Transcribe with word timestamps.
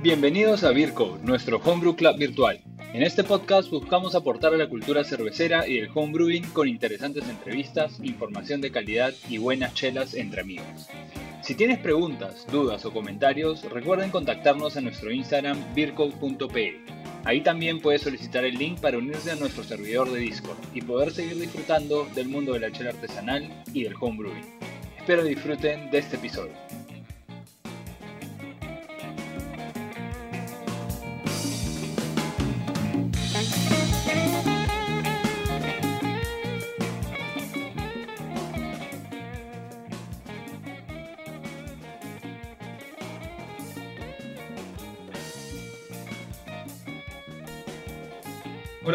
Bienvenidos 0.00 0.62
a 0.62 0.70
Virco, 0.70 1.18
nuestro 1.24 1.60
homebrew 1.64 1.96
club 1.96 2.16
virtual. 2.16 2.60
En 2.92 3.02
este 3.02 3.24
podcast 3.24 3.68
buscamos 3.68 4.14
aportar 4.14 4.54
a 4.54 4.56
la 4.56 4.68
cultura 4.68 5.02
cervecera 5.02 5.66
y 5.66 5.78
el 5.78 5.90
homebrewing 5.92 6.44
con 6.50 6.68
interesantes 6.68 7.28
entrevistas, 7.28 7.98
información 8.04 8.60
de 8.60 8.70
calidad 8.70 9.12
y 9.28 9.38
buenas 9.38 9.74
chelas 9.74 10.14
entre 10.14 10.42
amigos. 10.42 10.88
Si 11.42 11.56
tienes 11.56 11.80
preguntas, 11.80 12.46
dudas 12.52 12.84
o 12.84 12.92
comentarios, 12.92 13.64
recuerden 13.64 14.12
contactarnos 14.12 14.76
en 14.76 14.84
nuestro 14.84 15.10
Instagram 15.10 15.58
virco.pe. 15.74 16.80
Ahí 17.24 17.40
también 17.40 17.80
puedes 17.80 18.02
solicitar 18.02 18.44
el 18.44 18.54
link 18.54 18.78
para 18.78 18.98
unirse 18.98 19.32
a 19.32 19.36
nuestro 19.36 19.64
servidor 19.64 20.12
de 20.12 20.20
Discord 20.20 20.58
y 20.74 20.80
poder 20.80 21.10
seguir 21.10 21.40
disfrutando 21.40 22.06
del 22.14 22.28
mundo 22.28 22.52
de 22.52 22.60
la 22.60 22.70
chela 22.70 22.90
artesanal 22.90 23.64
y 23.74 23.82
del 23.82 23.94
homebrewing. 23.98 24.46
Espero 24.96 25.24
disfruten 25.24 25.90
de 25.90 25.98
este 25.98 26.14
episodio. 26.14 26.52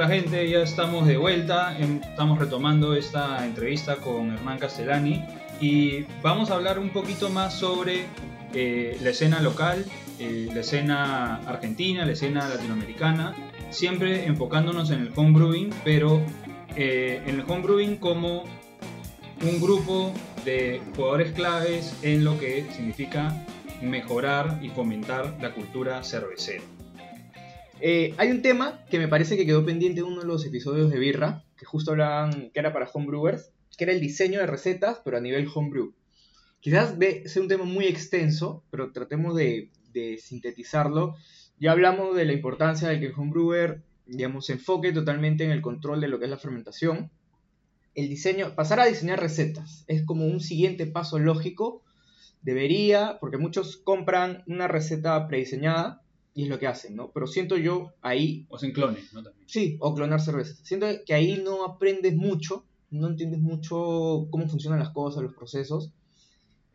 Hola 0.04 0.16
gente, 0.16 0.50
ya 0.50 0.59
estamos 0.59 1.08
de 1.08 1.16
vuelta, 1.16 1.78
em, 1.80 2.02
estamos 2.04 2.38
retomando 2.38 2.94
esta 2.94 3.46
entrevista 3.46 3.96
con 3.96 4.34
Hernán 4.34 4.59
Castellani 4.59 5.23
y 5.62 6.04
vamos 6.22 6.52
a 6.52 6.56
hablar 6.56 6.78
un 6.78 6.90
poquito 6.90 7.30
más 7.30 7.54
sobre 7.54 8.08
eh, 8.54 8.98
la 9.02 9.12
escena 9.12 9.40
local, 9.40 9.86
eh, 10.20 10.50
la 10.54 10.59
escena 10.59 11.36
argentina, 11.46 12.06
la 12.06 12.12
escena 12.12 12.50
latinoamericana, 12.50 13.34
siempre 13.70 14.26
enfocándonos 14.26 14.92
en 14.92 15.04
el 15.04 15.12
homebrewing, 15.16 15.70
pero 15.86 16.22
eh, 16.76 17.24
en 17.26 17.40
el 17.40 17.46
homebrewing 17.50 17.96
como 17.96 18.44
un 19.42 19.62
grupo 19.62 20.12
de 20.44 20.81
jugadores 20.98 21.31
claves 21.31 21.98
en 22.02 22.26
lo 22.26 22.38
que 22.38 22.68
significa 22.76 23.34
mejorar 23.81 24.59
y 24.62 24.68
fomentar 24.68 25.38
la 25.40 25.54
cultura 25.54 26.04
cervecera. 26.04 26.62
Eh, 27.86 28.14
hay 28.16 28.31
un 28.31 28.42
tema 28.42 28.80
que 28.89 28.98
me 28.98 29.09
parece 29.09 29.36
que 29.36 29.45
quedó 29.45 29.66
pendiente 29.66 30.00
en 30.00 30.06
uno 30.06 30.22
de 30.22 30.28
los 30.28 30.45
episodios 30.45 30.89
de 30.89 31.00
Birra, 31.00 31.44
que 31.58 31.66
justo 31.66 31.92
hablaban 31.92 32.50
que 32.52 32.59
era 32.62 32.72
para 32.72 32.90
homebrewers, 32.90 33.52
que 33.78 33.84
era 33.84 33.92
el 33.92 34.00
diseño 34.00 34.40
de 34.40 34.48
recetas, 34.48 35.02
pero 35.03 35.17
a 35.17 35.20
nivel 35.20 35.50
homebrew. 35.53 35.94
Quizás 36.62 36.95
sea 37.25 37.42
un 37.42 37.50
tema 37.50 37.66
muy 37.66 37.84
extenso, 37.88 38.64
pero 38.72 38.94
tratemos 38.94 39.36
de, 39.36 39.70
de 39.92 40.17
sintetizarlo. 40.17 41.17
Ya 41.59 41.73
hablamos 41.73 42.16
de 42.16 42.23
la 42.23 42.31
importancia 42.31 42.88
de 42.88 43.02
que 43.02 43.08
el 43.08 43.14
homebrewer, 43.17 43.84
digamos, 44.06 44.45
se 44.45 44.53
enfoque 44.53 44.94
totalmente 44.94 45.44
en 45.44 45.52
el 45.52 45.62
control 45.62 46.00
de 46.00 46.08
lo 46.08 46.20
que 46.20 46.25
es 46.25 46.31
la 46.31 46.38
fermentación. 46.38 47.12
El 47.95 48.08
diseño, 48.08 48.56
pasar 48.56 48.80
a 48.80 48.86
diseñar 48.86 49.20
recetas, 49.20 49.84
es 49.88 50.06
como 50.06 50.25
un 50.25 50.40
siguiente 50.40 50.86
paso 50.86 51.20
lógico. 51.20 51.84
Debería, 52.44 53.18
porque 53.20 53.38
muchos 53.38 53.75
compran 53.75 54.42
una 54.47 54.70
receta 54.70 55.28
prediseñada 55.28 56.03
y 56.34 56.44
es 56.44 56.50
lo 56.50 56.59
que 56.59 56.67
hacen, 56.67 56.95
¿no? 56.95 57.12
Pero 57.12 57.28
siento 57.28 57.58
yo 57.58 57.94
ahí... 58.02 58.45
O 58.50 58.58
sin 58.58 58.72
clones, 58.72 59.14
¿no? 59.14 59.23
También. 59.23 59.48
Sí, 59.48 59.78
o 59.80 59.94
clonar 59.94 60.22
cervezas. 60.22 60.59
Siento 60.64 60.88
que 61.06 61.14
ahí 61.14 61.42
no 61.44 61.64
aprendes 61.64 62.16
mucho, 62.16 62.66
no 62.90 63.07
entiendes 63.07 63.40
mucho 63.40 64.28
cómo 64.31 64.47
funcionan 64.47 64.80
las 64.80 64.90
cosas, 64.90 65.24
los 65.24 65.34
procesos. 65.34 65.91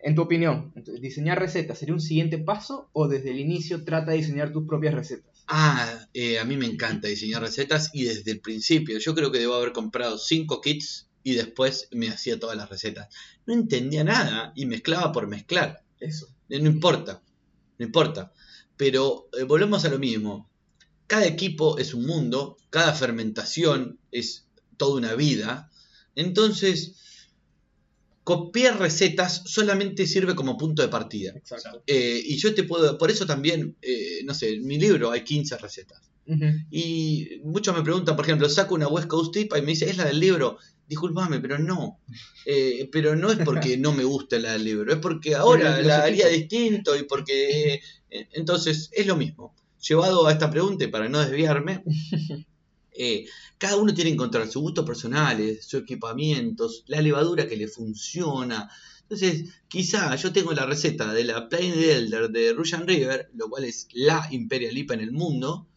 En 0.01 0.15
tu 0.15 0.23
opinión, 0.23 0.73
entonces, 0.77 1.03
¿diseñar 1.03 1.41
recetas 1.41 1.79
sería 1.79 1.95
un 1.95 2.01
siguiente 2.01 2.39
paso 2.39 2.89
o 2.93 3.09
desde 3.09 3.33
el 3.33 3.41
inicio 3.41 3.85
trata 3.85 4.13
de 4.13 4.19
diseñar 4.19 4.53
tus 4.53 4.65
propias 4.67 4.95
recetas? 4.95 5.45
Ah, 5.49 6.07
eh, 6.15 6.39
a 6.39 6.45
mí 6.45 6.57
me 6.57 6.67
encanta 6.67 7.09
diseñar 7.09 7.43
recetas 7.43 7.91
y 7.93 8.05
desde 8.05 8.31
el 8.31 8.41
principio 8.41 8.99
yo 8.99 9.15
creo 9.15 9.33
que 9.33 9.39
debo 9.39 9.55
haber 9.55 9.73
comprado 9.73 10.19
cinco 10.19 10.61
kits 10.61 11.09
y 11.25 11.35
después 11.35 11.89
me 11.91 12.09
hacía 12.09 12.39
todas 12.39 12.57
las 12.57 12.71
recetas. 12.71 13.09
No 13.45 13.55
entendía 13.55 14.05
nada 14.05 14.53
y 14.55 14.67
mezclaba 14.67 15.11
por 15.11 15.27
mezclar. 15.27 15.83
Eso. 15.99 16.29
Eh, 16.49 16.61
No 16.61 16.69
importa, 16.69 17.23
no 17.79 17.85
importa. 17.85 18.33
Pero 18.79 19.29
eh, 19.39 19.43
volvemos 19.43 19.85
a 19.85 19.91
lo 19.91 19.99
mismo. 19.99 20.49
Cada 21.07 21.27
equipo 21.27 21.77
es 21.77 21.93
un 21.93 22.07
mundo, 22.07 22.57
cada 22.71 22.95
fermentación 22.95 23.99
es 24.11 24.47
toda 24.79 24.97
una 24.97 25.15
vida. 25.15 25.71
Entonces, 26.15 26.95
copiar 28.25 28.79
recetas 28.79 29.43
solamente 29.47 30.07
sirve 30.07 30.35
como 30.35 30.57
punto 30.57 30.83
de 30.83 30.89
partida. 30.89 31.33
Exacto. 31.35 31.83
Eh, 31.87 32.23
y 32.25 32.37
yo 32.37 32.55
te 32.55 32.65
puedo, 32.65 32.99
por 32.99 33.11
eso 33.11 33.27
también, 33.27 33.77
eh, 33.83 34.21
no 34.25 34.35
sé, 34.35 34.55
en 34.55 34.67
mi 34.67 34.79
libro 34.79 35.11
hay 35.11 35.25
15 35.25 35.59
recetas. 35.59 36.03
Y 36.71 37.41
muchos 37.43 37.75
me 37.75 37.83
preguntan, 37.83 38.15
por 38.15 38.27
ejemplo, 38.27 38.51
saco 38.51 38.75
una 38.75 38.87
West 38.87 39.09
Coast 39.09 39.35
IPA 39.35 39.59
y 39.59 39.63
me 39.63 39.69
dice, 39.69 39.89
¿es 39.89 39.97
la 39.97 40.05
del 40.05 40.21
libro? 40.21 40.59
Disculpame, 40.89 41.39
pero 41.39 41.59
no. 41.59 42.01
Eh, 42.47 42.89
pero 42.91 43.15
no 43.15 43.31
es 43.31 43.39
porque 43.45 43.77
no 43.79 43.93
me 43.93 44.05
guste 44.05 44.41
la 44.41 44.53
del 44.53 44.65
libro, 44.65 44.93
es 44.93 44.99
porque 44.99 45.35
ahora 45.35 45.83
la 45.83 46.03
haría 46.03 46.29
distinto 46.29 46.97
y 46.97 47.03
porque... 47.03 47.81
eh, 48.11 48.29
entonces, 48.33 48.89
es 48.93 49.07
lo 49.07 49.17
mismo. 49.17 49.55
Llevado 49.87 50.27
a 50.27 50.33
esta 50.33 50.51
pregunta 50.51 50.85
y 50.85 50.89
para 50.89 51.09
no 51.09 51.21
desviarme, 51.21 51.85
eh, 52.93 53.27
cada 53.59 53.77
uno 53.77 53.93
tiene 53.93 54.11
que 54.11 54.15
encontrar 54.15 54.49
su 54.49 54.61
gusto 54.61 54.85
personal, 54.85 55.59
su 55.61 55.77
equipamiento, 55.77 56.71
la 56.87 57.03
levadura 57.03 57.47
que 57.47 57.57
le 57.57 57.69
funciona. 57.69 58.71
Entonces, 59.03 59.45
quizá 59.69 60.17
yo 60.17 60.33
tengo 60.33 60.53
la 60.53 60.65
receta 60.65 61.13
de 61.13 61.25
la 61.25 61.49
Plain 61.49 61.75
Elder 61.75 62.31
de 62.31 62.55
Russian 62.55 62.87
River, 62.87 63.31
lo 63.35 63.49
cual 63.51 63.65
es 63.65 63.89
la 63.93 64.27
Imperial 64.31 64.77
IPA 64.77 64.95
en 64.95 65.01
el 65.01 65.13
mundo, 65.13 65.69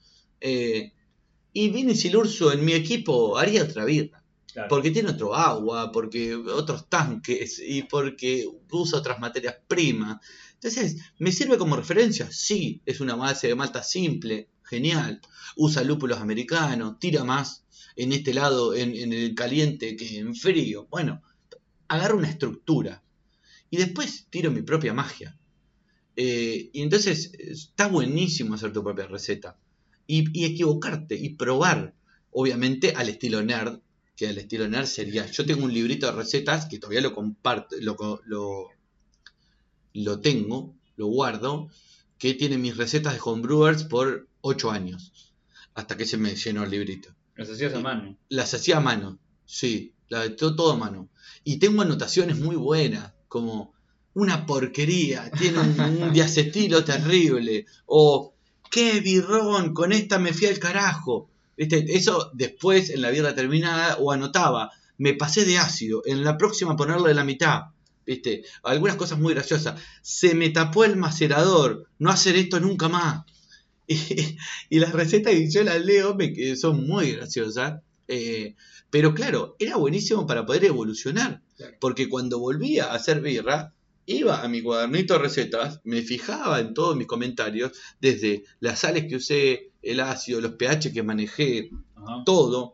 y 1.53 1.69
Vini 1.69 1.95
Silurso 1.95 2.51
en 2.51 2.63
mi 2.63 2.73
equipo 2.73 3.37
haría 3.37 3.63
otra 3.63 3.85
birra. 3.85 4.20
Porque 4.67 4.91
tiene 4.91 5.09
otro 5.09 5.33
agua, 5.35 5.91
porque 5.91 6.35
otros 6.35 6.89
tanques 6.89 7.61
y 7.65 7.83
porque 7.83 8.45
usa 8.69 8.99
otras 8.99 9.19
materias 9.19 9.55
primas. 9.67 10.17
Entonces, 10.53 10.97
¿me 11.19 11.31
sirve 11.31 11.57
como 11.57 11.75
referencia? 11.75 12.29
Sí, 12.31 12.81
es 12.85 12.99
una 12.99 13.15
base 13.15 13.47
de 13.47 13.55
malta 13.55 13.81
simple, 13.83 14.49
genial. 14.63 15.21
Usa 15.55 15.83
lúpulos 15.83 16.19
americanos, 16.19 16.99
tira 16.99 17.23
más 17.23 17.63
en 17.95 18.11
este 18.13 18.33
lado, 18.33 18.73
en, 18.73 19.13
el 19.13 19.35
caliente 19.35 19.95
que 19.95 20.19
en 20.19 20.35
frío. 20.35 20.87
Bueno, 20.89 21.21
agarro 21.87 22.17
una 22.17 22.29
estructura 22.29 23.03
y 23.69 23.77
después 23.77 24.27
tiro 24.29 24.51
mi 24.51 24.61
propia 24.61 24.93
magia. 24.93 25.37
Eh, 26.15 26.69
y 26.73 26.81
entonces 26.81 27.31
está 27.37 27.87
buenísimo 27.87 28.55
hacer 28.55 28.73
tu 28.73 28.83
propia 28.83 29.07
receta 29.07 29.57
y 30.07 30.43
equivocarte 30.43 31.15
y 31.15 31.35
probar, 31.35 31.95
obviamente 32.31 32.93
al 32.95 33.07
estilo 33.07 33.41
nerd, 33.41 33.79
que 34.21 34.27
al 34.27 34.37
estilo 34.37 34.67
nerd 34.67 34.85
sería, 34.85 35.25
yo 35.25 35.43
tengo 35.47 35.65
un 35.65 35.73
librito 35.73 36.05
de 36.05 36.11
recetas 36.11 36.67
que 36.67 36.77
todavía 36.77 37.01
lo 37.01 37.11
comparto, 37.11 37.75
lo, 37.79 38.21
lo, 38.25 38.67
lo 39.95 40.19
tengo, 40.19 40.75
lo 40.95 41.07
guardo, 41.07 41.69
que 42.19 42.35
tiene 42.35 42.59
mis 42.59 42.77
recetas 42.77 43.13
de 43.13 43.19
homebrewers 43.23 43.83
por 43.85 44.27
8 44.41 44.69
años, 44.69 45.33
hasta 45.73 45.97
que 45.97 46.05
se 46.05 46.17
me 46.17 46.35
llenó 46.35 46.63
el 46.63 46.69
librito. 46.69 47.15
Las 47.35 47.49
hacías 47.49 47.73
a 47.73 47.79
mano. 47.79 48.15
Las 48.29 48.53
hacía 48.53 48.77
a 48.77 48.79
mano, 48.81 49.17
sí, 49.47 49.95
la, 50.07 50.35
todo, 50.35 50.55
todo 50.55 50.73
a 50.73 50.77
mano. 50.77 51.09
Y 51.43 51.57
tengo 51.57 51.81
anotaciones 51.81 52.37
muy 52.37 52.55
buenas, 52.55 53.13
como 53.27 53.73
una 54.13 54.45
porquería, 54.45 55.31
tiene 55.31 55.61
un, 55.61 55.79
un 55.79 56.13
diacetilo 56.13 56.83
terrible, 56.83 57.65
o 57.87 58.35
qué 58.69 58.99
birrón, 58.99 59.73
con 59.73 59.91
esta 59.91 60.19
me 60.19 60.31
fui 60.31 60.45
al 60.45 60.59
carajo. 60.59 61.30
¿Viste? 61.61 61.85
Eso 61.95 62.31
después 62.33 62.89
en 62.89 63.03
la 63.03 63.11
birra 63.11 63.35
terminada 63.35 63.97
o 63.97 64.11
anotaba, 64.11 64.71
me 64.97 65.13
pasé 65.13 65.45
de 65.45 65.59
ácido, 65.59 66.01
en 66.07 66.23
la 66.23 66.35
próxima 66.35 66.75
ponerle 66.75 67.13
la 67.13 67.23
mitad. 67.23 67.65
¿Viste? 68.03 68.43
Algunas 68.63 68.95
cosas 68.95 69.19
muy 69.19 69.35
graciosas. 69.35 69.79
Se 70.01 70.33
me 70.33 70.49
tapó 70.49 70.85
el 70.85 70.95
macerador, 70.95 71.87
no 71.99 72.09
hacer 72.09 72.35
esto 72.35 72.59
nunca 72.59 72.89
más. 72.89 73.25
Y, 73.87 74.37
y 74.69 74.79
las 74.79 74.93
recetas 74.93 75.33
que 75.33 75.51
yo 75.51 75.63
las 75.63 75.83
leo 75.85 76.15
me, 76.15 76.55
son 76.55 76.87
muy 76.87 77.11
graciosas. 77.11 77.81
eh, 78.07 78.55
pero 78.89 79.13
claro, 79.13 79.55
era 79.59 79.75
buenísimo 79.75 80.25
para 80.25 80.45
poder 80.47 80.65
evolucionar. 80.65 81.43
Claro. 81.57 81.77
Porque 81.79 82.09
cuando 82.09 82.39
volvía 82.39 82.85
a 82.85 82.95
hacer 82.95 83.21
birra, 83.21 83.73
iba 84.07 84.41
a 84.41 84.47
mi 84.47 84.63
cuadernito 84.63 85.13
de 85.13 85.19
recetas, 85.19 85.79
me 85.83 86.01
fijaba 86.01 86.59
en 86.59 86.73
todos 86.73 86.95
mis 86.95 87.05
comentarios, 87.07 87.71
desde 87.99 88.45
las 88.59 88.79
sales 88.79 89.05
que 89.07 89.17
usé, 89.17 89.70
el 89.81 89.99
ácido, 89.99 90.41
los 90.41 90.53
pH 90.53 90.91
que 90.93 91.03
manejé, 91.03 91.69
Ajá. 91.95 92.23
todo. 92.25 92.73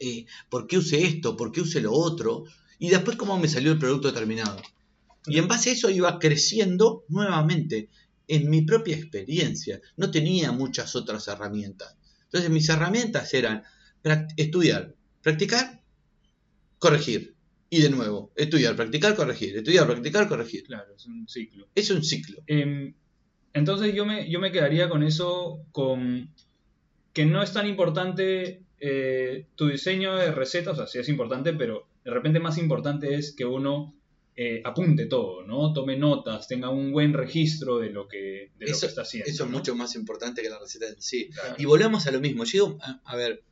eh, 0.00 0.26
¿Por 0.48 0.66
qué 0.66 0.78
usé 0.78 1.04
esto? 1.04 1.36
¿Por 1.36 1.52
qué 1.52 1.60
usé 1.60 1.80
lo 1.80 1.92
otro? 1.92 2.44
Y 2.78 2.88
después 2.90 3.16
cómo 3.16 3.38
me 3.38 3.48
salió 3.48 3.72
el 3.72 3.78
producto 3.78 4.12
terminado. 4.12 4.60
Y 5.26 5.38
en 5.38 5.46
base 5.46 5.70
a 5.70 5.72
eso 5.74 5.88
iba 5.90 6.18
creciendo 6.18 7.04
nuevamente 7.08 7.88
en 8.26 8.50
mi 8.50 8.62
propia 8.62 8.96
experiencia. 8.96 9.80
No 9.96 10.10
tenía 10.10 10.50
muchas 10.52 10.96
otras 10.96 11.28
herramientas. 11.28 11.96
Entonces 12.24 12.50
mis 12.50 12.68
herramientas 12.68 13.32
eran 13.34 13.62
estudiar, 14.36 14.94
practicar, 15.22 15.80
corregir. 16.78 17.34
Y 17.70 17.80
de 17.80 17.88
nuevo, 17.90 18.32
estudiar, 18.36 18.76
practicar, 18.76 19.14
corregir, 19.16 19.56
estudiar, 19.56 19.86
practicar, 19.86 20.28
corregir. 20.28 20.64
Claro, 20.64 20.94
es 20.94 21.06
un 21.06 21.26
ciclo. 21.28 21.68
Es 21.74 21.90
un 21.90 22.02
ciclo. 22.04 22.42
Em, 22.46 22.94
Entonces 23.54 23.94
yo 23.94 24.06
me, 24.06 24.30
yo 24.30 24.40
me 24.40 24.52
quedaría 24.52 24.88
con 24.88 25.02
eso, 25.02 25.64
con 25.72 26.30
que 27.12 27.26
no 27.26 27.42
es 27.42 27.52
tan 27.52 27.66
importante 27.66 28.62
eh, 28.80 29.46
tu 29.54 29.68
diseño 29.68 30.16
de 30.16 30.32
recetas, 30.32 30.74
o 30.74 30.76
sea, 30.76 30.86
sí 30.86 30.98
es 30.98 31.08
importante, 31.08 31.52
pero 31.52 31.86
de 32.04 32.10
repente 32.10 32.40
más 32.40 32.58
importante 32.58 33.14
es 33.14 33.34
que 33.34 33.44
uno 33.44 33.94
eh, 34.34 34.62
apunte 34.64 35.06
todo, 35.06 35.42
¿no? 35.42 35.72
Tome 35.74 35.96
notas, 35.98 36.48
tenga 36.48 36.70
un 36.70 36.90
buen 36.90 37.12
registro 37.12 37.78
de 37.78 37.90
lo 37.90 38.08
que, 38.08 38.50
de 38.58 38.70
lo 38.70 38.78
que 38.78 38.86
está 38.86 39.02
haciendo. 39.02 39.30
Eso 39.30 39.44
es 39.44 39.50
mucho 39.50 39.74
más 39.74 39.94
importante 39.94 40.42
que 40.42 40.48
la 40.48 40.58
receta 40.58 40.88
en 40.88 41.00
sí. 41.02 41.28
Claro. 41.28 41.56
Y 41.58 41.66
volvemos 41.66 42.06
a 42.06 42.10
lo 42.10 42.20
mismo. 42.20 42.44
Yo, 42.44 42.78
a, 42.80 43.00
a 43.04 43.16
ver, 43.16 43.42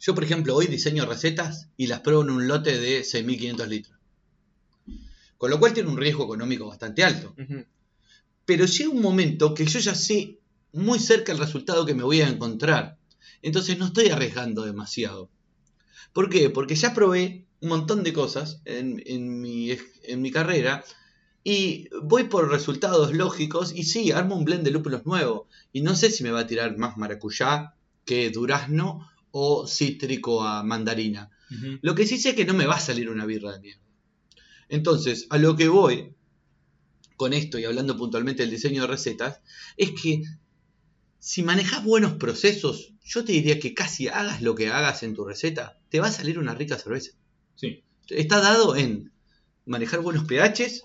yo 0.00 0.14
por 0.14 0.24
ejemplo 0.24 0.54
hoy 0.54 0.66
diseño 0.66 1.06
recetas 1.06 1.70
y 1.76 1.86
las 1.86 2.00
pruebo 2.00 2.22
en 2.22 2.30
un 2.30 2.48
lote 2.48 2.78
de 2.78 3.00
6.500 3.00 3.66
litros. 3.68 3.98
Con 5.38 5.50
lo 5.50 5.58
cual 5.58 5.72
tiene 5.72 5.88
un 5.88 5.96
riesgo 5.96 6.24
económico 6.24 6.66
bastante 6.66 7.04
alto. 7.04 7.34
Pero 8.46 8.66
llega 8.66 8.90
un 8.90 9.02
momento 9.02 9.54
que 9.54 9.66
yo 9.66 9.78
ya 9.78 9.94
sé 9.94 10.38
muy 10.72 10.98
cerca 10.98 11.32
el 11.32 11.38
resultado 11.38 11.86
que 11.86 11.94
me 11.94 12.02
voy 12.02 12.20
a 12.20 12.28
encontrar. 12.28 12.98
Entonces 13.42 13.78
no 13.78 13.86
estoy 13.86 14.08
arriesgando 14.08 14.64
demasiado. 14.64 15.30
¿Por 16.12 16.28
qué? 16.28 16.50
Porque 16.50 16.74
ya 16.74 16.94
probé 16.94 17.46
un 17.60 17.68
montón 17.68 18.02
de 18.02 18.12
cosas 18.12 18.60
en, 18.64 19.02
en 19.06 19.40
mi, 19.40 19.76
en 20.04 20.22
mi 20.22 20.30
carrera 20.30 20.84
y 21.42 21.88
voy 22.02 22.24
por 22.24 22.50
resultados 22.50 23.12
lógicos 23.12 23.72
y 23.74 23.84
sí, 23.84 24.12
armo 24.12 24.34
un 24.36 24.44
blend 24.44 24.64
de 24.64 24.70
lúpulos 24.70 25.04
nuevo. 25.04 25.46
Y 25.72 25.82
no 25.82 25.94
sé 25.94 26.10
si 26.10 26.22
me 26.22 26.30
va 26.30 26.40
a 26.40 26.46
tirar 26.46 26.78
más 26.78 26.96
maracuyá 26.96 27.74
que 28.04 28.30
durazno 28.30 29.10
o 29.30 29.66
cítrico 29.66 30.42
a 30.42 30.62
mandarina. 30.62 31.30
Lo 31.82 31.94
que 31.94 32.06
sí 32.06 32.18
sé 32.18 32.30
es 32.30 32.34
que 32.34 32.46
no 32.46 32.54
me 32.54 32.66
va 32.66 32.76
a 32.76 32.80
salir 32.80 33.10
una 33.10 33.26
birra 33.26 33.52
de 33.52 33.60
mierda. 33.60 33.82
Entonces, 34.68 35.26
a 35.30 35.38
lo 35.38 35.54
que 35.54 35.68
voy 35.68 36.13
con 37.16 37.32
esto 37.32 37.58
y 37.58 37.64
hablando 37.64 37.96
puntualmente 37.96 38.42
del 38.42 38.50
diseño 38.50 38.82
de 38.82 38.88
recetas, 38.88 39.40
es 39.76 39.90
que 40.00 40.22
si 41.18 41.42
manejas 41.42 41.84
buenos 41.84 42.14
procesos, 42.14 42.92
yo 43.04 43.24
te 43.24 43.32
diría 43.32 43.58
que 43.58 43.74
casi 43.74 44.08
hagas 44.08 44.42
lo 44.42 44.54
que 44.54 44.68
hagas 44.68 45.02
en 45.02 45.14
tu 45.14 45.24
receta, 45.24 45.78
te 45.88 46.00
va 46.00 46.08
a 46.08 46.12
salir 46.12 46.38
una 46.38 46.54
rica 46.54 46.78
cerveza. 46.78 47.12
Sí, 47.56 47.82
Está 48.08 48.40
dado 48.40 48.76
en 48.76 49.12
manejar 49.64 50.00
buenos 50.00 50.24
pHs, 50.24 50.82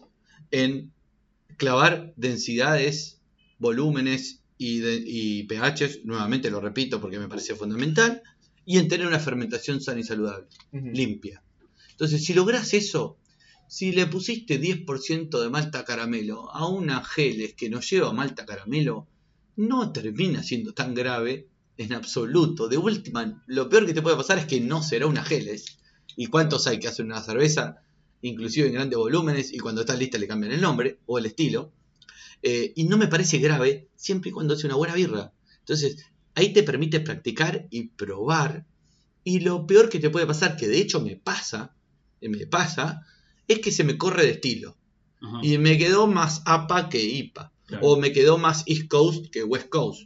en 0.51 0.93
clavar 1.57 2.13
densidades, 2.15 3.19
volúmenes 3.57 4.41
y, 4.57 4.79
de- 4.79 5.03
y 5.05 5.43
pHs, 5.43 6.05
nuevamente 6.05 6.49
lo 6.49 6.61
repito 6.61 7.01
porque 7.01 7.19
me 7.19 7.27
parece 7.27 7.55
fundamental, 7.55 8.21
y 8.65 8.77
en 8.77 8.87
tener 8.87 9.07
una 9.07 9.19
fermentación 9.19 9.81
sana 9.81 9.99
y 9.99 10.03
saludable 10.03 10.47
limpia. 10.71 11.43
Entonces, 11.91 12.23
si 12.23 12.33
logras 12.33 12.73
eso, 12.73 13.17
si 13.69 13.91
le 13.91 14.07
pusiste 14.07 14.59
10% 14.59 15.39
de 15.39 15.49
malta 15.51 15.85
caramelo 15.85 16.49
a 16.51 16.67
una 16.67 17.03
geles 17.03 17.53
que 17.53 17.69
no 17.69 17.81
lleva 17.81 18.11
malta 18.11 18.43
caramelo, 18.43 19.07
no 19.57 19.91
termina 19.91 20.41
siendo 20.41 20.73
tan 20.73 20.95
grave 20.95 21.47
en 21.77 21.93
absoluto. 21.93 22.67
De 22.67 22.77
última, 22.79 23.43
lo 23.45 23.69
peor 23.69 23.85
que 23.85 23.93
te 23.93 24.01
puede 24.01 24.17
pasar 24.17 24.39
es 24.39 24.47
que 24.47 24.59
no 24.59 24.81
será 24.81 25.05
una 25.05 25.23
geles. 25.23 25.77
¿Y 26.15 26.25
cuántos 26.25 26.65
hay 26.65 26.79
que 26.79 26.87
hacen 26.87 27.05
una 27.05 27.21
cerveza, 27.21 27.83
inclusive 28.23 28.65
en 28.65 28.73
grandes 28.73 28.97
volúmenes, 28.97 29.53
y 29.53 29.59
cuando 29.59 29.81
está 29.81 29.95
lista 29.95 30.17
le 30.17 30.27
cambian 30.27 30.51
el 30.51 30.61
nombre 30.61 30.97
o 31.05 31.19
el 31.19 31.27
estilo? 31.27 31.71
Eh, 32.41 32.73
y 32.75 32.85
no 32.85 32.97
me 32.97 33.07
parece 33.07 33.37
grave 33.37 33.87
siempre 33.95 34.31
y 34.31 34.33
cuando 34.33 34.55
hace 34.55 34.65
una 34.65 34.77
buena 34.77 34.95
birra. 34.95 35.31
Entonces, 35.59 36.07
ahí 36.33 36.53
te 36.53 36.63
permite 36.63 37.01
practicar 37.01 37.67
y 37.69 37.89
probar. 37.89 38.65
Y 39.23 39.41
lo 39.41 39.67
peor 39.67 39.89
que 39.89 39.99
te 39.99 40.09
puede 40.09 40.25
pasar, 40.25 40.57
que 40.57 40.67
de 40.67 40.79
hecho 40.79 41.01
me 41.01 41.17
pasa, 41.17 41.75
eh, 42.19 42.29
me 42.29 42.47
pasa, 42.47 43.05
es 43.49 43.59
que 43.59 43.71
se 43.73 43.83
me 43.83 43.97
corre 43.97 44.23
de 44.23 44.31
estilo. 44.31 44.77
Ajá. 45.21 45.39
Y 45.43 45.57
me 45.57 45.77
quedó 45.77 46.07
más 46.07 46.41
APA 46.45 46.87
que 46.87 47.03
IPA. 47.03 47.51
Claro. 47.65 47.85
O 47.85 47.99
me 47.99 48.13
quedó 48.13 48.37
más 48.37 48.63
East 48.67 48.87
Coast 48.87 49.25
que 49.31 49.43
West 49.43 49.67
Coast. 49.67 50.03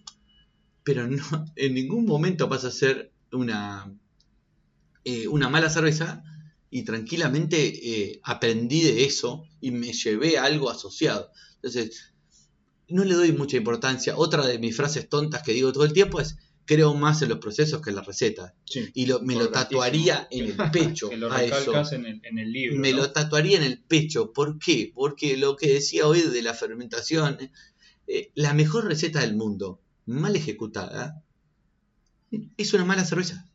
Pero 0.84 1.08
no, 1.08 1.24
en 1.56 1.76
ningún 1.76 2.06
momento 2.06 2.50
pasa 2.50 2.70
a 2.70 2.72
ser 2.72 3.14
una, 3.32 3.94
eh, 5.04 5.28
una 5.28 5.50
mala 5.50 5.70
cerveza. 5.70 6.24
Y 6.72 6.84
tranquilamente 6.84 7.58
eh, 7.68 8.20
aprendí 8.24 8.82
de 8.82 9.04
eso 9.04 9.46
y 9.62 9.70
me 9.70 9.94
llevé 9.94 10.40
a 10.40 10.46
algo 10.46 10.72
asociado. 10.72 11.30
Entonces, 11.56 12.14
no 12.88 13.04
le 13.04 13.14
doy 13.14 13.32
mucha 13.32 13.58
importancia. 13.58 14.18
Otra 14.18 14.48
de 14.48 14.58
mis 14.58 14.76
frases 14.76 15.08
tontas 15.08 15.44
que 15.44 15.54
digo 15.54 15.72
todo 15.72 15.86
el 15.86 15.94
tiempo 15.94 16.20
es, 16.20 16.38
creo 16.66 16.94
más 16.96 17.22
en 17.22 17.30
los 17.30 17.40
procesos 17.40 17.82
que 17.82 17.90
en 17.90 17.98
las 17.98 18.06
recetas. 18.06 18.54
Sí. 18.66 18.90
Y 18.94 19.06
lo- 19.06 19.22
me 19.22 19.36
lo 19.36 19.50
tatuaría 19.50 20.28
en 20.32 20.46
el 20.46 20.72
pecho 20.72 21.10
Que 21.12 21.18
lo 21.18 21.32
a 21.32 21.44
eso. 21.44 21.56
recalcas 21.58 21.92
en 21.94 22.06
el, 22.06 22.22
en 22.24 22.40
el 22.40 22.52
libro. 22.52 22.80
Me 22.80 22.92
¿no? 22.92 22.98
lo 23.00 23.12
tatuaría 23.12 23.58
en 23.58 23.64
el 23.64 23.80
pecho. 23.80 24.32
¿Por 24.34 24.60
qué? 24.60 24.92
Porque 24.94 25.38
lo 25.38 25.56
que 25.56 25.72
decía 25.74 26.08
hoy 26.08 26.22
de 26.22 26.42
la 26.42 26.54
fermentación, 26.54 27.38
eh, 28.08 28.32
la 28.36 28.54
mejor 28.54 28.86
receta 28.86 29.22
del 29.22 29.36
mundo, 29.36 29.82
mal 30.06 30.36
ejecutada, 30.36 31.24
es 32.58 32.74
una 32.74 32.86
mala 32.86 33.06
cerveza. 33.06 33.48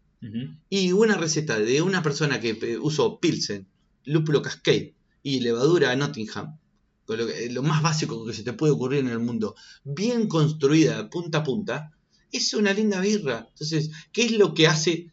Y 0.69 0.90
una 0.93 1.16
receta 1.16 1.58
de 1.60 1.81
una 1.81 2.02
persona 2.02 2.40
que 2.40 2.50
eh, 2.60 2.78
usó 2.78 3.20
Pilsen, 3.20 3.69
lúpulo 4.05 4.43
Cascade 4.43 4.94
y 5.22 5.40
levadura 5.40 5.94
Nottingham, 5.94 6.58
lo, 7.06 7.26
que- 7.26 7.50
lo 7.50 7.62
más 7.62 7.82
básico 7.82 8.26
que 8.26 8.32
se 8.34 8.43
te 8.43 8.52
puede 8.52 8.72
ocurrir 8.72 9.00
en 9.00 9.08
el 9.08 9.20
mundo, 9.20 9.55
bien 9.84 10.26
construida 10.26 11.08
punta 11.08 11.38
a 11.38 11.44
punta, 11.44 11.93
es 12.32 12.54
una 12.54 12.72
linda 12.72 13.00
birra. 13.00 13.46
Entonces, 13.50 13.90
¿qué 14.12 14.26
es 14.26 14.32
lo 14.32 14.54
que 14.54 14.66
hace 14.66 15.12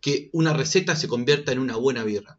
que 0.00 0.30
una 0.32 0.52
receta 0.52 0.96
se 0.96 1.08
convierta 1.08 1.52
en 1.52 1.58
una 1.58 1.76
buena 1.76 2.04
birra? 2.04 2.38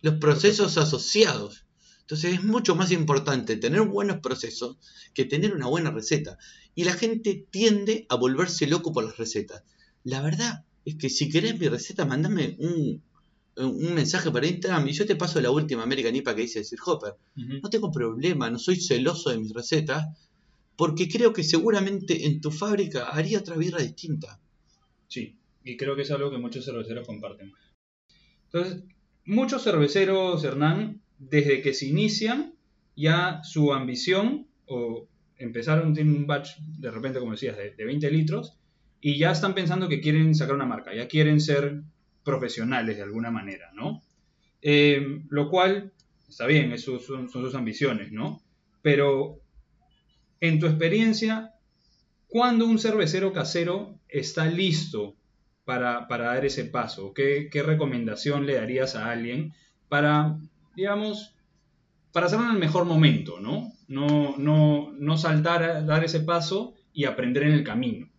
Los 0.00 0.14
procesos 0.16 0.78
asociados. 0.78 1.64
Entonces 2.00 2.34
es 2.34 2.44
mucho 2.44 2.74
más 2.74 2.90
importante 2.90 3.56
tener 3.56 3.82
buenos 3.82 4.18
procesos 4.18 4.76
que 5.14 5.24
tener 5.24 5.54
una 5.54 5.66
buena 5.66 5.90
receta. 5.90 6.38
Y 6.74 6.84
la 6.84 6.94
gente 6.94 7.46
tiende 7.50 8.06
a 8.08 8.16
volverse 8.16 8.66
loco 8.66 8.92
por 8.92 9.04
las 9.04 9.16
recetas. 9.16 9.62
La 10.04 10.20
verdad 10.20 10.64
es 10.84 10.96
que 10.96 11.08
si 11.08 11.28
querés 11.28 11.58
mi 11.58 11.68
receta, 11.68 12.04
mandame 12.04 12.56
un, 12.58 13.02
un 13.56 13.94
mensaje 13.94 14.30
para 14.30 14.46
Instagram 14.46 14.88
y 14.88 14.92
yo 14.92 15.06
te 15.06 15.16
paso 15.16 15.40
la 15.40 15.50
última 15.50 15.82
American 15.82 16.16
IPA 16.16 16.34
que 16.34 16.42
dice 16.42 16.64
Sir 16.64 16.78
Hopper. 16.84 17.14
No 17.36 17.70
tengo 17.70 17.92
problema, 17.92 18.50
no 18.50 18.58
soy 18.58 18.80
celoso 18.80 19.30
de 19.30 19.38
mis 19.38 19.52
recetas, 19.52 20.06
porque 20.76 21.08
creo 21.08 21.32
que 21.32 21.44
seguramente 21.44 22.26
en 22.26 22.40
tu 22.40 22.50
fábrica 22.50 23.08
haría 23.10 23.38
otra 23.38 23.56
birra 23.56 23.80
distinta. 23.80 24.40
Sí, 25.08 25.36
y 25.64 25.76
creo 25.76 25.96
que 25.96 26.02
es 26.02 26.10
algo 26.10 26.30
que 26.30 26.38
muchos 26.38 26.64
cerveceros 26.64 27.06
comparten. 27.06 27.52
Entonces, 28.46 28.82
muchos 29.24 29.62
cerveceros, 29.62 30.42
Hernán, 30.44 31.00
desde 31.18 31.62
que 31.62 31.74
se 31.74 31.86
inician, 31.86 32.54
ya 32.96 33.40
su 33.44 33.72
ambición, 33.72 34.46
o 34.66 35.08
empezaron, 35.38 35.94
tienen 35.94 36.16
un 36.16 36.26
batch, 36.26 36.58
de 36.58 36.90
repente, 36.90 37.18
como 37.18 37.32
decías, 37.32 37.56
de, 37.56 37.70
de 37.70 37.84
20 37.84 38.10
litros, 38.10 38.58
y 39.00 39.18
ya 39.18 39.32
están 39.32 39.54
pensando 39.54 39.88
que 39.88 40.00
quieren 40.00 40.34
sacar 40.34 40.54
una 40.54 40.64
marca, 40.64 40.94
ya 40.94 41.08
quieren 41.08 41.40
ser 41.40 41.82
profesionales 42.24 42.96
de 42.96 43.02
alguna 43.02 43.30
manera, 43.30 43.70
¿no? 43.74 44.02
Eh, 44.62 45.24
lo 45.28 45.50
cual, 45.50 45.92
está 46.28 46.46
bien, 46.46 46.78
son 46.78 47.28
sus 47.28 47.54
ambiciones, 47.54 48.12
¿no? 48.12 48.40
Pero, 48.80 49.40
en 50.42 50.58
tu 50.58 50.66
experiencia, 50.66 51.54
¿cuándo 52.26 52.66
un 52.66 52.80
cervecero 52.80 53.32
casero 53.32 54.00
está 54.08 54.44
listo 54.46 55.14
para, 55.64 56.08
para 56.08 56.34
dar 56.34 56.44
ese 56.44 56.64
paso? 56.64 57.14
¿Qué, 57.14 57.48
recomendación 57.64 58.44
le 58.44 58.56
darías 58.56 58.96
a 58.96 59.08
alguien 59.12 59.54
para, 59.88 60.36
digamos, 60.74 61.36
para 62.10 62.26
hacerlo 62.26 62.46
en 62.46 62.54
el 62.54 62.58
mejor 62.58 62.86
momento, 62.86 63.38
¿no? 63.38 63.72
No, 63.86 64.36
no, 64.36 64.90
no 64.98 65.16
saltar 65.16 65.62
a 65.62 65.82
dar 65.82 66.02
ese 66.02 66.18
paso 66.18 66.74
y 66.92 67.04
aprender 67.04 67.44
en 67.44 67.52
el 67.52 67.62
camino. 67.62 68.10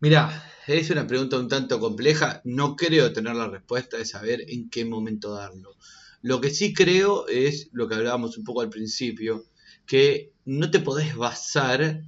Mirá, 0.00 0.44
es 0.66 0.90
una 0.90 1.06
pregunta 1.06 1.38
un 1.38 1.48
tanto 1.48 1.80
compleja. 1.80 2.42
No 2.44 2.76
creo 2.76 3.14
tener 3.14 3.34
la 3.34 3.48
respuesta 3.48 3.96
de 3.96 4.04
saber 4.04 4.44
en 4.48 4.68
qué 4.68 4.84
momento 4.84 5.32
darlo. 5.32 5.74
Lo 6.20 6.42
que 6.42 6.50
sí 6.50 6.74
creo 6.74 7.26
es 7.28 7.70
lo 7.72 7.88
que 7.88 7.94
hablábamos 7.94 8.36
un 8.36 8.44
poco 8.44 8.60
al 8.60 8.68
principio, 8.68 9.46
que 9.86 10.32
no 10.50 10.68
te 10.68 10.80
podés 10.80 11.14
basar 11.14 12.02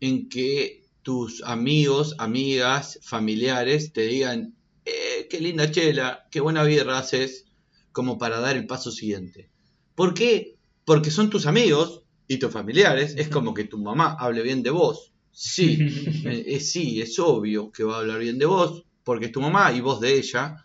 en 0.00 0.28
que 0.28 0.84
tus 1.02 1.44
amigos, 1.44 2.16
amigas, 2.18 2.98
familiares 3.02 3.92
te 3.92 4.00
digan, 4.02 4.56
eh, 4.84 5.28
qué 5.30 5.38
linda 5.40 5.70
chela, 5.70 6.26
qué 6.32 6.40
buena 6.40 6.64
birra 6.64 6.98
haces, 6.98 7.44
como 7.92 8.18
para 8.18 8.40
dar 8.40 8.56
el 8.56 8.66
paso 8.66 8.90
siguiente. 8.90 9.48
¿Por 9.94 10.12
qué? 10.12 10.56
Porque 10.84 11.12
son 11.12 11.30
tus 11.30 11.46
amigos 11.46 12.02
y 12.26 12.38
tus 12.38 12.50
familiares. 12.50 13.14
Es 13.16 13.28
como 13.28 13.54
que 13.54 13.62
tu 13.62 13.78
mamá 13.78 14.16
hable 14.18 14.42
bien 14.42 14.64
de 14.64 14.70
vos. 14.70 15.12
Sí, 15.30 15.78
eh, 16.24 16.44
eh, 16.48 16.60
sí, 16.60 17.00
es 17.00 17.16
obvio 17.20 17.70
que 17.70 17.84
va 17.84 17.94
a 17.94 18.00
hablar 18.00 18.18
bien 18.18 18.40
de 18.40 18.46
vos, 18.46 18.82
porque 19.04 19.26
es 19.26 19.32
tu 19.32 19.40
mamá 19.40 19.70
y 19.70 19.80
vos 19.80 20.00
de 20.00 20.18
ella. 20.18 20.56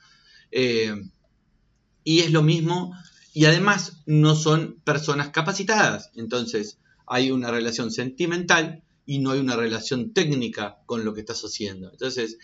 Eh, 0.50 0.96
y 2.04 2.20
es 2.22 2.32
lo 2.32 2.42
mismo, 2.42 2.92
y 3.36 3.46
además 3.46 4.02
no 4.08 4.34
son 4.34 4.80
personas 4.84 5.30
capacitadas. 5.30 6.10
Entonces 6.16 6.80
hay 7.10 7.32
una 7.32 7.52
relación 7.52 7.92
sentimental 7.92 8.84
y 9.06 9.20
no 9.20 9.32
hay 9.32 9.40
una 9.40 9.56
relación 9.56 10.14
técnica 10.14 10.78
con 10.86 11.04
lo 11.04 11.14
que 11.14 11.22
estás 11.22 11.42
haciendo. 11.42 11.90
Entonces, 11.92 12.38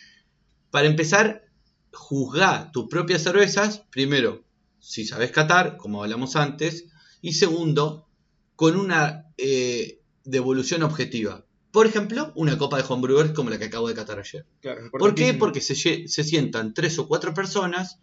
para 0.72 0.88
empezar, 0.88 1.44
juzga 1.92 2.72
tus 2.72 2.88
propias 2.88 3.22
cervezas, 3.22 3.84
primero, 3.92 4.44
si 4.80 5.06
sabes 5.06 5.32
catar, 5.32 5.78
como 5.78 6.04
hablamos 6.04 6.36
antes, 6.36 6.86
y 7.22 7.34
segundo, 7.34 8.08
con 8.56 8.76
una 8.76 9.28
eh, 9.38 10.02
devolución 10.24 10.84
objetiva. 10.84 11.46
Por 11.72 11.86
ejemplo, 11.86 12.32
una 12.36 12.58
copa 12.58 12.78
de 12.78 12.86
homebrewers 12.88 13.32
como 13.32 13.50
la 13.50 13.60
que 13.60 13.66
acabo 13.66 13.88
de 13.88 13.96
catar 13.96 14.20
ayer. 14.20 14.46
Claro, 14.62 14.90
¿Por 14.92 15.14
qué? 15.14 15.34
Porque 15.34 15.62
se 15.62 15.76
sientan 16.24 16.74
tres 16.74 16.98
o 17.00 17.08
cuatro 17.08 17.34
personas 17.34 18.00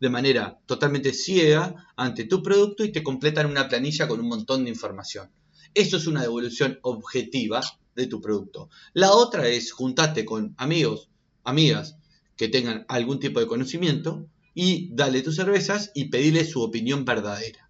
de 0.00 0.10
manera 0.10 0.60
totalmente 0.66 1.12
ciega 1.12 1.88
ante 1.96 2.24
tu 2.24 2.42
producto 2.42 2.84
y 2.84 2.92
te 2.92 3.02
completan 3.02 3.46
una 3.46 3.68
planilla 3.68 4.06
con 4.06 4.20
un 4.20 4.28
montón 4.28 4.64
de 4.64 4.70
información. 4.70 5.30
Eso 5.74 5.96
es 5.96 6.06
una 6.06 6.22
devolución 6.22 6.78
objetiva 6.82 7.60
de 7.94 8.06
tu 8.06 8.20
producto. 8.20 8.70
La 8.92 9.12
otra 9.12 9.48
es 9.48 9.72
juntarte 9.72 10.24
con 10.24 10.54
amigos, 10.56 11.08
amigas 11.44 11.96
que 12.36 12.48
tengan 12.48 12.84
algún 12.88 13.20
tipo 13.20 13.40
de 13.40 13.46
conocimiento 13.46 14.26
y 14.54 14.88
dale 14.94 15.22
tus 15.22 15.36
cervezas 15.36 15.90
y 15.94 16.06
pedirle 16.06 16.44
su 16.44 16.62
opinión 16.62 17.04
verdadera. 17.04 17.68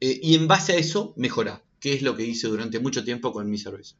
Eh, 0.00 0.20
y 0.22 0.34
en 0.34 0.46
base 0.46 0.72
a 0.72 0.76
eso, 0.76 1.14
mejora, 1.16 1.64
que 1.80 1.94
es 1.94 2.02
lo 2.02 2.16
que 2.16 2.24
hice 2.24 2.48
durante 2.48 2.80
mucho 2.80 3.04
tiempo 3.04 3.32
con 3.32 3.50
mi 3.50 3.58
cerveza. 3.58 3.96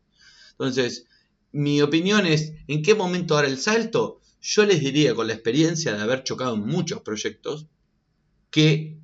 Entonces, 0.53 1.07
mi 1.53 1.81
opinión 1.81 2.27
es, 2.27 2.53
¿en 2.67 2.83
qué 2.83 2.95
momento 2.95 3.35
dar 3.35 3.45
el 3.45 3.59
salto? 3.59 4.21
Yo 4.41 4.65
les 4.67 4.81
diría, 4.81 5.15
con 5.15 5.27
la 5.27 5.35
experiencia 5.35 5.93
de 5.93 6.03
haber 6.03 6.23
chocado 6.25 6.55
en 6.55 6.67
muchos 6.67 7.01
proyectos, 7.03 7.67
que 8.51 8.99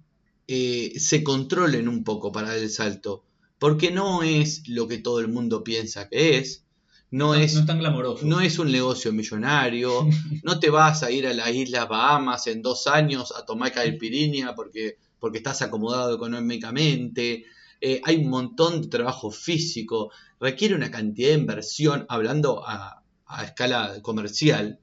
eh, 0.46 0.92
se 0.98 1.24
controlen 1.24 1.88
un 1.88 2.04
poco 2.04 2.32
para 2.32 2.48
dar 2.48 2.58
el 2.58 2.70
salto. 2.70 3.24
Porque 3.58 3.90
no 3.90 4.22
es 4.22 4.68
lo 4.68 4.88
que 4.88 4.98
todo 4.98 5.20
el 5.20 5.28
mundo 5.28 5.64
piensa 5.64 6.08
que 6.08 6.38
es. 6.38 6.64
No, 7.10 7.34
es, 7.34 7.54
no 7.54 7.60
es 7.60 7.66
tan 7.66 7.78
glamoroso. 7.78 8.26
no 8.26 8.40
es 8.40 8.58
un 8.58 8.72
negocio 8.72 9.12
millonario. 9.12 10.08
no 10.42 10.58
te 10.58 10.70
vas 10.70 11.02
a 11.02 11.10
ir 11.10 11.26
a 11.26 11.32
las 11.32 11.50
Islas 11.50 11.88
Bahamas 11.88 12.46
en 12.48 12.60
dos 12.60 12.86
años 12.88 13.32
a 13.36 13.44
tomar 13.44 13.72
caipirinha 13.72 14.54
porque, 14.54 14.98
porque 15.20 15.38
estás 15.38 15.62
acomodado 15.62 16.14
económicamente. 16.14 17.44
Eh, 17.80 18.00
hay 18.04 18.16
un 18.16 18.30
montón 18.30 18.82
de 18.82 18.88
trabajo 18.88 19.30
físico. 19.30 20.10
Requiere 20.40 20.74
una 20.74 20.90
cantidad 20.90 21.28
de 21.28 21.34
inversión, 21.34 22.04
hablando 22.08 22.66
a, 22.66 23.04
a 23.26 23.44
escala 23.44 24.00
comercial. 24.02 24.80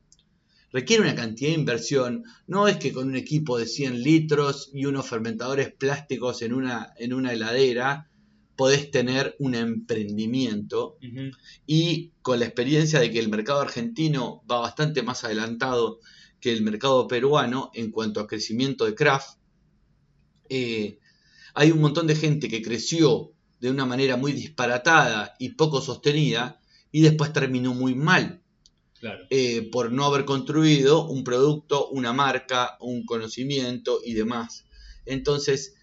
Requiere 0.72 1.04
una 1.04 1.16
cantidad 1.16 1.50
de 1.50 1.60
inversión. 1.60 2.24
No 2.48 2.68
es 2.70 2.78
que 2.78 2.94
con 2.94 3.10
un 3.10 3.18
equipo 3.18 3.58
de 3.58 3.66
100 3.66 4.04
litros 4.04 4.70
y 4.74 4.86
unos 4.86 5.06
fermentadores 5.06 5.74
plásticos 5.74 6.42
en 6.42 6.54
una, 6.54 6.94
en 6.98 7.14
una 7.14 7.34
heladera 7.34 8.11
podés 8.56 8.92
tener 8.92 9.36
un 9.40 9.56
emprendimiento 9.56 10.98
y 11.66 12.12
con 12.22 12.40
la 12.40 12.46
experiencia 12.46 13.00
de 13.00 13.12
que 13.12 13.20
el 13.20 13.30
mercado 13.30 13.62
argentino 13.62 14.44
va 14.50 14.60
bastante 14.60 15.02
más 15.04 15.24
adelantado 15.24 16.00
que 16.40 16.52
el 16.52 16.62
mercado 16.62 17.08
peruano 17.08 17.72
en 17.74 17.92
cuanto 17.92 18.20
a 18.20 18.28
crecimiento 18.28 18.86
de 18.86 18.96
craft, 18.96 19.38
eh, 20.50 21.00
hay 21.54 21.72
un 21.72 21.80
montón 21.82 22.08
de 22.08 22.16
gente 22.16 22.50
que 22.50 22.62
creció 22.62 23.32
de 23.60 23.70
una 23.70 23.86
manera 23.86 24.18
muy 24.18 24.34
disparatada 24.34 25.36
y 25.40 25.50
poco 25.50 25.82
sostenida 25.82 26.60
y 26.92 27.02
después 27.02 27.32
terminó 27.34 27.74
muy 27.74 27.96
mal 27.96 28.42
Claro. 29.00 29.26
eh, 29.32 29.68
por 29.72 29.92
no 29.92 30.06
haber 30.06 30.26
construido 30.26 31.08
un 31.10 31.24
producto, 31.24 31.88
una 31.90 32.14
marca, 32.14 32.78
un 32.80 33.04
conocimiento 33.04 34.00
y 34.06 34.14
demás. 34.14 34.66
Entonces, 35.08 35.74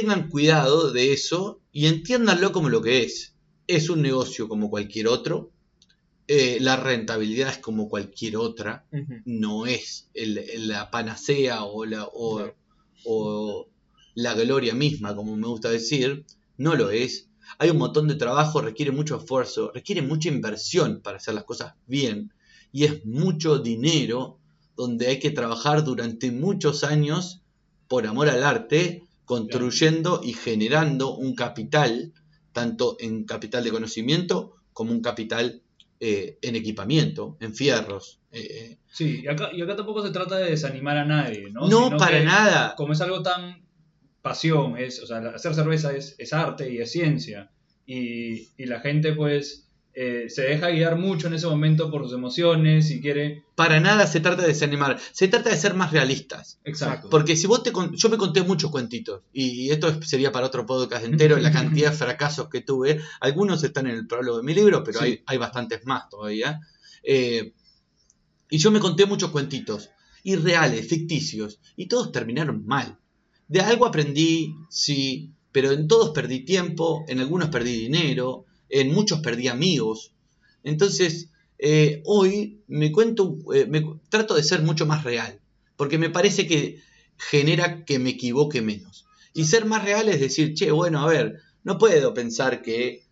tengan 0.00 0.28
cuidado 0.28 0.90
de 0.92 1.12
eso 1.12 1.60
y 1.70 1.86
entiéndanlo 1.86 2.50
como 2.50 2.68
lo 2.68 2.82
que 2.82 3.04
es. 3.04 3.36
Es 3.68 3.88
un 3.90 4.02
negocio 4.02 4.48
como 4.48 4.68
cualquier 4.68 5.06
otro. 5.08 5.50
eh, 6.26 6.56
la 6.58 6.76
rentabilidad 6.76 7.50
es 7.50 7.58
como 7.58 7.86
cualquier 7.90 8.38
otra. 8.38 8.86
No 9.26 9.66
es 9.66 10.08
el- 10.14 10.38
el- 10.38 10.68
la 10.68 10.90
panacea 10.90 11.64
o 11.64 11.84
la, 11.84 12.06
o, 12.10 12.36
Claro. 12.38 12.54
o 13.04 13.68
la 14.14 14.32
gloria 14.34 14.74
misma, 14.74 15.14
como 15.14 15.36
me 15.36 15.46
gusta 15.46 15.68
decir. 15.70 16.24
No 16.56 16.76
lo 16.76 16.88
es. 16.90 17.28
Hay 17.58 17.68
un 17.68 17.76
montón 17.76 18.08
de 18.08 18.14
trabajo, 18.14 18.62
requiere 18.62 18.90
mucho 18.90 19.18
esfuerzo, 19.18 19.70
requiere 19.74 20.00
mucha 20.00 20.30
inversión 20.30 21.02
para 21.02 21.18
hacer 21.18 21.34
las 21.34 21.44
cosas 21.44 21.74
bien. 21.86 22.32
Y 22.72 22.84
es 22.84 23.04
mucho 23.04 23.58
dinero 23.58 24.38
donde 24.76 25.08
hay 25.08 25.18
que 25.18 25.30
trabajar 25.30 25.84
durante 25.84 26.30
muchos 26.32 26.84
años 26.84 27.42
por 27.86 28.06
amor 28.06 28.30
al 28.30 28.42
arte, 28.44 29.02
construyendo 29.24 30.20
y 30.22 30.32
generando 30.34 31.14
un 31.16 31.34
capital, 31.34 32.12
tanto 32.52 32.96
en 33.00 33.24
capital 33.24 33.64
de 33.64 33.70
conocimiento 33.70 34.54
como 34.72 34.92
un 34.92 35.00
capital 35.00 35.62
eh, 36.00 36.38
en 36.42 36.56
equipamiento, 36.56 37.36
en 37.40 37.54
fierros. 37.54 38.20
eh, 38.32 38.78
Sí, 38.92 39.22
y 39.24 39.28
acá, 39.28 39.50
y 39.52 39.60
acá 39.62 39.74
tampoco 39.74 40.02
se 40.06 40.12
trata 40.12 40.36
de 40.38 40.50
desanimar 40.50 40.96
a 40.98 41.04
nadie, 41.04 41.50
¿no? 41.50 41.62
no, 41.68 41.84
Sino 41.86 41.96
para 41.96 42.18
que 42.18 42.24
nada. 42.24 42.74
Como 42.76 42.92
es 42.92 43.00
algo 43.00 43.22
tan 43.22 43.64
pasión, 44.22 44.78
es, 44.78 45.02
o 45.02 45.06
sea, 45.06 45.18
hacer 45.18 45.54
cerveza 45.54 45.94
es, 45.96 46.14
es 46.18 46.32
arte 46.32 46.72
y 46.72 46.78
es 46.78 46.92
ciencia. 46.92 47.50
Y, 47.86 48.50
y 48.56 48.66
la 48.66 48.80
gente, 48.80 49.12
pues, 49.12 49.63
eh, 49.96 50.24
se 50.28 50.42
deja 50.42 50.70
guiar 50.70 50.96
mucho 50.96 51.28
en 51.28 51.34
ese 51.34 51.46
momento 51.46 51.90
por 51.90 52.02
sus 52.04 52.12
emociones 52.14 52.90
y 52.90 53.00
quiere. 53.00 53.44
Para 53.54 53.78
nada 53.80 54.06
se 54.08 54.18
trata 54.20 54.42
de 54.42 54.48
desanimar, 54.48 54.98
se 55.12 55.28
trata 55.28 55.50
de 55.50 55.56
ser 55.56 55.74
más 55.74 55.92
realistas. 55.92 56.58
Exacto. 56.64 57.08
Porque 57.10 57.36
si 57.36 57.46
vos 57.46 57.62
te 57.62 57.70
con- 57.70 57.94
yo 57.94 58.08
me 58.08 58.16
conté 58.16 58.42
muchos 58.42 58.70
cuentitos, 58.72 59.22
y, 59.32 59.70
esto 59.70 59.88
es- 59.88 60.08
sería 60.08 60.32
para 60.32 60.46
otro 60.46 60.66
podcast 60.66 61.04
entero, 61.04 61.36
la 61.38 61.52
cantidad 61.52 61.90
de 61.92 61.96
fracasos 61.96 62.48
que 62.48 62.60
tuve. 62.60 63.00
Algunos 63.20 63.62
están 63.62 63.86
en 63.86 63.94
el 63.96 64.06
prólogo 64.06 64.38
de 64.38 64.42
mi 64.44 64.52
libro, 64.54 64.82
pero 64.82 64.98
Sí. 64.98 65.04
hay, 65.04 65.22
hay 65.26 65.38
bastantes 65.38 65.84
más 65.86 66.08
todavía. 66.08 66.60
Eh, 67.04 67.52
y 68.50 68.58
yo 68.58 68.70
me 68.70 68.80
conté 68.80 69.06
muchos 69.06 69.30
cuentitos, 69.30 69.90
irreales, 70.22 70.88
ficticios, 70.88 71.60
y 71.76 71.86
todos 71.86 72.10
terminaron 72.12 72.64
mal. 72.66 72.98
De 73.46 73.60
algo 73.60 73.86
aprendí, 73.86 74.54
sí, 74.70 75.30
pero 75.52 75.70
en 75.70 75.86
todos 75.86 76.10
perdí 76.10 76.40
tiempo, 76.44 77.04
en 77.08 77.20
algunos 77.20 77.48
perdí 77.50 77.78
dinero, 77.78 78.46
en 78.74 78.92
muchos 78.92 79.20
perdí 79.20 79.48
amigos. 79.48 80.12
Entonces, 80.64 81.30
eh, 81.58 82.02
hoy 82.04 82.60
me 82.66 82.90
cuento, 82.90 83.38
eh, 83.54 83.66
me 83.66 83.84
trato 84.08 84.34
de 84.34 84.42
ser 84.42 84.62
mucho 84.62 84.84
más 84.84 85.04
real, 85.04 85.40
porque 85.76 85.96
me 85.96 86.10
parece 86.10 86.46
que 86.46 86.80
genera 87.16 87.84
que 87.84 88.00
me 88.00 88.10
equivoque 88.10 88.62
menos. 88.62 89.06
Y 89.32 89.44
ser 89.44 89.64
más 89.64 89.84
real 89.84 90.08
es 90.08 90.20
decir, 90.20 90.54
che, 90.54 90.72
bueno, 90.72 91.00
a 91.00 91.06
ver, 91.06 91.40
no 91.62 91.78
puedo 91.78 92.14
pensar 92.14 92.62
que, 92.62 93.04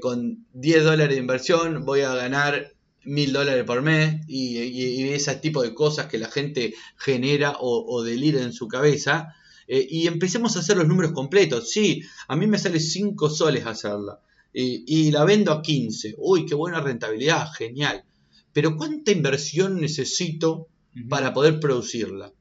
con 0.00 0.46
10 0.52 0.84
dólares 0.84 1.16
de 1.16 1.20
inversión 1.20 1.84
voy 1.84 2.02
a 2.02 2.14
ganar 2.14 2.74
mil 3.02 3.32
dólares 3.32 3.64
por 3.64 3.82
mes 3.82 4.20
y, 4.28 5.02
ese 5.08 5.34
tipo 5.34 5.62
de 5.62 5.74
cosas 5.74 6.06
que 6.06 6.16
la 6.16 6.30
gente 6.30 6.74
genera 6.96 7.56
o, 7.58 7.84
o 7.84 8.04
delira 8.04 8.40
en 8.40 8.52
su 8.52 8.68
cabeza. 8.68 9.34
Eh, 9.66 9.86
y 9.88 10.06
empecemos 10.06 10.56
a 10.56 10.60
hacer 10.60 10.76
los 10.76 10.86
números 10.86 11.12
completos. 11.12 11.70
Sí, 11.70 12.02
a 12.28 12.36
mí 12.36 12.46
me 12.46 12.58
sale 12.58 12.80
5 12.80 13.30
soles 13.30 13.66
hacerla. 13.66 14.20
Y, 14.54 14.84
y 14.86 15.10
la 15.10 15.24
vendo 15.24 15.52
a 15.52 15.60
15. 15.60 16.14
Uy, 16.16 16.46
qué 16.46 16.54
buena 16.54 16.80
rentabilidad, 16.80 17.48
genial. 17.52 18.04
Pero 18.52 18.76
¿cuánta 18.76 19.10
inversión 19.10 19.80
necesito 19.80 20.68
para 21.08 21.34
poder 21.34 21.58
producirla? 21.60 22.32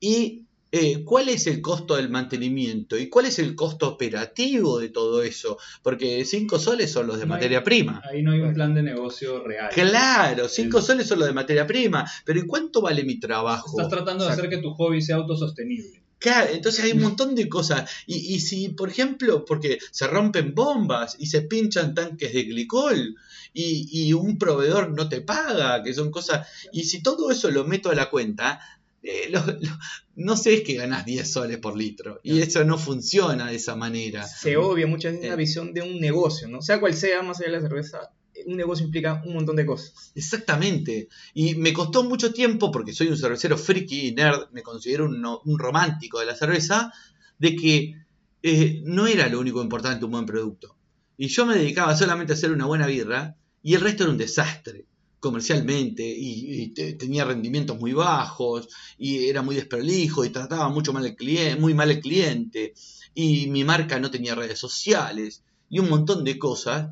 ¿Y 0.00 0.46
eh, 0.72 1.04
cuál 1.04 1.28
es 1.28 1.46
el 1.46 1.60
costo 1.60 1.94
del 1.96 2.10
mantenimiento? 2.10 2.96
¿Y 2.98 3.08
cuál 3.08 3.26
es 3.26 3.38
el 3.38 3.54
costo 3.54 3.88
operativo 3.88 4.78
de 4.80 4.88
todo 4.88 5.22
eso? 5.22 5.58
Porque 5.82 6.24
5 6.24 6.58
soles 6.58 6.90
son 6.90 7.06
los 7.06 7.18
de 7.18 7.26
No 7.26 7.34
hay- 7.34 7.38
materia 7.38 7.62
prima. 7.62 8.02
Ahí 8.10 8.22
no 8.22 8.32
hay 8.32 8.40
un 8.40 8.52
plan 8.54 8.74
de 8.74 8.82
negocio 8.82 9.42
real. 9.44 9.70
Claro, 9.72 10.48
5 10.48 10.78
El- 10.78 10.84
soles 10.84 11.06
son 11.06 11.18
los 11.20 11.28
de 11.28 11.34
materia 11.34 11.66
prima. 11.66 12.04
Pero 12.24 12.40
¿y 12.40 12.46
cuánto 12.46 12.80
vale 12.80 13.04
mi 13.04 13.20
trabajo? 13.20 13.70
Estás 13.78 13.88
tratando 13.92 14.24
de 14.24 14.30
hacer 14.32 14.48
que 14.48 14.58
tu 14.58 14.70
hobby 14.74 15.00
sea 15.02 15.16
autosostenible. 15.16 16.02
Claro, 16.20 16.50
entonces 16.52 16.84
hay 16.84 16.92
un 16.92 17.00
montón 17.00 17.34
de 17.34 17.48
cosas. 17.48 17.90
Y, 18.06 18.34
y 18.34 18.40
si, 18.40 18.68
por 18.68 18.88
ejemplo, 18.90 19.44
porque 19.44 19.78
se 19.90 20.06
rompen 20.06 20.54
bombas 20.54 21.16
y 21.18 21.26
se 21.26 21.42
pinchan 21.42 21.94
tanques 21.94 22.32
de 22.32 22.44
glicol 22.44 23.16
y, 23.54 23.88
y 23.90 24.12
un 24.12 24.38
proveedor 24.38 24.90
no 24.94 25.08
te 25.08 25.22
paga, 25.22 25.82
que 25.82 25.94
son 25.94 26.10
cosas. 26.10 26.46
Y 26.72 26.84
si 26.84 27.02
todo 27.02 27.30
eso 27.30 27.50
lo 27.50 27.64
meto 27.64 27.90
a 27.90 27.94
la 27.94 28.10
cuenta, 28.10 28.60
eh, 29.02 29.28
lo- 29.30 29.44
lo- 29.46 29.78
no 30.16 30.36
sé 30.36 30.52
es 30.54 30.62
que 30.62 30.74
ganas 30.74 31.06
10 31.06 31.32
soles 31.32 31.56
por 31.56 31.74
litro. 31.74 32.20
Y 32.22 32.40
eso 32.40 32.62
no 32.64 32.76
funciona 32.76 33.48
de 33.48 33.56
esa 33.56 33.74
manera. 33.74 34.26
Se 34.28 34.58
obvia 34.58 34.86
muchas 34.86 35.12
veces 35.12 35.26
Eh. 35.26 35.30
la 35.30 35.36
visión 35.36 35.72
de 35.72 35.80
un 35.80 35.98
negocio, 36.00 36.48
¿no? 36.48 36.60
Sea 36.60 36.78
cual 36.80 36.94
sea, 36.94 37.22
más 37.22 37.38
allá 37.40 37.46
de 37.50 37.56
la 37.56 37.62
cerveza, 37.62 38.10
un 38.46 38.56
negocio 38.56 38.84
implica 38.84 39.22
un 39.26 39.34
montón 39.34 39.56
de 39.56 39.66
cosas. 39.66 40.12
Exactamente. 40.14 41.08
Y 41.34 41.54
me 41.54 41.72
costó 41.72 42.04
mucho 42.04 42.32
tiempo, 42.32 42.70
porque 42.70 42.92
soy 42.92 43.08
un 43.08 43.16
cervecero 43.16 43.56
friki 43.58 44.08
y 44.08 44.12
nerd, 44.12 44.50
me 44.52 44.62
considero 44.62 45.06
un, 45.06 45.58
romántico 45.58 46.20
de 46.20 46.26
la 46.26 46.34
cerveza, 46.34 46.92
de 47.38 47.56
que 47.56 47.94
eh, 48.42 48.82
no 48.84 49.06
era 49.06 49.28
lo 49.28 49.40
único 49.40 49.62
importante 49.62 50.04
un 50.04 50.12
buen 50.12 50.26
producto. 50.26 50.76
Y 51.16 51.28
yo 51.28 51.44
me 51.46 51.54
dedicaba 51.56 51.96
solamente 51.96 52.32
a 52.32 52.36
hacer 52.36 52.50
una 52.52 52.66
buena 52.66 52.86
birra 52.86 53.36
y 53.62 53.74
el 53.74 53.80
resto 53.82 54.04
era 54.04 54.12
un 54.12 54.18
desastre 54.18 54.86
comercialmente 55.20 56.02
y, 56.02 56.62
y 56.62 56.68
te- 56.68 56.94
tenía 56.94 57.26
rendimientos 57.26 57.78
muy 57.78 57.92
bajos 57.92 58.68
y 58.96 59.26
era 59.28 59.42
muy 59.42 59.54
desprolijo 59.54 60.24
y 60.24 60.30
trataba 60.30 60.70
mucho 60.70 60.94
mal 60.94 61.04
el 61.04 61.14
cliente, 61.14 61.60
muy 61.60 61.74
mal 61.74 61.90
el 61.90 62.00
cliente 62.00 62.72
y 63.14 63.48
mi 63.48 63.64
marca 63.64 63.98
no 64.00 64.10
tenía 64.10 64.34
redes 64.34 64.58
sociales 64.58 65.42
y 65.68 65.78
un 65.78 65.90
montón 65.90 66.24
de 66.24 66.38
cosas 66.38 66.90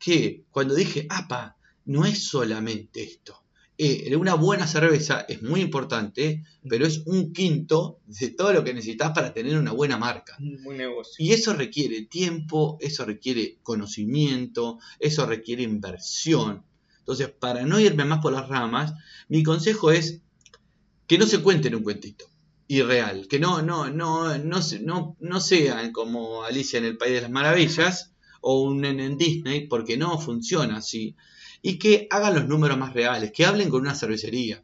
que 0.00 0.44
cuando 0.50 0.74
dije, 0.74 1.06
apa, 1.08 1.56
no 1.84 2.04
es 2.04 2.26
solamente 2.26 3.02
esto, 3.04 3.40
eh, 3.82 4.14
una 4.14 4.34
buena 4.34 4.66
cerveza 4.66 5.24
es 5.26 5.42
muy 5.42 5.62
importante, 5.62 6.44
pero 6.68 6.86
es 6.86 7.02
un 7.06 7.32
quinto 7.32 8.00
de 8.04 8.28
todo 8.28 8.52
lo 8.52 8.62
que 8.62 8.74
necesitas 8.74 9.12
para 9.12 9.32
tener 9.32 9.56
una 9.56 9.72
buena 9.72 9.96
marca. 9.96 10.36
Muy 10.38 10.76
negocio. 10.76 11.14
Y 11.18 11.32
eso 11.32 11.54
requiere 11.54 12.02
tiempo, 12.02 12.76
eso 12.80 13.06
requiere 13.06 13.56
conocimiento, 13.62 14.78
eso 14.98 15.24
requiere 15.24 15.62
inversión. 15.62 16.62
Entonces, 16.98 17.30
para 17.30 17.64
no 17.64 17.80
irme 17.80 18.04
más 18.04 18.20
por 18.20 18.34
las 18.34 18.48
ramas, 18.48 18.92
mi 19.28 19.42
consejo 19.42 19.90
es 19.90 20.20
que 21.06 21.16
no 21.16 21.24
se 21.24 21.40
cuenten 21.40 21.74
un 21.74 21.82
cuentito 21.82 22.26
irreal, 22.68 23.28
que 23.28 23.40
no, 23.40 23.62
no, 23.62 23.88
no, 23.88 24.36
no, 24.36 24.60
no, 24.82 25.16
no 25.18 25.40
sean 25.40 25.90
como 25.90 26.44
Alicia 26.44 26.78
en 26.78 26.84
el 26.84 26.98
País 26.98 27.14
de 27.14 27.22
las 27.22 27.30
Maravillas 27.30 28.12
o 28.40 28.62
un 28.62 28.80
nene 28.80 29.06
en 29.06 29.18
Disney, 29.18 29.66
porque 29.66 29.96
no 29.96 30.18
funciona 30.18 30.78
así. 30.78 31.16
Y 31.62 31.78
que 31.78 32.06
hagan 32.10 32.34
los 32.34 32.48
números 32.48 32.78
más 32.78 32.94
reales, 32.94 33.32
que 33.32 33.44
hablen 33.44 33.68
con 33.68 33.82
una 33.82 33.94
cervecería, 33.94 34.62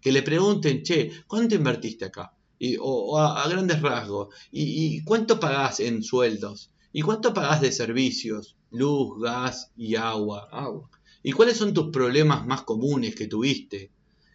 que 0.00 0.12
le 0.12 0.22
pregunten, 0.22 0.82
che, 0.82 1.10
¿cuánto 1.26 1.54
invertiste 1.54 2.06
acá? 2.06 2.34
Y, 2.58 2.76
o, 2.80 3.18
a, 3.18 3.48
grandes 3.48 3.80
rasgos, 3.80 4.34
¿Y, 4.50 5.02
cuánto 5.04 5.38
pagás 5.38 5.80
en 5.80 6.02
sueldos? 6.02 6.70
¿Y 6.92 7.02
cuánto 7.02 7.32
pagás 7.32 7.60
de 7.60 7.72
servicios? 7.72 8.56
Luz, 8.70 9.20
gas 9.20 9.70
y 9.76 9.96
agua. 9.96 10.48
Agua. 10.50 10.90
¿Y 11.22 11.32
cuáles 11.32 11.56
son 11.56 11.72
tus 11.72 11.90
problemas 11.90 12.46
más 12.46 12.62
comunes 12.62 13.14
que 13.14 13.28
tuviste? 13.28 13.90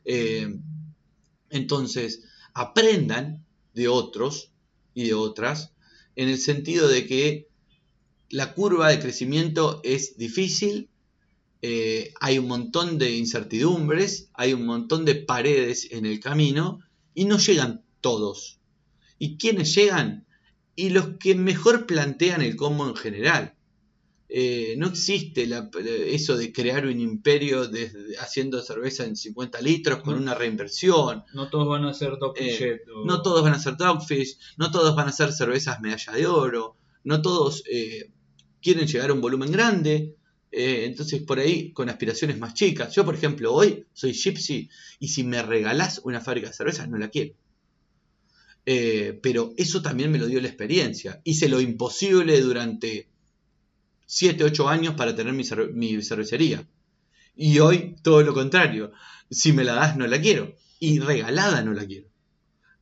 Eh, 0.06 0.58
entonces, 1.50 2.24
aprendan 2.54 3.46
de 3.74 3.88
otros 3.88 4.52
y 4.94 5.06
de 5.06 5.14
otras 5.14 5.74
en 6.16 6.30
el 6.30 6.40
sentido 6.40 6.88
de 6.88 7.06
que 7.06 7.48
la 8.30 8.54
curva 8.54 8.90
de 8.90 9.00
crecimiento 9.00 9.82
es 9.84 10.18
difícil, 10.18 10.90
eh, 11.62 12.14
hay 12.20 12.38
un 12.38 12.48
montón 12.48 12.98
de 12.98 13.16
incertidumbres, 13.16 14.30
hay 14.34 14.54
un 14.54 14.66
montón 14.66 15.06
de 15.06 15.16
paredes 15.16 15.88
en 15.92 16.06
el 16.06 16.20
camino 16.20 16.80
y 17.14 17.26
no 17.26 17.38
llegan 17.38 17.84
todos. 18.02 18.60
¿Y 19.18 19.38
quiénes 19.38 19.74
llegan? 19.74 20.28
Y 20.76 20.90
los 20.90 21.18
que 21.20 21.34
mejor 21.36 21.88
plantean 21.88 22.42
el 22.42 22.56
cómo 22.56 22.88
en 22.88 22.96
general. 22.96 23.56
Eh, 24.30 24.76
no 24.78 24.88
existe 24.88 25.50
eso 26.14 26.36
de 26.36 26.52
crear 26.52 26.86
un 26.86 27.00
imperio 27.00 27.70
haciendo 28.20 28.62
cerveza 28.62 29.06
en 29.06 29.16
50 29.16 29.62
litros 29.62 30.04
con 30.04 30.16
una 30.16 30.36
reinversión. 30.36 31.24
No 31.34 31.50
todos 31.50 31.68
van 31.70 31.86
a 31.86 31.94
ser 31.94 32.18
Dogfish. 32.20 32.62
Eh, 32.62 32.82
no 33.06 33.22
todos 33.22 33.42
van 33.42 33.54
a 33.54 33.60
ser 33.60 33.78
Dogfish, 33.78 34.38
no 34.58 34.70
todos 34.70 34.96
van 34.96 35.08
a 35.08 35.14
ser 35.14 35.32
cervezas 35.32 35.80
medalla 35.80 36.12
de 36.12 36.28
oro, 36.28 36.76
no 37.06 37.22
todos 37.22 37.64
eh, 37.72 38.12
quieren 38.62 38.88
llegar 38.88 39.10
a 39.10 39.14
un 39.14 39.22
volumen 39.22 39.52
grande. 39.52 40.16
entonces 40.52 41.22
por 41.24 41.40
ahí 41.40 41.72
con 41.72 41.90
aspiraciones 41.90 42.40
más 42.40 42.54
chicas. 42.54 42.94
Yo 42.96 43.06
por 43.06 43.16
ejemplo 43.16 43.54
hoy 43.54 43.86
soy 43.94 44.14
Gypsy 44.14 44.70
y 45.00 45.08
si 45.10 45.24
me 45.24 45.42
regalás 45.42 46.02
una 46.04 46.22
fábrica 46.22 46.48
de 46.48 46.54
cervezas 46.54 46.90
no 46.90 46.98
la 46.98 47.10
quiero. 47.10 47.34
pero 48.66 49.54
eso 49.58 49.82
también 49.82 50.12
me 50.12 50.20
lo 50.20 50.28
dio 50.28 50.42
la 50.42 50.48
experiencia. 50.48 51.22
Hice 51.24 51.50
lo 51.50 51.62
imposible 51.62 52.40
durante 52.42 53.08
7, 54.08 54.46
8 54.46 54.70
años 54.70 54.96
para 54.96 55.16
tener 55.16 55.34
mi, 55.34 56.02
cervecería. 56.02 56.68
Y 57.36 57.60
hoy 57.60 57.96
todo 58.02 58.24
lo 58.24 58.34
contrario. 58.34 58.92
Si 59.30 59.52
me 59.52 59.64
la 59.64 59.76
das, 59.76 59.98
no 59.98 60.08
la 60.08 60.20
quiero. 60.20 60.56
Y 60.80 61.00
regalada 61.00 61.62
no 61.62 61.74
la 61.74 61.86
quiero. 61.86 62.08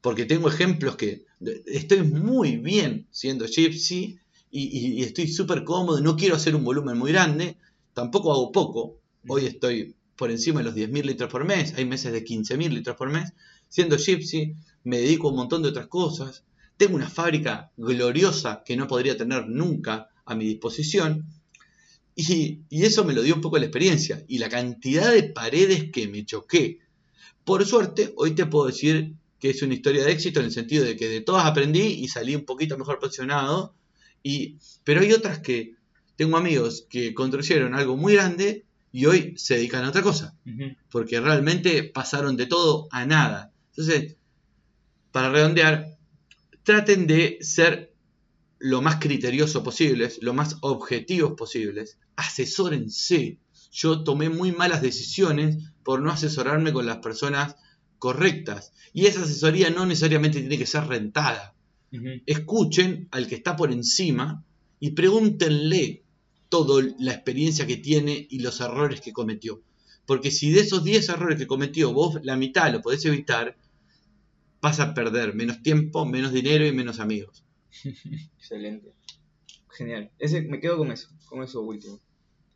Porque 0.02 0.26
tengo 0.26 0.50
ejemplos 0.50 0.96
que 0.96 1.26
estoy 1.66 2.04
muy 2.04 2.58
bien 2.58 3.08
siendo 3.10 3.48
gypsy 3.48 4.20
y, 4.52 5.04
estoy 5.04 5.28
súper 5.28 5.64
cómodo. 5.64 6.00
No 6.02 6.16
quiero 6.16 6.36
hacer 6.36 6.56
un 6.56 6.64
volumen 6.64 6.98
muy 6.98 7.12
grande. 7.12 7.58
Tampoco 7.94 8.32
hago 8.32 8.52
poco. 8.52 9.00
Hoy 9.28 9.46
estoy 9.46 9.96
por 10.16 10.32
encima 10.32 10.60
de 10.60 10.66
los 10.66 10.76
10.000 10.76 11.04
litros 11.04 11.32
por 11.32 11.46
mes. 11.46 11.74
Hay 11.76 11.86
meses 11.86 12.12
de 12.14 12.24
15.000 12.24 12.70
litros 12.70 12.96
por 12.96 13.10
mes. 13.10 13.34
Siendo 13.70 13.98
gypsy, 13.98 14.56
me 14.84 15.00
dedico 15.00 15.28
a 15.28 15.32
un 15.32 15.38
montón 15.38 15.64
de 15.64 15.70
otras 15.70 15.88
cosas. 15.88 16.44
Tengo 16.78 16.96
una 16.96 17.10
fábrica 17.10 17.72
gloriosa 17.78 18.64
que 18.66 18.78
no 18.78 18.88
podría 18.88 19.18
tener 19.18 19.48
nunca 19.48 20.10
a 20.26 20.36
mi 20.36 20.46
disposición. 20.46 21.26
Y, 22.16 22.62
eso 22.70 23.04
me 23.04 23.14
lo 23.14 23.22
dio 23.22 23.36
un 23.36 23.42
poco 23.42 23.58
la 23.58 23.66
experiencia 23.66 24.24
y 24.28 24.38
la 24.38 24.50
cantidad 24.50 25.12
de 25.12 25.24
paredes 25.24 25.92
que 25.92 26.08
me 26.08 26.26
choqué. 26.26 26.80
Por 27.44 27.66
suerte, 27.66 28.14
hoy 28.16 28.36
te 28.36 28.46
puedo 28.46 28.68
decir 28.68 29.16
que 29.40 29.50
es 29.50 29.62
una 29.62 29.74
historia 29.74 30.04
de 30.04 30.12
éxito 30.12 30.40
en 30.40 30.48
el 30.48 30.52
sentido 30.52 30.86
de 30.86 30.96
que 30.96 31.10
de 31.10 31.22
todas 31.22 31.46
aprendí 31.46 31.82
y 31.82 32.08
salí 32.08 32.36
un 32.36 32.46
poquito 32.46 32.78
mejor 32.78 33.00
posicionado. 33.00 33.76
Y, 34.28 34.58
pero 34.84 35.02
hay 35.02 35.14
otras 35.14 35.38
que 35.38 35.76
tengo 36.16 36.36
amigos 36.36 36.88
que 36.90 37.14
construyeron 37.14 37.76
algo 37.76 37.96
muy 37.96 38.16
grande 38.16 38.66
y 38.92 39.06
hoy 39.06 39.36
se 39.38 39.54
dedican 39.54 39.86
a 39.86 39.90
otra 39.90 40.02
cosa. 40.02 40.36
Porque 40.90 41.20
realmente 41.20 41.84
pasaron 41.84 42.36
de 42.36 42.48
todo 42.48 42.88
a 42.90 43.06
nada. 43.06 43.54
Entonces, 43.70 44.16
para 45.12 45.30
redondear, 45.30 45.96
traten 46.64 47.06
de 47.06 47.38
ser 47.42 47.94
lo 48.58 48.82
más 48.82 48.96
criterioso 48.96 49.62
posibles, 49.62 50.18
lo 50.24 50.34
más 50.34 50.58
objetivos 50.62 51.34
posibles. 51.34 52.00
Asesórense. 52.16 53.38
Yo 53.72 54.04
tomé 54.04 54.30
muy 54.30 54.52
malas 54.52 54.82
decisiones 54.82 55.58
por 55.84 56.02
no 56.02 56.10
asesorarme 56.12 56.74
con 56.74 56.88
las 56.88 56.98
personas 56.98 57.58
correctas. 58.00 58.74
Y 58.92 59.06
esa 59.06 59.22
asesoría 59.22 59.70
no 59.70 59.86
necesariamente 59.86 60.40
tiene 60.40 60.58
que 60.58 60.66
ser 60.66 60.88
rentada. 60.88 61.55
Escuchen 62.26 63.08
al 63.12 63.28
que 63.28 63.36
está 63.36 63.56
por 63.56 63.72
encima 63.72 64.44
y 64.80 64.92
pregúntenle 64.92 66.04
toda 66.50 66.84
la 67.00 67.14
experiencia 67.14 67.66
que 67.66 67.78
tiene 67.78 68.28
y 68.30 68.40
los 68.40 68.62
errores 68.62 69.02
que 69.02 69.14
cometió. 69.14 69.62
Porque 70.06 70.32
si 70.32 70.52
de 70.52 70.62
esos 70.62 70.84
10 70.84 71.10
errores 71.10 71.38
que 71.38 71.48
cometió 71.48 71.94
vos 71.94 72.20
la 72.24 72.36
mitad 72.36 72.72
lo 72.72 72.82
podés 72.82 73.06
evitar, 73.06 73.58
vas 74.62 74.80
a 74.80 74.94
perder 74.94 75.36
menos 75.36 75.62
tiempo, 75.62 76.06
menos 76.06 76.32
dinero 76.32 76.66
y 76.66 76.72
menos 76.72 77.00
amigos. 77.00 77.44
Excelente. 78.38 78.94
Genial. 79.70 80.12
Ese, 80.20 80.42
me 80.42 80.60
quedo 80.60 80.78
con 80.78 80.92
eso, 80.92 81.10
con 81.28 81.44
eso 81.44 81.62
último. 81.62 82.00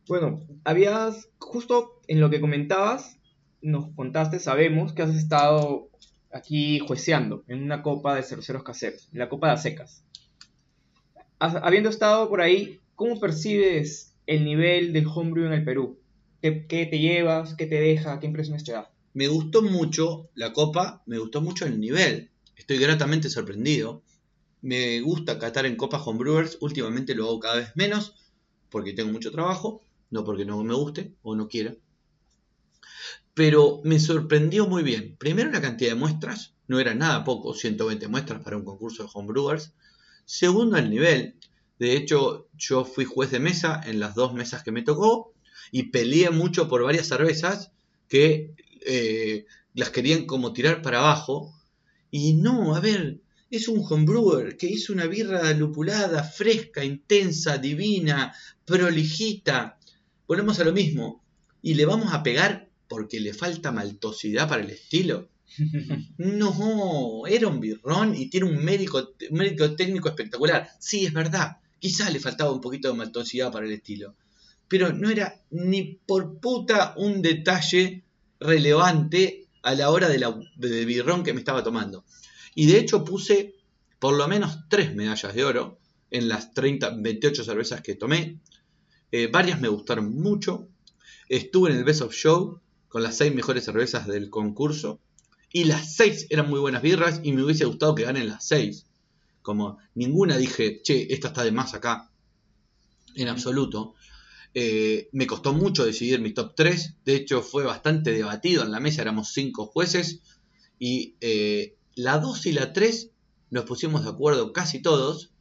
Bueno, 0.07 0.39
habías, 0.63 1.29
justo 1.37 2.01
en 2.07 2.19
lo 2.19 2.29
que 2.29 2.41
comentabas, 2.41 3.19
nos 3.61 3.93
contaste, 3.95 4.39
sabemos 4.39 4.93
que 4.93 5.01
has 5.01 5.15
estado 5.15 5.89
aquí 6.31 6.79
jueceando 6.79 7.43
en 7.47 7.63
una 7.63 7.81
copa 7.81 8.15
de 8.15 8.23
cerveceros 8.23 8.63
caseros, 8.63 9.09
en 9.11 9.19
la 9.19 9.29
copa 9.29 9.51
de 9.51 9.57
secas. 9.57 10.03
Habiendo 11.39 11.89
estado 11.89 12.29
por 12.29 12.41
ahí, 12.41 12.79
¿cómo 12.95 13.19
percibes 13.19 14.15
el 14.27 14.43
nivel 14.43 14.93
del 14.93 15.07
homebrew 15.07 15.45
en 15.45 15.53
el 15.53 15.63
Perú? 15.63 15.99
¿Qué, 16.41 16.65
¿Qué, 16.67 16.85
te 16.85 16.99
llevas? 16.99 17.55
¿Qué 17.55 17.65
te 17.65 17.79
deja? 17.79 18.19
¿Qué 18.19 18.27
impresiones 18.27 18.63
te 18.63 18.73
da? 18.73 18.91
Me 19.13 19.27
gustó 19.27 19.61
mucho 19.61 20.29
la 20.35 20.53
copa, 20.53 21.01
me 21.05 21.17
gustó 21.17 21.41
mucho 21.41 21.65
el 21.65 21.79
nivel. 21.79 22.29
Estoy 22.55 22.77
gratamente 22.77 23.29
sorprendido. 23.29 24.03
Me 24.61 24.99
gusta 25.01 25.39
catar 25.39 25.65
en 25.65 25.77
copas 25.77 26.01
homebrewers, 26.05 26.57
últimamente 26.59 27.15
lo 27.15 27.25
hago 27.25 27.39
cada 27.39 27.55
vez 27.55 27.71
menos 27.75 28.15
porque 28.69 28.93
tengo 28.93 29.11
mucho 29.11 29.31
trabajo, 29.31 29.81
no 30.09 30.23
porque 30.23 30.45
no 30.45 30.63
me 30.63 30.75
guste 30.75 31.13
o 31.23 31.35
no 31.35 31.47
quiera. 31.47 31.75
Pero 33.39 33.79
me 33.85 34.01
sorprendió 34.01 34.67
muy 34.67 34.83
bien. 34.83 35.15
Primero 35.17 35.49
la 35.49 35.61
cantidad 35.61 35.91
de 35.91 35.95
muestras, 35.95 36.55
no 36.67 36.77
era 36.77 36.93
nada 36.93 37.23
poco, 37.23 37.53
120 37.53 38.09
muestras 38.09 38.43
para 38.43 38.57
un 38.57 38.65
concurso 38.65 39.03
de 39.03 39.09
homebrewers. 39.13 39.71
Segundo 40.25 40.75
el 40.75 40.89
nivel. 40.89 41.35
De 41.79 41.95
hecho, 41.95 42.49
yo 42.57 42.83
fui 42.83 43.05
juez 43.05 43.31
de 43.31 43.39
mesa 43.39 43.79
en 43.85 44.01
las 44.01 44.13
dos 44.13 44.33
mesas 44.33 44.61
que 44.61 44.73
me 44.73 44.81
tocó 44.81 45.31
y 45.71 45.83
peleé 45.83 46.31
mucho 46.31 46.67
por 46.67 46.83
varias 46.83 47.07
cervezas 47.07 47.71
que 48.09 48.55
eh, 48.85 49.45
las 49.73 49.89
querían 49.89 50.25
como 50.25 50.51
tirar 50.51 50.81
para 50.81 50.99
abajo. 50.99 51.55
Y 52.11 52.33
no, 52.33 52.75
a 52.75 52.81
ver, 52.81 53.21
es 53.49 53.69
un 53.69 53.81
homebrewer 53.89 54.57
que 54.57 54.67
hizo 54.67 54.91
una 54.91 55.05
birra 55.05 55.53
lupulada, 55.53 56.25
fresca, 56.25 56.83
intensa, 56.83 57.57
divina, 57.57 58.35
prolijita. 58.65 59.79
Volvemos 60.27 60.59
a 60.59 60.65
lo 60.65 60.73
mismo. 60.73 61.23
¿Y 61.61 61.75
le 61.75 61.85
vamos 61.85 62.13
a 62.13 62.21
pegar 62.21 62.68
porque 62.89 63.21
le 63.21 63.33
falta 63.33 63.71
maltosidad 63.71 64.49
para 64.49 64.63
el 64.63 64.71
estilo? 64.71 65.29
No, 66.17 67.25
era 67.27 67.47
un 67.47 67.59
birrón 67.59 68.15
y 68.15 68.29
tiene 68.29 68.47
un 68.47 68.63
médico, 68.63 69.13
médico 69.31 69.75
técnico 69.75 70.09
espectacular. 70.09 70.69
Sí, 70.79 71.05
es 71.05 71.13
verdad. 71.13 71.57
Quizás 71.79 72.11
le 72.11 72.19
faltaba 72.19 72.51
un 72.51 72.61
poquito 72.61 72.89
de 72.89 72.97
maltosidad 72.97 73.51
para 73.51 73.65
el 73.65 73.71
estilo. 73.71 74.15
Pero 74.67 74.93
no 74.93 75.09
era 75.09 75.41
ni 75.49 75.99
por 76.05 76.39
puta 76.39 76.93
un 76.97 77.21
detalle 77.21 78.03
relevante 78.39 79.47
a 79.63 79.73
la 79.75 79.89
hora 79.89 80.07
de 80.09 80.19
del 80.57 80.85
birrón 80.85 81.23
que 81.23 81.33
me 81.33 81.39
estaba 81.39 81.63
tomando. 81.63 82.05
Y 82.55 82.67
de 82.67 82.79
hecho 82.79 83.03
puse 83.03 83.55
por 83.99 84.15
lo 84.15 84.27
menos 84.27 84.59
tres 84.69 84.95
medallas 84.95 85.33
de 85.33 85.43
oro 85.43 85.79
en 86.11 86.27
las 86.27 86.53
30, 86.53 86.97
28 86.99 87.43
cervezas 87.43 87.81
que 87.81 87.95
tomé. 87.95 88.39
Eh, 89.11 89.27
varias 89.27 89.59
me 89.59 89.67
gustaron 89.67 90.13
mucho. 90.15 90.67
Estuve 91.27 91.71
en 91.71 91.77
el 91.77 91.83
Best 91.83 92.01
of 92.01 92.13
Show 92.13 92.61
con 92.89 93.03
las 93.03 93.15
seis 93.15 93.33
mejores 93.33 93.63
cervezas 93.63 94.07
del 94.07 94.29
concurso. 94.29 94.99
Y 95.51 95.63
las 95.63 95.95
seis 95.95 96.27
eran 96.29 96.49
muy 96.49 96.59
buenas 96.59 96.81
birras 96.81 97.21
y 97.23 97.31
me 97.31 97.43
hubiese 97.43 97.65
gustado 97.65 97.95
que 97.95 98.03
ganen 98.03 98.27
las 98.27 98.45
seis. 98.47 98.85
Como 99.41 99.77
ninguna 99.95 100.37
dije, 100.37 100.81
che, 100.83 101.11
esta 101.13 101.29
está 101.29 101.43
de 101.43 101.51
más 101.51 101.73
acá. 101.73 102.11
En 103.15 103.27
absoluto. 103.29 103.95
Eh, 104.53 105.09
me 105.11 105.27
costó 105.27 105.53
mucho 105.53 105.85
decidir 105.85 106.19
mi 106.19 106.33
top 106.33 106.53
3. 106.55 106.97
De 107.05 107.15
hecho, 107.15 107.41
fue 107.41 107.63
bastante 107.63 108.11
debatido 108.11 108.63
en 108.63 108.71
la 108.71 108.79
mesa. 108.79 109.01
Éramos 109.01 109.33
5 109.33 109.67
jueces. 109.67 110.21
Y 110.77 111.15
eh, 111.21 111.75
la 111.95 112.19
2 112.19 112.45
y 112.47 112.51
la 112.51 112.73
3 112.73 113.11
nos 113.51 113.65
pusimos 113.65 114.03
de 114.03 114.09
acuerdo 114.09 114.53
casi 114.53 114.81
todos. 114.81 115.31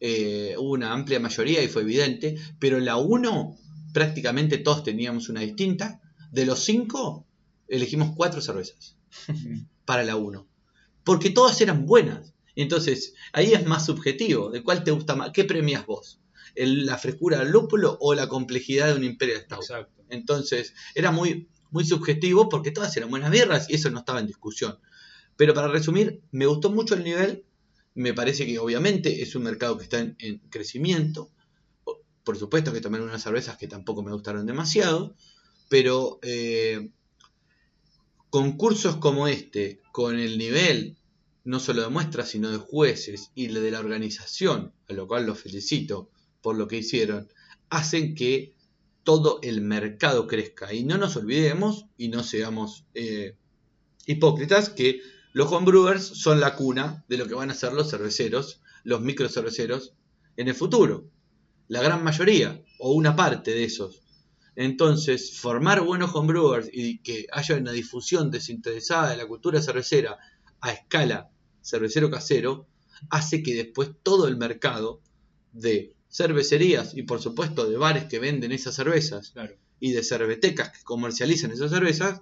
Eh, 0.00 0.54
hubo 0.58 0.72
una 0.72 0.92
amplia 0.92 1.20
mayoría 1.20 1.62
y 1.62 1.68
fue 1.68 1.82
evidente. 1.82 2.36
Pero 2.58 2.80
la 2.80 2.96
1 2.96 3.56
prácticamente 3.92 4.58
todos 4.58 4.82
teníamos 4.82 5.28
una 5.28 5.40
distinta. 5.40 6.00
De 6.34 6.46
los 6.46 6.60
5 6.64 7.26
elegimos 7.68 8.14
4 8.16 8.40
cervezas 8.40 8.96
para 9.84 10.04
la 10.04 10.16
1. 10.16 10.46
Porque 11.04 11.30
todas 11.30 11.60
eran 11.60 11.86
buenas. 11.86 12.34
Entonces, 12.56 13.14
ahí 13.32 13.52
es 13.52 13.66
más 13.66 13.86
subjetivo. 13.86 14.50
¿De 14.50 14.62
cuál 14.62 14.84
te 14.84 14.90
gusta 14.90 15.14
más? 15.16 15.30
¿Qué 15.32 15.44
premias 15.44 15.86
vos? 15.86 16.20
¿El- 16.54 16.86
¿La 16.86 16.98
frescura 16.98 17.38
del 17.38 17.50
lúpulo 17.50 17.96
o 18.00 18.14
la 18.14 18.28
complejidad 18.28 18.88
de 18.88 18.94
un 18.94 19.04
Imperial 19.04 19.42
Stout? 19.42 19.60
Exacto. 19.62 20.02
Entonces, 20.08 20.74
era 20.94 21.10
muy, 21.10 21.48
muy 21.70 21.84
subjetivo 21.84 22.48
porque 22.48 22.70
todas 22.70 22.96
eran 22.96 23.10
buenas 23.10 23.30
birras 23.30 23.68
y 23.68 23.74
eso 23.74 23.90
no 23.90 23.98
estaba 24.00 24.20
en 24.20 24.26
discusión. 24.26 24.78
Pero 25.36 25.52
para 25.54 25.68
resumir, 25.68 26.22
me 26.30 26.46
gustó 26.46 26.70
mucho 26.70 26.94
el 26.94 27.04
nivel. 27.04 27.44
Me 27.94 28.14
parece 28.14 28.46
que 28.46 28.58
obviamente 28.58 29.22
es 29.22 29.34
un 29.34 29.42
mercado 29.44 29.76
que 29.78 29.84
está 29.84 30.00
en, 30.00 30.16
en 30.18 30.38
crecimiento. 30.50 31.30
Por 32.24 32.38
supuesto 32.38 32.72
que 32.72 32.80
tomé 32.80 33.00
unas 33.00 33.22
cervezas 33.22 33.56
que 33.58 33.68
tampoco 33.68 34.02
me 34.02 34.12
gustaron 34.12 34.46
demasiado. 34.46 35.14
Pero 35.68 36.18
eh, 36.22 36.90
concursos 38.30 38.96
como 38.96 39.28
este, 39.28 39.80
con 39.92 40.18
el 40.18 40.38
nivel 40.38 40.96
no 41.44 41.60
solo 41.60 41.82
de 41.82 41.88
muestras, 41.88 42.30
sino 42.30 42.50
de 42.50 42.58
jueces 42.58 43.30
y 43.34 43.48
de 43.48 43.70
la 43.70 43.80
organización, 43.80 44.72
a 44.88 44.94
lo 44.94 45.06
cual 45.06 45.26
los 45.26 45.38
felicito 45.38 46.10
por 46.40 46.56
lo 46.56 46.66
que 46.66 46.78
hicieron, 46.78 47.28
hacen 47.68 48.14
que 48.14 48.54
todo 49.02 49.38
el 49.42 49.60
mercado 49.60 50.26
crezca. 50.26 50.72
Y 50.72 50.84
no 50.84 50.98
nos 50.98 51.16
olvidemos 51.16 51.86
y 51.98 52.08
no 52.08 52.22
seamos 52.22 52.86
eh, 52.94 53.36
hipócritas 54.06 54.70
que 54.70 55.00
los 55.32 55.52
homebrewers 55.52 56.04
son 56.04 56.40
la 56.40 56.54
cuna 56.56 57.04
de 57.08 57.18
lo 57.18 57.26
que 57.26 57.34
van 57.34 57.50
a 57.50 57.54
ser 57.54 57.72
los 57.72 57.90
cerveceros, 57.90 58.60
los 58.82 59.00
microcerveceros 59.00 59.92
en 60.36 60.48
el 60.48 60.54
futuro. 60.54 61.10
La 61.68 61.82
gran 61.82 62.02
mayoría 62.02 62.62
o 62.78 62.92
una 62.92 63.16
parte 63.16 63.50
de 63.50 63.64
esos. 63.64 64.03
Entonces, 64.56 65.38
formar 65.38 65.82
buenos 65.82 66.14
homebrewers 66.14 66.68
y 66.72 66.98
que 66.98 67.26
haya 67.32 67.56
una 67.56 67.72
difusión 67.72 68.30
desinteresada 68.30 69.10
de 69.10 69.16
la 69.16 69.26
cultura 69.26 69.60
cervecera 69.60 70.18
a 70.60 70.72
escala 70.72 71.30
cervecero 71.60 72.10
casero 72.10 72.66
hace 73.10 73.42
que 73.42 73.54
después 73.54 73.90
todo 74.02 74.28
el 74.28 74.36
mercado 74.36 75.00
de 75.52 75.94
cervecerías 76.10 76.94
y 76.94 77.02
por 77.02 77.20
supuesto 77.20 77.68
de 77.68 77.76
bares 77.76 78.04
que 78.04 78.18
venden 78.20 78.52
esas 78.52 78.74
cervezas 78.76 79.30
Claro. 79.32 79.56
y 79.80 79.92
de 79.92 80.02
cervetecas 80.04 80.70
que 80.70 80.84
comercializan 80.84 81.50
esas 81.50 81.70
cervezas 81.70 82.20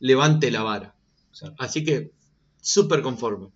levante 0.00 0.50
la 0.50 0.62
vara. 0.62 0.94
exacto. 1.30 1.56
Así 1.62 1.84
que 1.84 2.12
súper 2.62 3.02
conforme. 3.02 3.48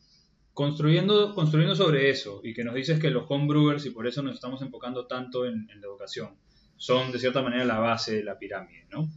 Construyendo, 0.53 1.35
construyendo 1.35 1.75
sobre 1.75 2.11
eso, 2.11 2.41
y 2.45 2.53
que 2.53 2.63
nos 2.63 2.75
dices 2.75 3.01
que 3.01 3.09
los 3.11 3.25
homebrewers, 3.29 3.87
y 3.87 3.91
por 3.91 4.07
eso 4.07 4.23
nos 4.23 4.35
estamos 4.35 4.61
enfocando 4.61 5.07
tanto 5.07 5.47
en, 5.47 5.67
en 5.71 5.81
la 5.81 5.87
educación, 5.87 6.37
son 6.77 7.13
de 7.13 7.19
cierta 7.19 7.43
manera 7.43 7.65
la 7.65 7.79
base 7.79 8.17
de 8.17 8.25
la 8.25 8.39
pirámide, 8.39 8.87
¿no? 8.91 9.09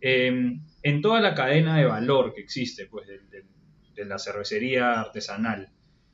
Eh, 0.00 0.58
en 0.82 1.02
toda 1.02 1.20
la 1.20 1.34
cadena 1.34 1.76
de 1.76 1.84
valor 1.84 2.34
que 2.34 2.40
existe, 2.40 2.86
pues, 2.86 3.08
de, 3.08 4.04
la 4.04 4.18
cervecería 4.18 5.00
artesanal, 5.00 5.70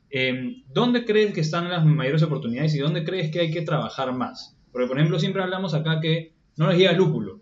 eh, 0.09 0.63
¿dónde 0.69 1.05
crees 1.05 1.33
que 1.33 1.41
están 1.41 1.69
las 1.69 1.85
mayores 1.85 2.23
oportunidades 2.23 2.73
y 2.75 2.79
dónde 2.79 3.03
crees 3.03 3.29
que 3.29 3.41
hay 3.41 3.51
que 3.51 3.61
trabajar 3.61 4.13
más? 4.13 4.57
Porque, 4.71 4.87
por 4.87 4.97
ejemplo, 4.97 5.19
siempre 5.19 5.43
hablamos 5.43 5.73
acá 5.73 5.99
que 5.99 6.33
no 6.55 6.69
les 6.69 6.77
llega 6.77 6.93
lúpulo, 6.93 7.41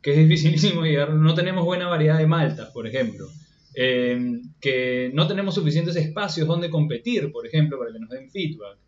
que 0.00 0.12
es 0.12 0.18
dificilísimo 0.18 0.84
llegar, 0.84 1.12
no 1.12 1.34
tenemos 1.34 1.64
buena 1.64 1.88
variedad 1.88 2.18
de 2.18 2.26
maltas, 2.26 2.70
por 2.70 2.86
ejemplo. 2.86 3.26
Eh, 3.74 4.40
que 4.60 5.10
no 5.14 5.26
tenemos 5.26 5.54
suficientes 5.54 5.96
espacios 5.96 6.46
donde 6.46 6.70
competir, 6.70 7.30
por 7.30 7.46
ejemplo, 7.46 7.78
para 7.78 7.92
que 7.92 8.00
nos 8.00 8.10
den 8.10 8.30
feedback. 8.30 8.78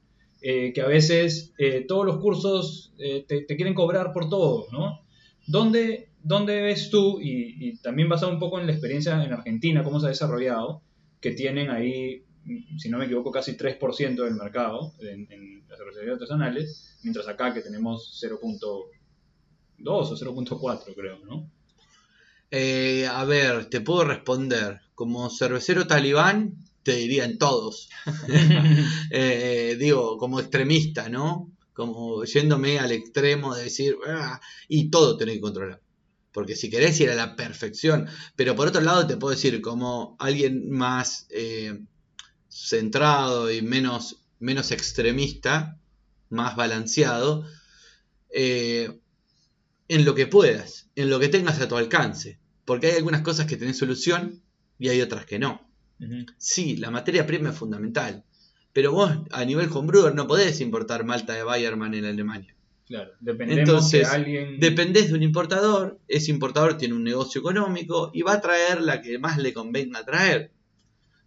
Eh, 0.45 0.73
que 0.73 0.81
a 0.81 0.89
veces 0.89 1.53
eh, 1.57 1.85
todos 1.87 2.05
los 2.05 2.19
cursos 2.19 2.93
eh, 2.99 3.25
te, 3.29 3.47
quieren 3.47 3.75
cobrar 3.75 4.13
por 4.13 4.29
todo, 4.29 4.67
¿no? 4.73 5.01
¿Dónde, 5.47 6.09
dónde 6.21 6.61
ves 6.61 6.91
tú, 6.91 7.21
y, 7.23 7.77
también 7.77 8.09
basado 8.09 8.33
un 8.33 8.41
poco 8.41 8.59
en 8.59 8.67
la 8.67 8.73
experiencia 8.73 9.23
en 9.23 9.33
Argentina, 9.33 9.85
cómo 9.85 10.01
se 10.01 10.07
ha 10.07 10.09
desarrollado, 10.09 10.83
que 11.21 11.31
tienen 11.31 11.71
ahí, 11.71 12.25
mm, 12.45 12.77
si 12.77 12.89
no 12.89 12.99
me 12.99 13.05
equivoco, 13.05 13.31
casi 13.31 13.57
3% 13.57 14.25
del 14.25 14.35
mercado 14.35 14.95
en, 14.99 15.63
las 15.69 15.79
cervecerías 15.79 16.15
artesanales, 16.15 16.99
mientras 17.05 17.29
acá 17.29 17.55
que 17.55 17.61
tenemos 17.61 18.21
0.2 18.21 18.89
o 19.87 20.17
0.4 20.17 20.95
creo, 20.97 21.21
¿no? 21.25 21.49
A 23.13 23.25
ver, 23.25 23.67
te 23.67 23.81
puedo 23.81 24.05
responder. 24.05 24.81
Como 24.97 25.31
cervecero 25.31 25.87
talibán, 25.87 26.57
te 26.83 26.95
dirían 26.97 27.39
todos. 27.39 27.89
Eh, 29.11 29.77
digo, 29.79 30.17
como 30.19 30.41
extremista, 30.41 31.09
¿no? 31.09 31.53
Como 31.75 32.25
yéndome 32.25 32.79
al 32.79 32.93
extremo 32.93 33.55
de 33.55 33.65
decir, 33.65 33.97
"Ah", 34.07 34.41
y 34.69 34.91
todo 34.91 35.17
tenés 35.17 35.37
que 35.37 35.41
controlar. 35.43 35.81
Porque 36.33 36.57
si 36.57 36.71
querés 36.71 36.99
ir 37.01 37.11
a 37.11 37.15
la 37.15 37.37
perfección. 37.37 38.09
Pero 38.37 38.57
por 38.57 38.69
otro 38.69 38.81
lado, 38.83 39.07
te 39.07 39.17
puedo 39.19 39.35
decir, 39.35 39.61
como 39.61 40.17
alguien 40.19 40.71
más 40.71 41.27
eh, 41.31 41.79
centrado 42.49 43.51
y 43.53 43.63
menos, 43.63 44.25
menos 44.41 44.71
extremista, 44.73 45.79
más 46.31 46.57
balanceado, 46.57 47.45
eh, 48.35 49.01
en 49.89 50.05
lo 50.05 50.15
que 50.15 50.27
puedas, 50.27 50.91
en 50.97 51.11
lo 51.11 51.21
que 51.21 51.29
tengas 51.29 51.61
a 51.61 51.69
tu 51.69 51.77
alcance. 51.77 52.41
Porque 52.65 52.89
hay 52.89 52.97
algunas 52.99 53.23
cosas 53.23 53.47
que 53.47 53.57
tenés 53.57 53.79
solución 53.79 54.43
y 54.79 54.89
hay 54.89 55.01
otras 55.03 55.27
que 55.27 55.39
no. 55.39 55.72
Sí, 56.37 56.77
la 56.77 56.91
materia 56.91 57.27
prima 57.27 57.51
es 57.51 57.57
fundamental. 57.57 58.25
Pero 58.73 58.93
vos 58.93 59.11
a 59.31 59.45
nivel 59.45 59.69
homebrewer 59.73 60.15
no 60.15 60.27
podés 60.27 60.61
importar 60.61 61.05
malta 61.05 61.35
de 61.35 61.43
Bayerman 61.43 61.95
en 61.95 62.07
Alemania. 62.07 62.55
Claro, 62.87 63.13
dependemos 63.21 63.69
Entonces, 63.69 64.09
que 64.09 64.15
alguien... 64.15 64.61
Dependés 64.61 65.09
de 65.09 65.15
un 65.15 65.23
importador, 65.23 65.99
ese 66.09 66.31
importador 66.31 66.77
tiene 66.77 66.95
un 66.95 67.05
negocio 67.05 67.41
económico 67.41 68.11
y 68.13 68.23
va 68.23 68.35
a 68.35 68.41
traer 68.41 68.81
la 68.81 69.01
que 69.03 69.19
más 69.19 69.39
le 69.39 69.53
convenga 69.53 70.05
traer, 70.05 70.53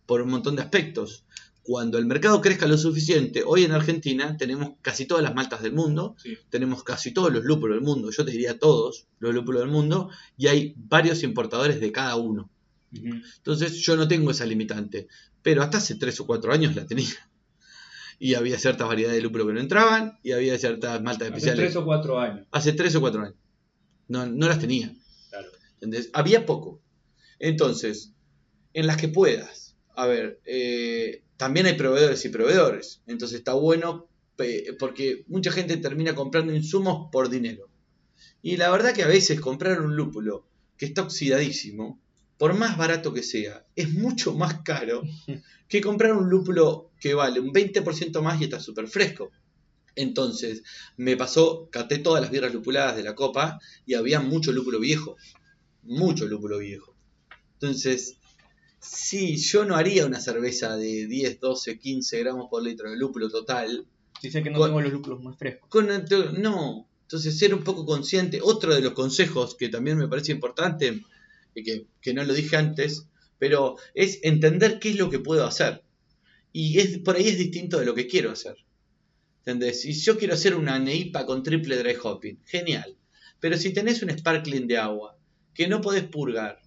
por 0.05 0.21
un 0.21 0.29
montón 0.29 0.55
de 0.55 0.63
aspectos. 0.63 1.25
Cuando 1.63 1.97
el 1.97 2.05
mercado 2.05 2.41
crezca 2.41 2.67
lo 2.67 2.77
suficiente, 2.77 3.41
hoy 3.43 3.63
en 3.63 3.71
Argentina 3.71 4.37
tenemos 4.37 4.73
casi 4.83 5.05
todas 5.05 5.23
las 5.23 5.33
maltas 5.33 5.63
del 5.63 5.73
mundo, 5.73 6.15
Sí. 6.19 6.37
tenemos 6.49 6.83
casi 6.83 7.11
todos 7.11 7.33
los 7.33 7.43
lúpulos 7.43 7.77
del 7.77 7.83
mundo, 7.83 8.11
yo 8.11 8.23
te 8.23 8.31
diría 8.31 8.59
todos 8.59 9.07
los 9.19 9.33
lúpulos 9.33 9.61
del 9.61 9.71
mundo, 9.71 10.09
y 10.37 10.47
hay 10.47 10.75
varios 10.77 11.23
importadores 11.23 11.79
de 11.79 11.91
cada 11.91 12.15
uno. 12.17 12.51
Entonces 13.03 13.73
yo 13.77 13.95
no 13.95 14.07
tengo 14.07 14.31
esa 14.31 14.45
limitante, 14.45 15.07
pero 15.41 15.61
hasta 15.63 15.77
hace 15.77 15.95
3 15.95 16.19
o 16.21 16.25
4 16.25 16.53
años 16.53 16.75
la 16.75 16.85
tenía. 16.85 17.29
Y 18.17 18.35
había 18.35 18.57
ciertas 18.57 18.87
variedades 18.87 19.17
de 19.17 19.23
lúpulo 19.23 19.45
que 19.47 19.53
no 19.53 19.59
entraban, 19.59 20.17
y 20.23 20.31
había 20.31 20.57
ciertas 20.57 21.01
maltas 21.01 21.27
Hace 21.27 21.37
especiales. 21.37 21.65
tres 21.65 21.75
o 21.75 21.83
cuatro 21.85 22.19
años. 22.19 22.47
Hace 22.51 22.71
3 22.71 22.95
o 22.95 23.01
4 23.01 23.21
años. 23.23 23.35
No, 24.07 24.25
no 24.25 24.47
las 24.47 24.59
tenía. 24.59 24.93
Claro. 25.29 25.49
¿entendés? 25.73 26.09
Había 26.13 26.45
poco. 26.45 26.81
Entonces, 27.39 28.13
en 28.73 28.87
las 28.87 28.97
que 28.97 29.09
puedas. 29.09 29.75
A 29.95 30.05
ver, 30.07 30.39
eh, 30.45 31.23
también 31.37 31.65
hay 31.65 31.73
proveedores 31.73 32.23
y 32.23 32.29
proveedores. 32.29 33.01
Entonces 33.07 33.39
está 33.39 33.53
bueno 33.53 34.07
porque 34.79 35.23
mucha 35.27 35.51
gente 35.51 35.77
termina 35.77 36.15
comprando 36.15 36.53
insumos 36.53 37.09
por 37.11 37.29
dinero. 37.29 37.69
Y 38.41 38.57
la 38.57 38.69
verdad 38.69 38.93
que 38.93 39.03
a 39.03 39.07
veces 39.07 39.39
comprar 39.39 39.81
un 39.81 39.95
lúpulo 39.95 40.45
que 40.77 40.85
está 40.85 41.01
oxidadísimo, 41.01 42.01
por 42.37 42.53
más 42.53 42.77
barato 42.77 43.13
que 43.13 43.23
sea, 43.23 43.65
es 43.75 43.93
mucho 43.93 44.33
más 44.33 44.61
caro 44.63 45.01
que 45.67 45.81
comprar 45.81 46.13
un 46.13 46.29
lúpulo 46.29 46.91
que 46.99 47.13
vale 47.13 47.39
un 47.39 47.51
20% 47.53 48.21
más 48.21 48.39
y 48.41 48.45
está 48.45 48.59
súper 48.59 48.87
fresco. 48.87 49.31
Entonces, 49.95 50.63
me 50.97 51.15
pasó, 51.15 51.69
caté 51.71 51.99
todas 51.99 52.21
las 52.21 52.29
birras 52.31 52.53
lupuladas 52.53 52.97
de 52.97 53.03
la 53.03 53.15
copa 53.15 53.59
y 53.85 53.93
había 53.93 54.19
mucho 54.19 54.51
lúpulo 54.51 54.79
viejo. 54.79 55.15
Mucho 55.83 56.25
lúpulo 56.25 56.57
viejo. 56.57 56.93
Entonces, 57.53 58.17
sí, 58.79 59.37
yo 59.37 59.63
no 59.63 59.75
haría 59.75 60.05
una 60.05 60.19
cerveza 60.19 60.75
de 60.75 61.07
10, 61.07 61.39
12, 61.39 61.79
15 61.79 62.19
gramos 62.19 62.47
por 62.49 62.61
litro 62.61 62.89
de 62.89 62.97
lúpulo 62.97 63.29
total. 63.29 63.85
Si 64.21 64.29
sé 64.31 64.43
que 64.43 64.49
no 64.49 64.57
Con- 64.59 64.69
tengo 64.69 64.81
los 64.81 64.91
lúpulos 64.91 65.23
más 65.23 65.37
frescos. 65.37 65.69
Con, 65.69 65.87
no, 66.41 66.87
entonces 67.03 67.37
ser 67.39 67.53
un 67.53 67.63
poco 67.63 67.85
consciente. 67.85 68.39
Otro 68.43 68.75
de 68.75 68.81
los 68.81 68.93
consejos 68.93 69.55
que 69.55 69.69
también 69.69 69.97
me 69.97 70.07
parece 70.09 70.33
importante, 70.33 71.03
que, 71.63 71.87
que 72.01 72.13
no 72.13 72.23
lo 72.23 72.33
dije 72.33 72.55
antes, 72.55 73.07
pero 73.37 73.77
es 73.93 74.19
entender 74.23 74.79
qué 74.79 74.89
es 74.89 74.95
lo 74.97 75.09
que 75.09 75.19
puedo 75.19 75.45
hacer. 75.45 75.83
Y 76.51 76.79
es, 76.79 76.99
por 76.99 77.15
ahí 77.15 77.27
es 77.27 77.37
distinto 77.37 77.79
de 77.79 77.85
lo 77.85 77.93
que 77.93 78.07
quiero 78.07 78.31
hacer. 78.31 78.55
¿Entendés? 79.39 79.81
Si 79.81 79.93
yo 79.93 80.17
quiero 80.17 80.33
hacer 80.33 80.55
una 80.55 80.79
neipa 80.79 81.25
con 81.25 81.43
triple 81.43 81.77
dry 81.77 81.95
hopping, 82.01 82.39
genial. 82.45 82.97
Pero 83.39 83.57
si 83.57 83.73
tenés 83.73 84.01
un 84.01 84.09
sparkling 84.09 84.67
de 84.67 84.77
agua 84.77 85.19
que 85.53 85.67
no 85.67 85.81
podés 85.81 86.03
purgar 86.03 86.61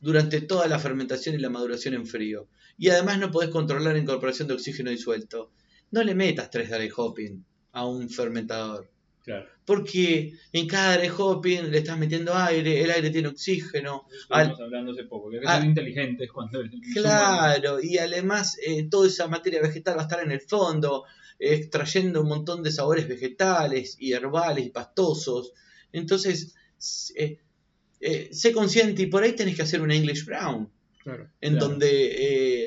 durante 0.00 0.40
toda 0.40 0.66
la 0.66 0.78
fermentación 0.78 1.34
y 1.34 1.38
la 1.38 1.50
maduración 1.50 1.94
en 1.94 2.06
frío, 2.06 2.48
y 2.76 2.88
además 2.88 3.18
no 3.18 3.30
podés 3.30 3.50
controlar 3.50 3.92
la 3.92 4.00
incorporación 4.00 4.48
de 4.48 4.54
oxígeno 4.54 4.90
disuelto, 4.90 5.52
no 5.90 6.02
le 6.02 6.14
metas 6.14 6.50
tres 6.50 6.70
dry 6.70 6.90
hopping 6.94 7.44
a 7.72 7.86
un 7.86 8.08
fermentador. 8.08 8.90
Claro. 9.28 9.46
Porque 9.66 10.32
en 10.54 10.66
cada 10.66 10.96
dry 10.96 11.10
hopping 11.14 11.70
le 11.70 11.78
estás 11.78 11.98
metiendo 11.98 12.34
aire, 12.34 12.82
el 12.82 12.90
aire 12.90 13.10
tiene 13.10 13.28
oxígeno. 13.28 14.06
Estuvimos 14.22 14.58
hablando 14.60 14.92
hace 14.92 15.04
poco, 15.04 15.30
que 15.30 15.38
que 15.40 15.46
Ah. 15.46 15.58
ser 15.58 15.66
inteligentes 15.68 16.30
cuando... 16.34 16.62
Claro, 16.94 17.78
y 17.82 17.98
además 17.98 18.56
eh, 18.66 18.88
toda 18.90 19.06
esa 19.06 19.28
materia 19.28 19.60
vegetal 19.60 19.98
va 19.98 20.00
a 20.00 20.04
estar 20.04 20.22
en 20.24 20.30
el 20.32 20.40
fondo, 20.40 21.04
eh, 21.38 21.54
extrayendo 21.56 22.22
un 22.22 22.28
montón 22.28 22.62
de 22.62 22.72
sabores 22.72 23.06
vegetales 23.06 23.96
y 24.00 24.12
herbales 24.14 24.64
y 24.64 24.70
pastosos. 24.70 25.52
Entonces, 25.92 26.54
eh, 27.16 27.38
eh, 28.00 28.30
sé 28.32 28.52
consciente 28.52 29.02
y 29.02 29.06
por 29.08 29.22
ahí 29.22 29.32
tenés 29.34 29.56
que 29.56 29.62
hacer 29.62 29.82
una 29.82 29.94
English 29.94 30.24
Brown, 30.24 30.70
Claro. 31.04 31.28
en 31.42 31.52
Claro. 31.56 31.68
donde 31.68 31.90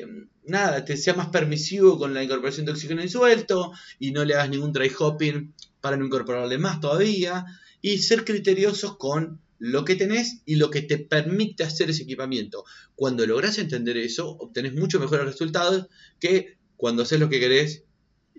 eh, 0.00 0.06
nada, 0.44 0.84
te 0.84 0.96
sea 0.96 1.14
más 1.14 1.28
permisivo 1.28 1.98
con 1.98 2.14
la 2.14 2.22
incorporación 2.22 2.66
de 2.66 2.72
oxígeno 2.72 3.02
disuelto 3.02 3.72
y 3.98 4.10
no 4.12 4.24
le 4.24 4.34
hagas 4.34 4.50
ningún 4.50 4.72
dry 4.72 4.90
hopping 4.96 5.52
para 5.82 5.98
no 5.98 6.06
incorporarle 6.06 6.56
más 6.56 6.80
todavía 6.80 7.44
y 7.82 7.98
ser 7.98 8.24
criteriosos 8.24 8.96
con 8.96 9.40
lo 9.58 9.84
que 9.84 9.94
tenés 9.96 10.40
y 10.46 10.56
lo 10.56 10.70
que 10.70 10.80
te 10.82 10.96
permite 10.98 11.62
hacer 11.64 11.90
ese 11.90 12.04
equipamiento. 12.04 12.64
Cuando 12.96 13.26
lográs 13.26 13.58
entender 13.58 13.96
eso, 13.98 14.30
obtenés 14.30 14.74
mucho 14.74 14.98
mejores 14.98 15.26
resultados 15.26 15.86
que 16.18 16.56
cuando 16.76 17.02
haces 17.02 17.20
lo 17.20 17.28
que 17.28 17.38
querés 17.40 17.84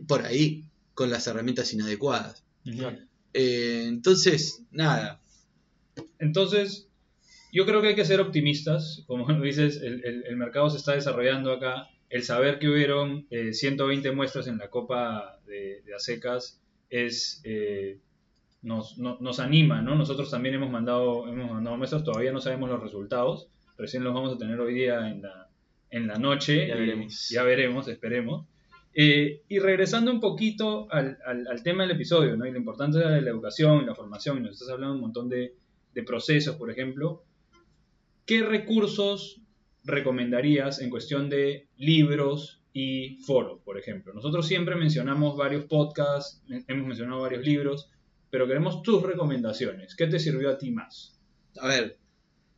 por 0.07 0.25
ahí 0.25 0.65
con 0.95 1.09
las 1.11 1.27
herramientas 1.27 1.71
inadecuadas. 1.73 2.43
Eh, 3.33 3.85
entonces, 3.87 4.63
nada, 4.71 5.21
Entonces, 6.19 6.87
yo 7.51 7.65
creo 7.65 7.81
que 7.81 7.89
hay 7.89 7.95
que 7.95 8.05
ser 8.05 8.19
optimistas. 8.19 9.03
Como 9.07 9.27
dices, 9.41 9.77
el, 9.81 10.03
el- 10.05 10.23
el 10.25 10.37
mercado 10.37 10.69
se 10.69 10.77
está 10.77 10.93
desarrollando 10.93 11.51
acá. 11.51 11.87
El 12.09 12.23
saber 12.23 12.59
que 12.59 12.69
hubieron 12.69 13.25
eh, 13.31 13.53
120 13.53 14.11
muestras 14.11 14.47
en 14.47 14.57
la 14.57 14.69
Copa 14.69 15.39
de, 15.47 15.81
de 15.85 15.95
Acecas 15.95 16.59
es, 16.93 17.41
eh, 17.43 17.99
nos, 18.61 18.97
no- 18.99 19.17
nos 19.19 19.39
anima, 19.39 19.81
¿no? 19.81 19.95
Nosotros 19.95 20.29
también 20.29 20.55
hemos 20.55 20.69
mandado, 20.69 21.27
hemos 21.27 21.49
mandado 21.51 21.75
muestras, 21.75 22.03
todavía 22.03 22.31
no 22.31 22.39
sabemos 22.39 22.69
los 22.69 22.81
resultados. 22.81 23.47
Recién 23.77 24.03
los 24.03 24.13
vamos 24.13 24.35
a 24.35 24.37
tener 24.37 24.59
hoy 24.59 24.75
día 24.75 25.09
en 25.09 25.23
la, 25.23 25.49
en 25.89 26.07
la 26.07 26.15
noche. 26.19 26.67
Ya 26.67 26.75
veremos. 26.75 27.29
Ya 27.29 27.43
veremos, 27.43 27.87
esperemos. 27.87 28.45
Eh, 28.93 29.41
y 29.49 29.57
regresando 29.57 30.11
un 30.11 30.19
poquito 30.19 30.87
al, 30.91 31.17
al- 31.25 31.47
al 31.47 31.63
tema 31.63 31.81
del 31.83 31.93
episodio, 31.95 32.37
¿no? 32.37 32.45
Y 32.45 32.51
la 32.51 32.59
importancia 32.59 33.01
de 33.09 33.21
la 33.21 33.29
educación 33.31 33.81
y 33.81 33.85
la 33.85 33.95
formación, 33.95 34.37
y 34.37 34.41
nos 34.41 34.51
estás 34.51 34.69
hablando 34.69 34.93
un 34.95 35.01
montón 35.01 35.29
de, 35.29 35.55
de 35.95 36.03
procesos, 36.03 36.55
por 36.57 36.69
ejemplo, 36.69 37.23
¿qué 38.27 38.43
recursos 38.43 39.41
recomendarías 39.83 40.79
en 40.79 40.89
cuestión 40.91 41.29
de 41.29 41.67
libros 41.75 42.61
y 42.73 43.17
foros, 43.17 43.61
por 43.63 43.77
ejemplo? 43.77 44.13
Nosotros 44.13 44.47
siempre 44.47 44.75
mencionamos 44.75 45.37
varios 45.37 45.65
podcasts, 45.65 46.41
hemos 46.67 46.87
mencionado 46.87 47.21
varios 47.21 47.45
libros, 47.45 47.89
pero 48.31 48.47
queremos 48.47 48.81
tus 48.81 49.03
recomendaciones. 49.03 49.95
¿Qué 49.95 50.07
te 50.07 50.19
sirvió 50.19 50.49
a 50.49 50.57
ti 50.57 50.71
más? 50.71 51.19
A 51.59 51.67
ver, 51.67 51.99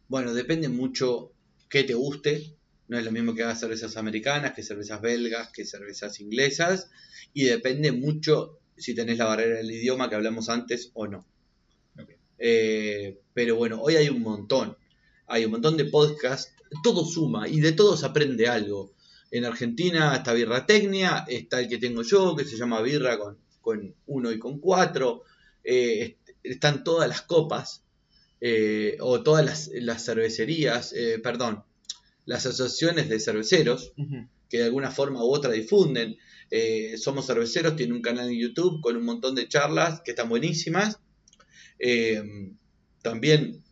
bueno, 0.08 0.34
depende 0.34 0.70
mucho 0.70 1.34
qué 1.70 1.84
te 1.84 1.94
guste. 1.94 2.56
No 2.88 2.98
es 2.98 3.04
lo 3.04 3.12
mismo 3.12 3.34
que 3.34 3.44
hagas 3.44 3.60
cervezas 3.60 3.98
americanas, 3.98 4.54
que 4.54 4.64
cervezas 4.64 5.02
belgas, 5.02 5.52
que 5.52 5.66
cervezas 5.66 6.22
inglesas. 6.22 6.90
Y 7.34 7.44
depende 7.44 7.92
mucho 7.92 8.60
si 8.78 8.96
tenés 8.96 9.18
la 9.18 9.26
barrera 9.26 9.58
del 9.58 9.72
idioma 9.72 10.08
que 10.08 10.16
hablamos 10.16 10.48
antes 10.48 10.92
o 10.94 11.08
no. 11.08 11.26
Eh, 12.38 13.20
pero 13.34 13.56
bueno, 13.56 13.82
hoy 13.82 13.96
hay 13.96 14.08
un 14.08 14.22
montón. 14.22 14.78
Hay 15.28 15.44
un 15.44 15.52
montón 15.52 15.76
de 15.76 15.86
podcasts. 15.86 16.54
Todo 16.84 17.04
suma 17.04 17.48
y 17.50 17.60
de 17.60 17.74
todo 17.74 17.98
se 17.98 18.06
aprende 18.06 18.48
algo. 18.48 18.95
En 19.32 19.46
Argentina 19.46 20.16
está 20.16 20.34
Birra 20.34 20.66
Tecnia, 20.66 21.26
está 21.28 21.60
el 21.60 21.68
que 21.68 21.78
tengo 21.78 22.04
yo, 22.04 22.36
que 22.36 22.46
se 22.46 22.58
llama 22.58 22.82
Birra 22.82 23.18
con, 23.20 23.38
con 23.62 23.96
uno 24.08 24.32
y 24.32 24.40
con 24.40 24.60
cuatro. 24.60 25.24
Eh, 25.64 26.02
est- 26.26 26.30
están 26.44 26.84
todas 26.84 27.10
las 27.10 27.24
copas 27.24 27.84
eh, 28.40 28.98
o 29.00 29.24
todas 29.24 29.44
las, 29.44 29.70
las 29.74 30.06
cervecerías, 30.06 30.94
eh, 30.94 31.20
perdón, 31.20 31.64
las 32.26 32.46
asociaciones 32.46 33.10
de 33.10 33.20
cerveceros 33.20 33.94
que 34.50 34.60
de 34.60 34.66
alguna 34.66 34.92
forma 34.92 35.24
u 35.24 35.34
otra 35.34 35.52
difunden. 35.52 36.18
Somos 36.98 37.26
Cerveceros 37.26 37.76
tiene 37.76 37.94
un 37.94 38.02
canal 38.04 38.30
en 38.30 38.40
YouTube 38.40 38.80
con 38.80 38.96
un 38.96 39.04
montón 39.04 39.34
de 39.36 39.48
charlas 39.50 40.02
que 40.06 40.12
están 40.12 40.30
buenísimas. 40.30 41.00
También, 43.02 43.64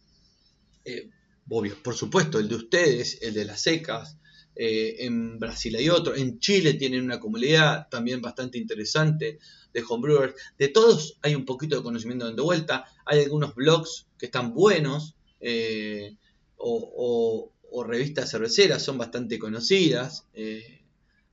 obvio, 1.50 1.76
por 1.84 1.96
supuesto, 1.96 2.40
el 2.40 2.48
de 2.50 2.56
ustedes, 2.56 3.20
el 3.22 3.34
de 3.34 3.46
las 3.46 3.62
secas. 3.62 4.18
Eh, 4.56 4.96
en 5.00 5.40
Brasil 5.40 5.76
hay 5.76 5.90
otro. 5.90 6.16
En 6.16 6.40
Chile 6.40 6.74
tienen 6.76 7.04
una 7.04 7.20
comunidad 7.20 7.88
también 7.90 8.22
bastante 8.22 8.58
interesante 8.58 9.40
de 9.74 9.84
homebrewers. 9.88 10.36
De 10.58 10.68
todos 10.70 11.18
hay 11.22 11.36
un 11.36 11.46
poquito 11.46 11.76
de 11.76 11.84
conocimiento 11.84 12.26
dando 12.26 12.44
vuelta. 12.44 12.86
Hay 13.06 13.22
algunos 13.22 13.56
blogs 13.56 14.08
que 14.18 14.28
están 14.28 14.54
buenos. 14.54 15.16
eh, 15.40 16.16
o, 16.58 17.52
revistas 17.86 18.30
cerveceras 18.32 18.84
son 18.84 18.98
bastante 18.98 19.40
conocidas. 19.40 20.26
eh, 20.34 20.80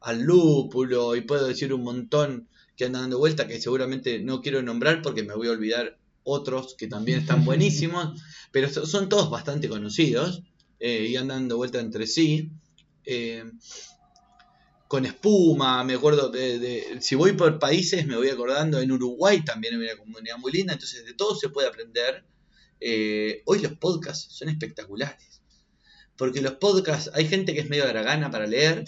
al 0.01 0.23
lúpulo 0.23 1.15
y 1.15 1.21
puedo 1.21 1.47
decir 1.47 1.75
un 1.75 1.83
montón 1.83 2.49
que 2.77 2.87
andan 2.87 3.03
dando 3.03 3.19
vuelta 3.19 3.47
que 3.47 3.61
seguramente 3.61 4.19
no 4.21 4.41
quiero 4.41 4.63
nombrar 4.63 5.03
porque 5.03 5.23
me 5.23 5.35
voy 5.35 5.49
a 5.49 5.51
olvidar 5.51 5.99
otros 6.23 6.75
que 6.79 6.87
también 6.87 7.19
están 7.21 7.45
buenísimos, 7.45 8.19
pero 8.53 8.71
so- 8.71 8.87
son 8.87 9.09
todos 9.11 9.31
bastante 9.31 9.69
conocidos 9.69 10.43
y 10.81 11.15
andan 11.17 11.41
dando 11.41 11.59
vuelta 11.59 11.81
entre 11.81 12.07
sí. 12.07 12.51
Eh, 13.11 13.45
con 14.89 15.05
espuma, 15.07 15.85
me 15.85 15.95
acuerdo 15.95 16.31
de, 16.31 16.59
de- 16.59 17.01
si 17.01 17.15
voy 17.15 17.33
por 17.33 17.59
países 17.61 18.07
me 18.07 18.17
voy 18.17 18.29
acordando, 18.29 18.81
en 18.81 18.91
Uruguay 18.91 19.45
también 19.45 19.75
hay 19.75 19.81
una 19.87 19.97
comunidad 19.97 20.37
muy 20.39 20.51
linda, 20.53 20.73
entonces 20.73 21.05
de 21.05 21.15
todo 21.15 21.35
se 21.37 21.49
puede 21.49 21.69
aprender. 21.69 22.25
Eh, 22.81 23.43
hoy 23.45 23.61
los 23.61 23.73
podcasts 23.75 24.35
son 24.37 24.49
espectaculares, 24.49 25.43
porque 26.17 26.41
los 26.41 26.55
podcasts, 26.55 27.11
hay 27.15 27.27
gente 27.29 27.55
que 27.55 27.61
es 27.61 27.69
medio 27.71 27.87
dragana 27.87 28.31
para 28.31 28.47
leer, 28.47 28.85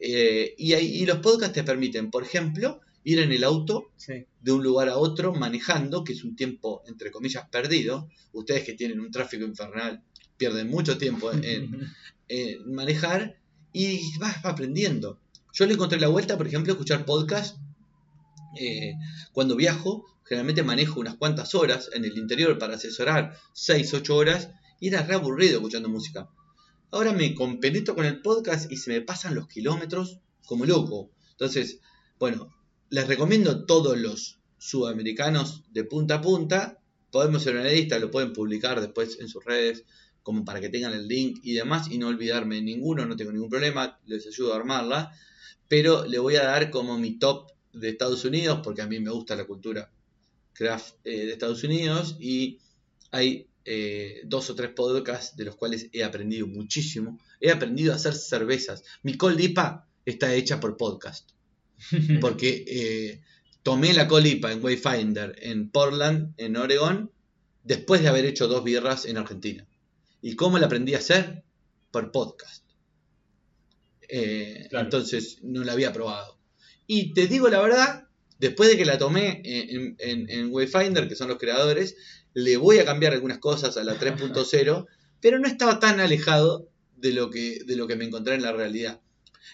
eh, 0.00 0.54
y, 0.58 0.72
hay- 0.72 0.86
y 1.02 1.06
los 1.06 1.18
podcasts 1.18 1.54
te 1.54 1.62
permiten, 1.62 2.10
por 2.10 2.24
ejemplo, 2.24 2.80
ir 3.04 3.20
en 3.20 3.30
el 3.30 3.44
auto 3.44 3.92
Sí. 3.96 4.24
de 4.40 4.52
un 4.52 4.62
lugar 4.64 4.88
a 4.88 4.96
otro 4.98 5.32
manejando, 5.34 6.02
que 6.04 6.14
es 6.14 6.24
un 6.24 6.34
tiempo, 6.36 6.82
entre 6.88 7.10
comillas, 7.12 7.48
perdido. 7.48 8.08
Ustedes 8.32 8.64
que 8.64 8.74
tienen 8.74 8.98
un 9.00 9.10
tráfico 9.10 9.44
infernal 9.44 10.02
pierden 10.36 10.68
mucho 10.68 10.98
tiempo 10.98 11.30
en, 11.32 11.40
en 12.28 12.72
manejar 12.72 13.38
y 13.72 14.16
vas 14.18 14.44
aprendiendo. 14.44 15.18
Yo 15.52 15.66
le 15.66 15.74
encontré 15.74 15.98
la 16.00 16.08
vuelta, 16.08 16.36
por 16.36 16.46
ejemplo, 16.46 16.72
escuchar 16.72 17.04
podcast. 17.04 17.56
eh, 18.56 18.94
cuando 19.32 19.56
viajo, 19.56 20.04
generalmente 20.24 20.62
manejo 20.62 21.00
unas 21.00 21.16
cuantas 21.16 21.54
horas 21.54 21.90
en 21.92 22.04
el 22.04 22.16
interior 22.18 22.58
para 22.58 22.74
asesorar 22.74 23.36
6, 23.52 23.94
8 23.94 24.16
horas 24.16 24.50
y 24.80 24.88
era 24.88 25.02
re 25.02 25.14
aburrido 25.14 25.56
escuchando 25.56 25.88
música. 25.88 26.28
Ahora 26.90 27.12
me 27.12 27.34
compenetro 27.34 27.94
con 27.94 28.04
el 28.06 28.20
podcast 28.22 28.70
y 28.72 28.76
se 28.76 28.90
me 28.90 29.00
pasan 29.02 29.34
los 29.34 29.48
kilómetros 29.48 30.20
como 30.46 30.64
loco. 30.64 31.10
Entonces, 31.32 31.80
bueno, 32.18 32.54
les 32.90 33.06
recomiendo 33.06 33.64
todos 33.66 33.98
los 33.98 34.38
sudamericanos 34.58 35.64
de 35.70 35.84
punta 35.84 36.16
a 36.16 36.20
punta. 36.20 36.78
Podemos 37.10 37.42
hacer 37.42 37.56
una 37.56 37.68
lista, 37.68 37.98
lo 37.98 38.10
pueden 38.10 38.32
publicar 38.32 38.80
después 38.80 39.18
en 39.20 39.28
sus 39.28 39.44
redes, 39.44 39.84
como 40.28 40.44
para 40.44 40.60
que 40.60 40.68
tengan 40.68 40.92
el 40.92 41.08
link 41.08 41.40
y 41.42 41.54
demás, 41.54 41.90
y 41.90 41.96
no 41.96 42.08
olvidarme 42.08 42.56
de 42.56 42.60
ninguno, 42.60 43.06
no 43.06 43.16
tengo 43.16 43.32
ningún 43.32 43.48
problema, 43.48 43.98
les 44.04 44.26
ayudo 44.26 44.52
a 44.52 44.56
armarla. 44.56 45.10
Pero 45.68 46.04
le 46.04 46.18
voy 46.18 46.36
a 46.36 46.44
dar 46.44 46.70
como 46.70 46.98
mi 46.98 47.18
top 47.18 47.50
de 47.72 47.88
Estados 47.88 48.26
Unidos, 48.26 48.60
porque 48.62 48.82
a 48.82 48.86
mí 48.86 49.00
me 49.00 49.10
gusta 49.10 49.34
la 49.36 49.46
cultura 49.46 49.90
craft 50.52 50.96
eh, 51.04 51.24
de 51.24 51.32
Estados 51.32 51.64
Unidos, 51.64 52.18
y 52.20 52.58
hay 53.10 53.46
eh, 53.64 54.20
dos 54.24 54.50
o 54.50 54.54
tres 54.54 54.70
podcasts 54.72 55.34
de 55.34 55.46
los 55.46 55.56
cuales 55.56 55.88
he 55.94 56.04
aprendido 56.04 56.46
muchísimo. 56.46 57.18
He 57.40 57.50
aprendido 57.50 57.94
a 57.94 57.96
hacer 57.96 58.12
cervezas. 58.12 58.84
Mi 59.02 59.14
colipa 59.14 59.88
está 60.04 60.34
hecha 60.34 60.60
por 60.60 60.76
podcast 60.76 61.30
porque 62.20 62.66
eh, 62.66 63.22
tomé 63.62 63.94
la 63.94 64.06
colipa 64.06 64.52
en 64.52 64.62
Wayfinder 64.62 65.36
en 65.40 65.70
Portland, 65.70 66.34
en 66.36 66.58
Oregon, 66.58 67.10
después 67.64 68.02
de 68.02 68.08
haber 68.08 68.26
hecho 68.26 68.46
dos 68.46 68.62
birras 68.62 69.06
en 69.06 69.16
Argentina. 69.16 69.66
¿Y 70.22 70.36
cómo 70.36 70.58
la 70.58 70.66
aprendí 70.66 70.94
a 70.94 70.98
hacer? 70.98 71.42
Por 71.90 72.10
podcast. 72.12 72.64
Eh, 74.08 74.66
Claro. 74.70 74.84
Entonces 74.86 75.38
no 75.42 75.64
la 75.64 75.72
había 75.72 75.92
probado. 75.92 76.38
Y 76.86 77.12
te 77.12 77.26
digo 77.26 77.48
la 77.48 77.60
verdad, 77.60 78.08
después 78.38 78.70
de 78.70 78.76
que 78.76 78.84
la 78.84 78.98
tomé 78.98 79.42
en, 79.44 79.96
en- 79.98 80.30
en 80.30 80.52
Wayfinder, 80.52 81.08
que 81.08 81.16
son 81.16 81.28
los 81.28 81.38
creadores, 81.38 81.96
le 82.34 82.56
voy 82.56 82.78
a 82.78 82.84
cambiar 82.84 83.12
algunas 83.12 83.38
cosas 83.38 83.76
a 83.76 83.84
la 83.84 83.94
3.0, 84.00 84.86
pero 85.20 85.38
no 85.38 85.48
estaba 85.48 85.78
tan 85.80 86.00
alejado 86.00 86.68
de 86.96 87.12
lo 87.12 87.30
que, 87.30 87.60
de 87.64 87.76
lo 87.76 87.86
que 87.86 87.96
me 87.96 88.04
encontré 88.04 88.34
en 88.34 88.42
la 88.42 88.52
realidad. 88.52 89.00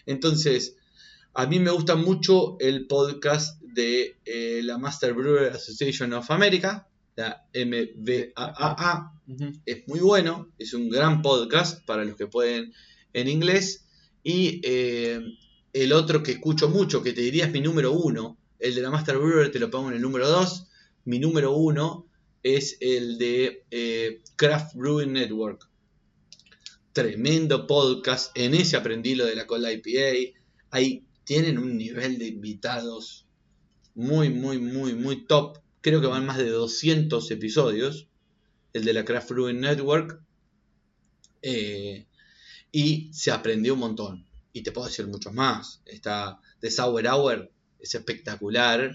Entonces, 0.07 0.77
a 1.35 1.47
mí 1.47 1.59
me 1.59 1.71
gusta 1.71 1.97
mucho 1.97 2.57
el 2.61 2.87
podcast 2.87 3.61
de 3.63 4.17
eh, 4.25 4.61
la 4.63 4.79
Master 4.79 5.15
Brewer 5.15 5.53
Association 5.53 6.13
of 6.13 6.31
America, 6.31 6.89
la 7.17 7.47
MBAA. 7.55 9.13
Ujú. 9.27 9.53
Es 9.65 9.89
muy 9.89 10.01
bueno, 10.01 10.53
es 10.59 10.75
un 10.75 10.89
gran 10.89 11.23
podcast 11.23 11.85
para 11.85 12.05
los 12.05 12.17
que 12.17 12.27
pueden 12.27 12.73
en 13.13 13.29
inglés. 13.29 13.87
Y 14.23 14.61
eh, 14.65 15.21
el 15.73 15.93
otro 15.93 16.23
que 16.23 16.33
escucho 16.33 16.69
mucho, 16.69 17.03
que 17.03 17.13
te 17.13 17.21
diría 17.21 17.47
es 17.47 17.53
mi 17.53 17.61
número 17.61 17.93
uno, 17.93 18.39
el 18.59 18.75
de 18.75 18.83
la 18.83 18.91
Master 18.91 19.19
Brewer, 19.19 19.51
te 19.51 19.59
lo 19.59 19.71
pongo 19.71 19.89
en 19.89 19.97
el 19.97 20.03
número 20.03 20.29
dos, 20.29 20.67
mi 21.05 21.19
número 21.19 21.53
uno 21.53 22.07
es 22.43 22.77
el 22.81 23.19
de 23.19 23.65
eh, 23.71 24.23
Craft 24.37 24.75
Brewing 24.75 25.13
Network. 25.13 25.69
Tremendo 26.93 27.67
podcast. 27.67 28.31
En 28.37 28.55
ese 28.55 28.77
aprendí 28.77 29.15
lo 29.15 29.27
de 29.27 29.35
la 29.35 29.47
cola 29.47 29.73
IPA. 29.73 30.39
Ahí 30.71 31.05
tienen 31.25 31.59
un 31.59 31.77
nivel 31.77 32.19
de 32.19 32.27
invitados 32.29 33.27
muy, 33.95 34.31
muy, 34.31 34.59
muy, 34.59 34.95
muy 34.95 35.27
top. 35.27 35.59
Creo 35.85 36.01
que 36.01 36.07
van 36.07 36.25
más 36.25 36.39
de 36.39 36.49
200 36.49 37.31
episodios. 37.31 38.09
El 38.73 38.87
de 38.87 38.95
la 38.95 39.05
Craft 39.05 39.33
Brewing 39.33 39.61
Network. 39.61 40.19
Eh, 41.43 42.07
y 42.73 43.13
se 43.13 43.31
aprendió 43.31 43.75
un 43.75 43.81
montón. 43.81 44.27
Y 44.55 44.63
te 44.63 44.73
puedo 44.73 44.87
decir 44.87 45.07
muchos 45.09 45.35
más. 45.35 45.83
Está 45.85 46.41
The 46.61 46.71
Sour 46.71 47.07
Hour, 47.07 47.53
es 47.79 47.95
espectacular. 47.95 48.93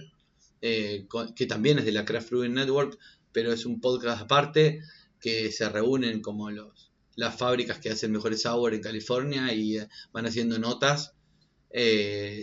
eh, 0.61 1.05
que 1.35 1.45
también 1.45 1.77
es 1.77 1.85
de 1.85 1.91
la 1.91 2.05
Craft 2.05 2.31
Brewing 2.31 2.55
Network, 2.55 2.97
pero 3.31 3.53
es 3.53 3.67
un 3.67 3.79
podcast 3.79 4.23
aparte 4.23 4.81
que 5.21 5.51
se 5.51 5.69
reúnen 5.69 6.23
como 6.23 6.49
los, 6.49 6.91
las 7.15 7.37
fábricas 7.37 7.77
que 7.77 7.91
hacen 7.91 8.11
mejores 8.11 8.41
sour 8.41 8.73
en 8.73 8.81
California 8.81 9.53
y 9.53 9.77
eh, 9.77 9.87
van 10.11 10.25
haciendo 10.25 10.57
notas, 10.57 11.13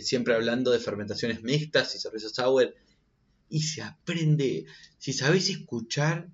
siempre 0.01 0.35
hablando 0.35 0.71
de 0.71 0.79
fermentaciones 0.79 1.43
mixtas 1.43 1.93
y 1.95 1.99
cerveza 1.99 2.29
sour. 2.29 2.73
Y 3.49 3.61
se 3.61 3.81
aprende, 3.81 4.65
si 4.97 5.13
sabéis 5.13 5.49
escuchar, 5.49 6.29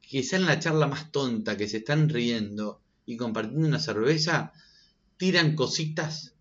que 0.00 0.22
sea 0.22 0.38
en 0.38 0.46
la 0.46 0.58
charla 0.60 0.86
más 0.86 1.12
tonta, 1.12 1.56
que 1.56 1.68
se 1.68 1.78
están 1.78 2.08
riendo 2.08 2.80
y 3.06 3.16
compartiendo 3.16 3.66
una 3.66 3.80
cerveza, 3.80 4.52
tiran 5.16 5.54
cositas 5.54 6.34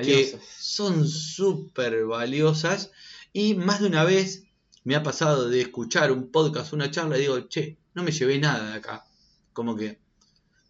que 0.00 0.38
Valiosas. 0.38 0.40
son 0.58 1.06
súper 1.08 2.04
valiosas 2.06 2.90
y 3.32 3.54
más 3.54 3.80
de 3.80 3.86
una 3.86 4.04
vez 4.04 4.44
me 4.84 4.94
ha 4.94 5.02
pasado 5.02 5.48
de 5.48 5.60
escuchar 5.60 6.12
un 6.12 6.30
podcast, 6.30 6.72
una 6.72 6.90
charla 6.90 7.18
y 7.18 7.22
digo, 7.22 7.40
che, 7.48 7.76
no 7.94 8.02
me 8.02 8.12
llevé 8.12 8.38
nada 8.38 8.70
de 8.70 8.78
acá. 8.78 9.04
Como 9.52 9.76
que 9.76 9.98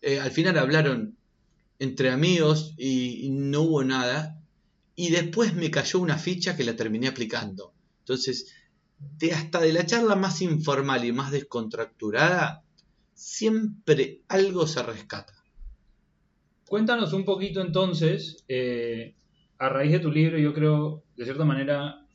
eh, 0.03 0.19
al 0.21 0.31
final 0.31 0.59
hablaron 0.59 1.17
entre 1.79 2.11
amigos 2.11 2.75
y, 2.77 3.27
y 3.27 3.31
no 3.31 3.63
hubo 3.63 3.85
nada 3.85 4.41
y 4.97 5.11
después 5.11 5.55
me 5.55 5.71
cayó 5.71 6.01
una 6.01 6.19
ficha 6.19 6.57
que 6.57 6.65
la 6.65 6.77
terminé 6.77 7.09
aplicando. 7.09 7.73
Entonces, 8.01 8.53
de 9.01 9.33
hasta 9.33 9.61
de 9.61 9.73
la 9.73 9.87
charla 9.87 10.15
más 10.15 10.43
informal 10.43 11.05
y 11.05 11.13
más 11.13 11.31
descontracturada, 11.31 12.65
siempre 13.15 14.23
algo 14.29 14.67
se 14.67 14.83
rescata. 14.83 15.35
Cuéntanos 16.67 17.13
un 17.13 17.25
poquito 17.25 17.61
entonces, 17.61 18.45
eh, 18.49 19.15
a 19.59 19.69
raíz 19.69 19.93
de 19.93 19.99
tu 19.99 20.11
libro, 20.11 20.39
yo 20.39 20.55
creo, 20.55 21.03
de 21.17 21.25
cierta 21.25 21.45
manera, 21.45 22.07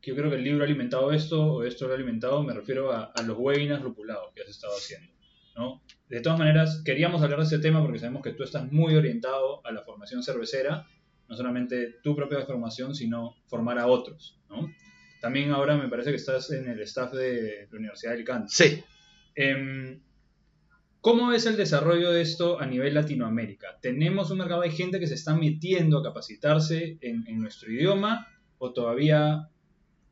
que 0.00 0.10
yo 0.10 0.16
creo 0.16 0.30
que 0.30 0.36
el 0.36 0.44
libro 0.44 0.62
ha 0.62 0.66
alimentado 0.66 1.12
esto, 1.12 1.54
o 1.54 1.64
esto 1.64 1.86
lo 1.86 1.92
ha 1.92 1.96
alimentado, 1.96 2.42
me 2.42 2.54
refiero 2.54 2.92
a, 2.92 3.12
los 3.26 3.36
webinars 3.38 3.82
lupulados 3.82 4.32
que 4.34 4.42
has 4.42 4.48
estado 4.48 4.74
haciendo, 4.74 5.12
¿no? 5.56 5.82
De 6.08 6.20
todas 6.20 6.38
maneras, 6.38 6.82
queríamos 6.84 7.22
hablar 7.22 7.40
de 7.40 7.46
ese 7.46 7.58
tema 7.58 7.82
porque 7.82 7.98
sabemos 7.98 8.22
que 8.22 8.32
tú 8.32 8.42
estás 8.42 8.70
muy 8.70 8.94
orientado 8.94 9.66
a 9.66 9.72
la 9.72 9.82
formación 9.82 10.22
cervecera, 10.22 10.86
no 11.28 11.34
solamente 11.36 11.96
tu 12.02 12.14
propia 12.14 12.44
formación, 12.44 12.94
sino 12.94 13.34
formar 13.46 13.78
a 13.78 13.86
otros, 13.86 14.38
¿no? 14.48 14.68
También 15.24 15.52
ahora 15.52 15.74
me 15.74 15.88
parece 15.88 16.10
que 16.10 16.16
estás 16.16 16.50
en 16.50 16.68
el 16.68 16.82
staff 16.82 17.14
de 17.14 17.66
la 17.70 17.78
Universidad 17.78 18.10
de 18.10 18.16
Alicante. 18.16 18.48
Sí, 18.50 18.84
Em, 19.34 20.02
¿Cómo 21.00 21.32
es 21.32 21.46
el 21.46 21.56
desarrollo 21.56 22.12
de 22.12 22.20
esto 22.20 22.60
a 22.60 22.66
nivel 22.66 22.92
Latinoamérica? 22.92 23.78
¿Tenemos 23.80 24.30
un 24.30 24.36
mercado 24.36 24.60
de 24.60 24.70
gente 24.70 25.00
que 25.00 25.06
se 25.06 25.14
está 25.14 25.34
metiendo 25.34 25.98
a 25.98 26.02
capacitarse 26.02 26.98
en, 27.00 27.26
en 27.26 27.38
nuestro 27.38 27.72
idioma 27.72 28.28
o 28.58 28.74
todavía, 28.74 29.48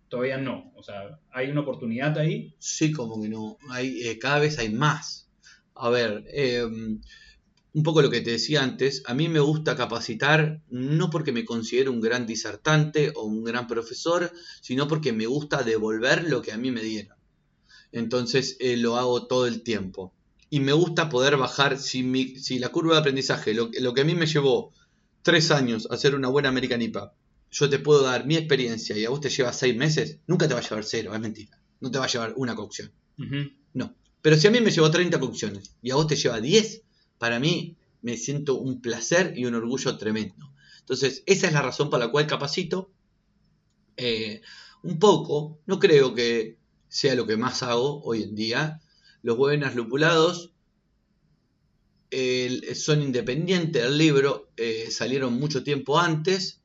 todavía 0.09 0.39
no? 0.39 0.73
O 0.77 0.83
sea, 0.83 1.19
¿hay 1.31 1.51
una 1.51 1.61
oportunidad 1.61 2.17
ahí? 2.17 2.55
Sí, 2.59 2.91
como 2.91 3.21
que 3.21 3.29
no. 3.29 3.59
Hay, 3.69 4.01
eh, 4.09 4.19
cada 4.19 4.39
vez 4.39 4.59
hay 4.59 4.73
más. 4.73 5.31
A 5.75 5.91
ver, 5.91 6.25
eh, 6.33 6.67
un 7.75 7.83
poco 7.83 8.03
lo 8.03 8.11
que 8.11 8.21
te 8.21 8.33
decía 8.33 8.63
antes, 8.63 9.03
a 9.07 9.15
mí 9.15 9.29
me 9.29 9.41
gusta 9.41 9.77
capacitar 9.77 10.61
no 10.69 11.09
porque 11.11 11.33
me 11.33 11.45
considero 11.45 11.91
un 11.93 12.01
gran 12.01 12.27
disertante 12.27 13.13
o 13.17 13.25
un 13.25 13.45
gran 13.45 13.67
profesor, 13.67 14.31
sino 14.61 14.87
porque 14.89 15.13
me 15.13 15.27
gusta 15.27 15.63
devolver 15.63 16.29
lo 16.29 16.43
que 16.43 16.53
a 16.53 16.59
mí 16.59 16.71
me 16.71 16.83
dieron. 16.83 17.17
Entonces 17.93 18.57
eh, 18.61 18.77
lo 18.77 18.97
hago 18.97 19.27
todo 19.27 19.47
el 19.47 19.63
tiempo. 19.63 20.13
Y 20.51 20.61
me 20.61 20.73
gusta 20.73 21.09
poder 21.09 21.37
bajar, 21.37 21.79
si, 21.79 22.03
mi- 22.03 22.37
si 22.39 22.59
la 22.59 22.69
curva 22.71 22.95
de 22.95 23.01
aprendizaje, 23.01 23.55
lo, 23.55 23.71
lo 23.81 23.95
que 23.95 24.03
a 24.03 24.05
mí 24.05 24.15
me 24.15 24.27
llevó 24.27 24.73
tres 25.23 25.51
años 25.51 25.89
hacer 25.91 26.15
una 26.15 26.29
buena 26.29 26.51
American 26.51 26.83
IPA, 26.83 27.15
yo 27.51 27.69
te 27.71 27.79
puedo 27.79 28.03
dar 28.03 28.27
mi 28.27 28.37
experiencia 28.37 28.97
y 28.97 29.05
a 29.05 29.11
vos 29.11 29.21
te 29.21 29.29
lleva 29.31 29.53
seis 29.53 29.77
meses, 29.77 30.19
nunca 30.27 30.49
te 30.49 30.55
va 30.55 30.61
a 30.61 30.63
llevar 30.63 30.85
cero, 30.85 31.13
es 31.15 31.21
mentira. 31.21 31.59
No 31.81 31.91
te 31.91 31.99
va 31.99 32.05
a 32.05 32.09
llevar 32.09 32.35
una 32.37 32.55
cocción. 32.55 32.93
No. 33.75 33.95
Pero 34.21 34.37
si 34.37 34.47
a 34.47 34.51
mí 34.51 34.61
me 34.61 34.71
llevó 34.71 34.91
30 34.91 35.19
cocciones 35.19 35.75
y 35.83 35.91
a 35.91 35.97
vos 35.97 36.07
te 36.07 36.17
lleva 36.17 36.41
10, 36.41 36.82
para 37.23 37.39
mí 37.39 37.77
me 38.01 38.17
siento 38.17 38.57
un 38.57 38.83
placer 38.83 39.35
y 39.37 39.45
un 39.45 39.55
orgullo 39.55 39.97
tremendo. 39.97 40.53
Entonces, 40.81 41.23
esa 41.27 41.47
es 41.47 41.53
la 41.53 41.63
razón 41.63 41.89
por 41.89 42.01
la 42.01 42.11
cual 42.11 42.27
capacito. 42.27 42.91
Eh, 43.97 44.41
un 44.83 44.99
poco, 44.99 45.61
no 45.67 45.79
creo 45.79 46.17
que 46.17 46.57
sea 46.89 47.15
lo 47.15 47.25
que 47.25 47.37
más 47.37 47.63
hago 47.63 48.03
hoy 48.03 48.25
en 48.25 48.35
día. 48.35 48.81
Los 49.23 49.39
webinars 49.39 49.77
lupulados 49.77 50.51
son 52.75 53.03
independientes 53.03 53.85
del 53.85 53.99
libro, 53.99 54.51
eh, 54.57 54.91
salieron 54.91 55.35
mucho 55.35 55.63
tiempo 55.63 56.01
antes. 56.01 56.61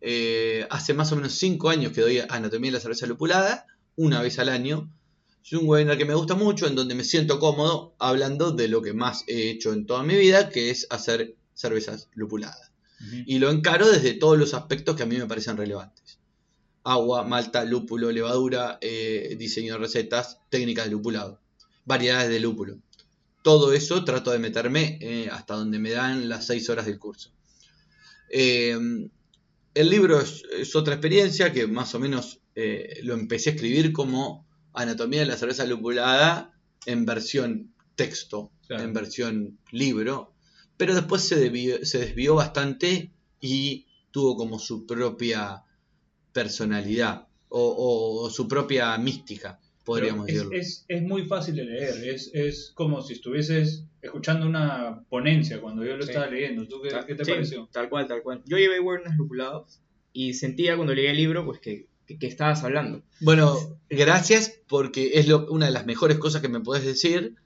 Eh, 0.00 0.64
hace 0.70 0.94
más 0.94 1.10
o 1.10 1.16
menos 1.16 1.32
5 1.32 1.70
años 1.70 1.92
que 1.92 2.02
doy 2.02 2.20
anatomía 2.20 2.70
de 2.70 2.74
la 2.74 2.80
cerveza 2.80 3.08
lupulada, 3.08 3.66
una 3.96 4.22
vez 4.22 4.38
al 4.38 4.48
año. 4.48 4.92
Es 5.44 5.52
un 5.52 5.68
webinar 5.68 5.96
que 5.96 6.04
me 6.04 6.14
gusta 6.14 6.34
mucho, 6.34 6.66
en 6.66 6.74
donde 6.74 6.94
me 6.94 7.04
siento 7.04 7.38
cómodo 7.38 7.94
hablando 7.98 8.52
de 8.52 8.68
lo 8.68 8.82
que 8.82 8.92
más 8.92 9.24
he 9.26 9.50
hecho 9.50 9.72
en 9.72 9.86
toda 9.86 10.02
mi 10.02 10.14
vida, 10.16 10.50
que 10.50 10.70
es 10.70 10.86
hacer 10.90 11.36
cervezas 11.54 12.08
lupuladas. 12.14 12.70
Y 13.26 13.38
lo 13.38 13.50
encaro 13.50 13.88
desde 13.88 14.14
todos 14.14 14.36
los 14.36 14.54
aspectos 14.54 14.96
que 14.96 15.04
a 15.04 15.06
mí 15.06 15.16
me 15.16 15.26
parecen 15.26 15.56
relevantes. 15.56 16.18
Agua, 16.82 17.22
malta, 17.22 17.64
lúpulo, 17.64 18.10
levadura, 18.10 18.78
eh, 18.80 19.36
diseño 19.38 19.74
de 19.74 19.78
recetas, 19.78 20.40
técnicas 20.50 20.86
de 20.86 20.90
lupulado, 20.90 21.40
variedades 21.84 22.28
de 22.28 22.40
lúpulo. 22.40 22.78
Todo 23.42 23.72
eso 23.72 24.04
trato 24.04 24.32
de 24.32 24.40
meterme 24.40 24.98
eh, 25.00 25.28
hasta 25.30 25.54
donde 25.54 25.78
me 25.78 25.90
dan 25.90 26.28
las 26.28 26.46
6 26.46 26.68
horas 26.70 26.86
del 26.86 26.98
curso. 26.98 27.30
Eh, 28.30 28.76
el 29.74 29.90
libro 29.90 30.20
es, 30.20 30.42
es 30.50 30.74
otra 30.74 30.94
experiencia 30.94 31.52
que 31.52 31.68
más 31.68 31.94
o 31.94 32.00
menos 32.00 32.40
eh, 32.56 32.98
lo 33.04 33.14
empecé 33.14 33.50
a 33.50 33.52
escribir 33.52 33.92
como 33.92 34.44
Anatomía 34.82 35.20
de 35.20 35.26
la 35.26 35.36
cerveza 35.36 35.64
lupulada 35.66 36.52
en 36.86 37.04
versión 37.04 37.72
texto, 37.96 38.50
Claro. 38.66 38.84
en 38.84 38.92
versión 38.92 39.58
libro, 39.72 40.32
pero 40.76 40.94
después 40.94 41.22
se, 41.22 41.36
debió- 41.36 41.84
se 41.84 41.98
desvió 41.98 42.34
bastante 42.34 43.10
y 43.40 43.86
tuvo 44.10 44.36
como 44.36 44.58
su 44.58 44.86
propia 44.86 45.62
personalidad 46.32 47.26
o, 47.48 48.22
o 48.24 48.30
su 48.30 48.46
propia 48.46 48.96
mística, 48.98 49.58
podríamos 49.84 50.26
decirlo. 50.26 50.50
es, 50.52 50.84
muy 51.02 51.24
fácil 51.24 51.56
de 51.56 51.64
leer, 51.64 52.08
es, 52.14 52.30
es 52.34 52.72
como 52.74 53.00
si 53.02 53.14
estuvieses 53.14 53.84
escuchando 54.02 54.46
una 54.46 55.02
ponencia 55.08 55.60
cuando 55.60 55.84
yo 55.84 55.96
lo 55.96 56.02
Sí. 56.04 56.10
estaba 56.10 56.26
leyendo. 56.30 56.68
¿Tú 56.68 56.80
qué, 56.82 57.14
te 57.14 57.24
sí, 57.24 57.30
pareció? 57.30 57.68
Tal 57.72 57.88
cual, 57.88 58.06
tal 58.06 58.22
cual. 58.22 58.42
Yo 58.46 58.58
llevé 58.58 58.80
Werners 58.80 59.16
lupulados 59.16 59.80
y 60.12 60.34
sentía 60.34 60.76
cuando 60.76 60.94
leí 60.94 61.06
el 61.06 61.16
libro 61.16 61.44
pues 61.46 61.58
que, 61.60 61.86
que, 62.08 62.18
que 62.18 62.26
estabas 62.26 62.64
hablando. 62.64 63.02
Bueno, 63.20 63.56
gracias 63.88 64.54
porque 64.66 65.12
es 65.14 65.28
lo- 65.28 65.46
una 65.50 65.66
de 65.66 65.72
las 65.72 65.86
mejores 65.86 66.18
cosas 66.18 66.42
que 66.42 66.48
me 66.48 66.58
puedes 66.60 66.84
decir 66.84 67.36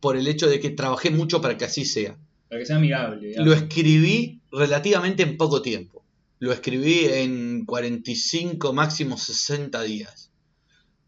por 0.00 0.16
el 0.16 0.26
hecho 0.28 0.48
de 0.48 0.60
que 0.60 0.70
trabajé 0.70 1.10
mucho 1.10 1.42
para 1.42 1.58
que 1.58 1.64
así 1.66 1.84
sea. 1.84 2.16
Para 2.48 2.60
que 2.60 2.66
sea 2.66 2.76
amigable. 2.76 3.26
digamos. 3.28 3.46
Lo 3.46 3.52
escribí 3.54 4.40
relativamente 4.50 5.22
en 5.24 5.36
poco 5.36 5.60
tiempo. 5.60 6.02
Lo 6.38 6.52
escribí 6.52 7.06
en 7.06 7.64
45, 7.66 8.72
máximo 8.72 9.18
60 9.18 9.82
días. 9.82 10.30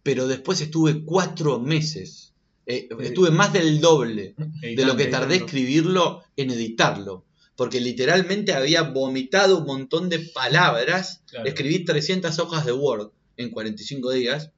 Pero 0.02 0.26
después 0.28 0.60
estuve 0.60 1.02
cuatro 1.04 1.58
meses. 1.60 2.32
Eh, 2.66 2.88
estuve 3.00 3.30
más 3.30 3.52
del 3.52 3.80
doble 3.80 4.34
de 4.62 4.84
lo 4.86 4.96
que 4.96 5.06
tardé 5.06 5.34
editando. 5.34 5.44
escribirlo 5.46 6.22
en 6.36 6.50
editarlo. 6.50 7.24
Porque 7.56 7.80
literalmente 7.80 8.52
había 8.52 8.82
vomitado 8.82 9.58
un 9.58 9.66
montón 9.66 10.08
de 10.08 10.18
palabras. 10.18 11.22
Claro. 11.28 11.46
Escribí 11.46 11.84
300 11.84 12.38
hojas 12.38 12.66
de 12.66 12.72
Word 12.72 13.12
en 13.36 13.50
45 13.50 14.10
días. 14.12 14.50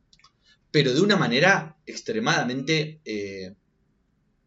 Pero 0.71 0.93
de 0.93 1.01
una 1.01 1.17
manera 1.17 1.77
extremadamente 1.87 3.01
eh, 3.05 3.55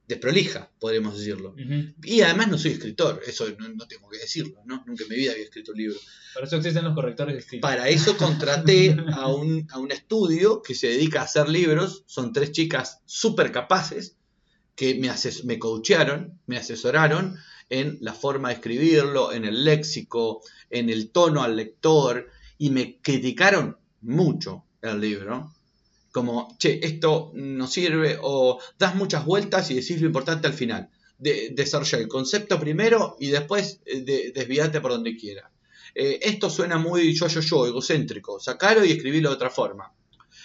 desprolija, 0.10 0.72
podríamos 0.80 1.18
decirlo. 1.18 1.56
Y 2.04 2.22
además 2.22 2.48
no 2.48 2.58
soy 2.58 2.72
escritor, 2.72 3.22
eso 3.28 3.46
no, 3.60 3.70
no 3.70 3.88
tengo 3.88 4.10
que 4.10 4.18
decirlo, 4.18 4.60
¿no? 4.66 4.84
Nunca 4.88 5.04
en 5.04 5.10
mi 5.10 5.16
vida 5.16 5.34
había 5.34 5.44
escrito 5.44 5.72
un 5.72 5.78
libro. 5.78 6.00
Para 6.34 6.48
eso 6.48 6.56
existen 6.56 6.84
los 6.84 6.96
correctores 6.96 7.36
de 7.36 7.40
escrito. 7.42 7.62
Para 7.62 7.90
eso 7.90 8.18
contraté 8.18 8.98
a 9.14 9.28
un, 9.28 9.68
a 9.70 9.78
un 9.78 9.92
estudio 9.92 10.64
que 10.64 10.74
se 10.74 10.88
dedica 10.88 11.22
a 11.22 11.26
hacer 11.26 11.48
libros. 11.48 12.04
Son 12.08 12.34
tres 12.34 12.52
chicas 12.52 13.02
súper 13.06 13.52
capaces 13.52 14.18
que 14.76 14.96
me, 14.96 15.10
ases 15.10 15.46
me 15.46 15.60
coachearon, 15.60 16.40
me 16.48 16.58
asesoraron 16.58 17.38
en 17.70 17.98
la 18.02 18.14
forma 18.14 18.50
de 18.50 18.56
escribirlo, 18.56 19.32
en 19.32 19.46
el 19.46 19.64
léxico, 19.64 20.42
en 20.70 20.90
el 20.90 21.12
tono 21.12 21.44
al 21.44 21.56
lector 21.56 22.28
y 22.58 22.72
me 22.72 23.00
criticaron 23.02 23.78
mucho 24.02 24.64
el 24.82 25.00
libro. 25.00 25.54
Como, 26.12 26.56
che, 26.58 26.80
esto 26.84 27.32
no 27.36 27.68
sirve, 27.68 28.18
o 28.22 28.60
das 28.78 28.96
muchas 28.96 29.26
vueltas 29.26 29.70
y 29.70 29.76
decís 29.76 30.02
lo 30.02 30.08
importante 30.08 30.48
al 30.48 30.54
final. 30.54 30.90
De, 31.18 31.52
desarrolla 31.54 31.98
el 32.00 32.08
concepto 32.08 32.60
primero 32.60 33.18
y 33.20 33.28
después 33.28 33.82
eh, 33.86 34.02
de, 34.02 34.32
desviate 34.34 34.82
por 34.82 34.92
donde 34.92 35.16
quiera. 35.18 35.52
Eh, 35.94 36.20
esto 36.22 36.50
suena 36.50 36.78
muy 36.78 37.14
yo, 37.14 37.28
yo, 37.28 37.42
yo, 37.42 37.68
egocéntrico. 37.68 38.40
Sacalo 38.40 38.84
y 38.84 38.92
escribilo 38.92 39.30
de 39.30 39.36
otra 39.36 39.50
forma. 39.50 39.92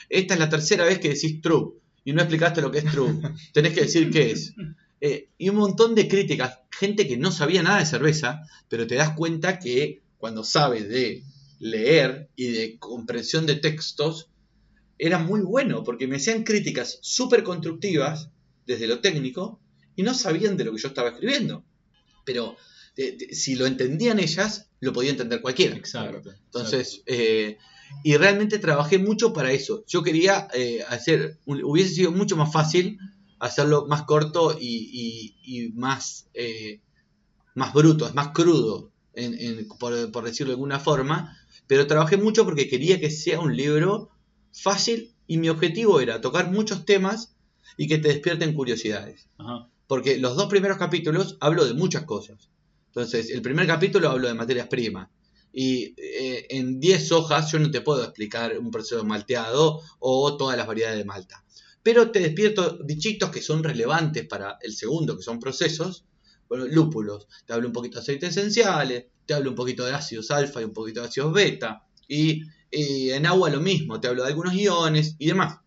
Esta 0.09 0.35
es 0.35 0.41
la 0.41 0.49
tercera 0.49 0.85
vez 0.85 0.99
que 0.99 1.11
decís 1.11 1.41
true 1.41 1.75
y 2.05 2.13
no 2.13 2.21
explicaste 2.21 2.61
lo 2.61 2.71
que 2.71 2.79
es 2.79 2.91
true. 2.91 3.21
Tenés 3.53 3.73
que 3.73 3.83
decir 3.83 4.11
qué 4.11 4.33
es. 4.33 4.53
Eh, 5.07 5.29
y 5.37 5.51
un 5.51 5.57
montón 5.57 5.95
de 5.95 6.09
críticas. 6.09 6.61
Gente 6.71 7.07
que 7.07 7.19
no 7.19 7.31
sabía 7.31 7.63
nada 7.63 7.79
de 7.79 7.85
cerveza, 7.85 8.41
pero 8.71 8.87
te 8.87 8.95
das 8.95 9.11
cuenta 9.11 9.59
que 9.59 10.01
cuando 10.17 10.45
sabes 10.45 10.89
de 10.89 11.25
leer 11.59 12.31
y 12.37 12.53
de 12.53 12.79
comprensión 12.79 13.45
de 13.45 13.57
textos, 13.57 14.31
era 14.97 15.19
muy 15.19 15.43
bueno, 15.43 15.85
porque 15.85 16.07
me 16.07 16.17
hacían 16.17 16.43
críticas 16.43 17.01
súper 17.03 17.43
constructivas 17.43 18.31
desde 18.65 18.87
lo 18.87 19.01
técnico 19.01 19.61
y 19.95 20.05
no 20.05 20.15
sabían 20.15 20.57
de 20.57 20.65
lo 20.65 20.73
que 20.73 20.81
yo 20.81 20.89
estaba 20.89 21.11
escribiendo. 21.11 21.67
Pero 22.25 22.57
si 23.31 23.57
lo 23.57 23.67
entendían 23.67 24.19
ellas, 24.19 24.71
lo 24.81 24.95
podía 24.95 25.11
entender 25.11 25.43
cualquiera. 25.43 25.77
Exacto. 25.77 26.33
Entonces, 26.47 27.03
eh, 27.05 27.59
y 28.03 28.17
realmente 28.17 28.59
trabajé 28.59 28.97
mucho 28.97 29.35
para 29.35 29.53
eso. 29.53 29.85
Yo 29.87 30.03
quería 30.03 30.49
eh, 30.55 30.83
hacer, 30.89 31.37
hubiese 31.45 31.95
sido 31.95 32.11
mucho 32.11 32.39
más 32.39 32.51
fácil 32.51 32.99
hacerlo 33.45 33.87
más 33.87 34.03
corto 34.03 34.57
y, 34.59 35.73
más, 35.75 36.29
eh, 36.35 36.81
más 37.55 37.75
bruto, 37.75 38.11
más 38.15 38.29
crudo, 38.29 38.91
por, 39.79 40.11
por, 40.11 40.25
decirlo 40.25 40.51
de 40.51 40.55
alguna 40.55 40.81
forma. 40.81 41.37
Pero 41.67 41.87
trabajé 41.87 42.17
mucho 42.17 42.45
porque 42.45 42.69
quería 42.69 42.99
que 43.01 43.11
sea 43.11 43.41
un 43.41 43.57
libro 43.57 44.11
fácil 44.53 45.13
y 45.27 45.39
mi 45.39 45.49
objetivo 45.49 46.01
era 46.01 46.21
tocar 46.21 46.51
muchos 46.51 46.85
temas 46.85 47.37
y 47.77 47.87
que 47.87 47.99
te 47.99 48.09
despierten 48.09 48.55
curiosidades. 48.55 49.29
Porque 49.87 50.19
los 50.19 50.37
dos 50.37 50.47
primeros 50.47 50.79
capítulos 50.79 51.37
hablo 51.41 51.67
de 51.67 51.75
muchas 51.75 52.05
cosas. 52.05 52.49
Entonces, 52.87 53.31
el 53.31 53.43
primer 53.43 53.67
capítulo 53.67 54.09
hablo 54.09 54.29
de 54.29 54.35
materias 54.35 54.69
primas. 54.69 55.09
Y 55.53 55.95
eh, 55.99 56.47
en 56.51 56.81
10 56.81 57.13
hojas 57.13 57.53
yo 57.53 57.59
no 57.59 57.71
te 57.71 57.81
puedo 57.81 58.03
explicar 58.03 58.59
un 58.59 58.71
proceso 58.71 59.05
malteado 59.05 59.81
o 60.01 60.37
todas 60.37 60.57
las 60.57 60.67
variedades 60.67 60.99
de 60.99 61.05
malta. 61.05 61.45
Pero 61.85 62.11
te 62.11 62.21
despierto 62.21 62.79
dichitos 62.83 63.31
que 63.31 63.43
son 63.43 63.63
relevantes 63.63 64.27
para 64.27 64.57
el 64.63 64.75
segundo, 64.75 65.19
que 65.19 65.23
son 65.23 65.39
procesos. 65.39 66.07
Bueno, 66.49 66.67
lúpulos. 66.67 67.29
Te 67.45 67.53
hablo 67.53 67.67
un 67.67 67.75
poquito 67.75 67.99
de 67.99 68.03
aceites 68.03 68.37
esenciales, 68.37 69.05
te 69.27 69.35
hablo 69.35 69.51
un 69.51 69.57
poquito 69.57 69.85
de 69.85 69.93
ácidos 69.93 70.31
alfa 70.31 70.63
y 70.63 70.65
un 70.65 70.73
poquito 70.73 71.03
de 71.03 71.09
ácidos 71.09 71.35
beta. 71.35 71.85
Y, 72.09 72.43
en 72.71 73.27
agua 73.27 73.51
lo 73.51 73.61
mismo, 73.61 74.01
te 74.01 74.09
hablo 74.09 74.23
de 74.23 74.29
algunos 74.31 74.55
iones 74.55 75.15
y 75.19 75.27
demás. 75.27 75.59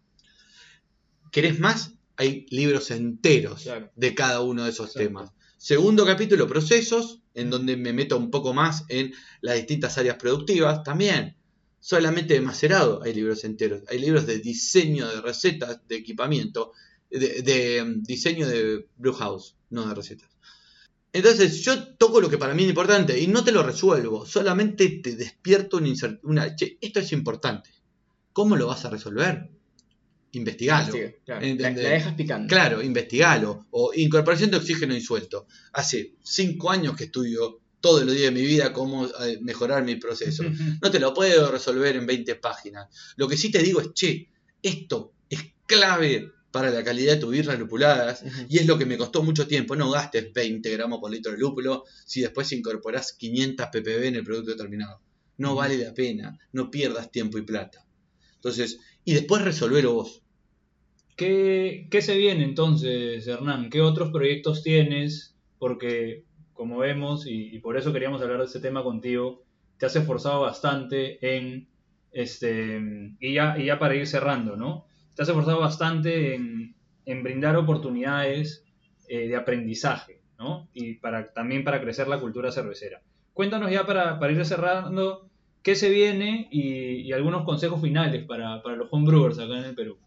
¿Querés 1.31 1.59
más? 1.59 1.93
Hay 2.15 2.47
libros 2.49 2.89
enteros 2.89 3.69
de 3.95 4.15
cada 4.15 4.41
uno 4.41 4.63
de 4.63 4.71
esos 4.71 4.93
temas. 4.93 5.31
Segundo 5.57 6.03
capítulo, 6.03 6.47
procesos, 6.47 7.21
en 7.35 7.51
donde 7.51 7.77
me 7.77 7.93
meto 7.93 8.17
un 8.17 8.31
poco 8.31 8.55
más 8.55 8.85
en 8.89 9.13
las 9.41 9.55
distintas 9.57 9.99
áreas 9.99 10.17
productivas. 10.17 10.81
También, 10.81 11.37
solamente 11.79 12.33
de 12.33 12.41
macerado 12.41 13.01
hay 13.03 13.13
libros 13.13 13.43
enteros. 13.43 13.83
Hay 13.89 13.99
libros 13.99 14.25
de 14.25 14.39
diseño 14.39 15.07
de 15.07 15.21
recetas, 15.21 15.87
de 15.87 15.95
equipamiento, 15.95 16.73
de, 17.09 17.81
um, 17.81 18.03
diseño 18.03 18.47
de 18.47 18.87
brew 18.97 19.13
house, 19.13 19.55
no 19.69 19.87
de 19.87 19.95
recetas. 19.95 20.29
Entonces 21.13 21.61
yo 21.61 21.95
toco 21.95 22.21
lo 22.21 22.29
que 22.29 22.37
para 22.37 22.53
mí 22.53 22.63
es 22.63 22.69
importante 22.69 23.19
y 23.19 23.27
no 23.27 23.43
te 23.43 23.51
lo 23.51 23.63
resuelvo, 23.63 24.25
solamente 24.25 24.89
te 25.01 25.15
despierto 25.15 25.77
una, 25.77 25.93
una 26.23 26.55
che, 26.55 26.77
esto 26.81 26.99
es 26.99 27.11
importante. 27.11 27.69
¿Cómo 28.33 28.55
lo 28.55 28.67
vas 28.67 28.85
a 28.85 28.89
resolver? 28.89 29.49
investigalo. 30.37 30.93
la, 31.25 31.39
dejas 31.71 32.13
picando. 32.13 32.47
Claro, 32.47 32.81
investigalo. 32.81 33.67
O 33.71 33.91
incorporación 33.95 34.51
de 34.51 34.57
oxígeno 34.57 34.93
disuelto. 34.93 35.47
Hace 35.73 36.15
cinco 36.23 36.69
años 36.69 36.95
que 36.95 37.05
estudio 37.05 37.61
todos 37.87 38.03
los 38.03 38.13
días 38.13 38.33
de 38.33 38.41
mi 38.41 38.45
vida 38.45 38.73
cómo 38.73 39.05
eh, 39.05 39.39
mejorar 39.39 39.81
mi 39.81 39.95
proceso. 39.95 40.43
No 40.81 40.91
te 40.91 40.99
lo 40.99 41.13
puedo 41.13 41.49
resolver 41.49 41.95
en 41.95 42.05
20 42.05 42.35
páginas. 42.35 42.89
Lo 43.15 43.29
que 43.29 43.37
sí 43.37 43.49
te 43.49 43.59
digo 43.59 43.79
es, 43.79 43.93
che, 43.93 44.27
esto 44.61 45.13
es 45.29 45.39
clave 45.65 46.33
para 46.51 46.69
la 46.69 46.83
calidad 46.83 47.13
de 47.13 47.19
tu 47.21 47.29
birra 47.29 47.55
lupuladas 47.55 48.25
y 48.49 48.57
es 48.57 48.67
lo 48.67 48.77
que 48.77 48.85
me 48.85 48.97
costó 48.97 49.23
mucho 49.23 49.47
tiempo. 49.47 49.73
No 49.77 49.89
gastes 49.89 50.33
20 50.33 50.69
gramos 50.69 50.99
por 50.99 51.09
litro 51.09 51.31
de 51.31 51.37
lúpulo 51.37 51.85
si 52.03 52.19
después 52.19 52.51
incorporas 52.51 53.13
500 53.13 53.67
ppb 53.67 54.03
en 54.03 54.15
el 54.15 54.25
producto 54.25 54.57
terminado. 54.57 54.99
No 55.37 55.55
vale 55.55 55.77
la 55.77 55.93
pena, 55.93 56.37
no 56.51 56.69
pierdas 56.69 57.09
tiempo 57.09 57.37
y 57.37 57.43
plata. 57.43 57.85
Entonces, 58.35 58.79
y 59.05 59.13
después 59.13 59.43
resolverlo 59.43 59.93
vos. 59.93 60.21
¿Qué, 61.15 61.87
¿Qué, 61.89 62.01
se 62.01 62.17
viene 62.17 62.43
entonces, 62.43 63.25
Hernán? 63.27 63.69
¿Qué 63.69 63.79
otros 63.79 64.11
proyectos 64.11 64.61
tienes? 64.61 65.35
Porque, 65.57 66.25
como 66.57 66.79
vemos, 66.79 67.25
y, 67.27 67.59
por 67.59 67.77
eso 67.77 67.93
queríamos 67.93 68.21
hablar 68.21 68.39
de 68.39 68.45
este 68.45 68.59
tema 68.59 68.83
contigo, 68.83 69.43
te 69.77 69.85
has 69.85 69.95
esforzado 69.95 70.41
bastante 70.41 71.19
en, 71.37 71.67
este, 72.11 72.81
y 73.19 73.33
ya, 73.33 73.57
y 73.57 73.65
ya 73.65 73.79
para 73.79 73.95
ir 73.95 74.07
cerrando, 74.07 74.57
¿no? 74.57 74.87
Te 75.15 75.21
has 75.21 75.29
esforzado 75.29 75.59
bastante 75.59 76.35
en, 76.35 76.75
en 77.05 77.23
brindar 77.23 77.55
oportunidades 77.55 78.65
eh, 79.07 79.27
de 79.27 79.35
aprendizaje, 79.35 80.19
¿no? 80.37 80.67
Y 80.73 80.95
para, 80.95 81.31
también 81.31 81.63
para 81.63 81.79
crecer 81.79 82.07
la 82.07 82.19
cultura 82.19 82.51
cervecera. 82.51 83.01
Cuéntanos 83.33 83.71
ya 83.71 83.85
para, 83.85 84.19
para 84.19 84.33
ir 84.33 84.43
cerrando, 84.45 85.29
¿qué 85.61 85.75
se 85.75 85.89
viene 85.89 86.47
y, 86.51 87.11
algunos 87.13 87.45
consejos 87.45 87.81
finales 87.81 88.25
para, 88.25 88.61
para 88.61 88.75
los 88.75 88.89
homebrewers 88.91 89.39
acá 89.39 89.57
en 89.59 89.65
el 89.65 89.75
Perú? 89.75 89.97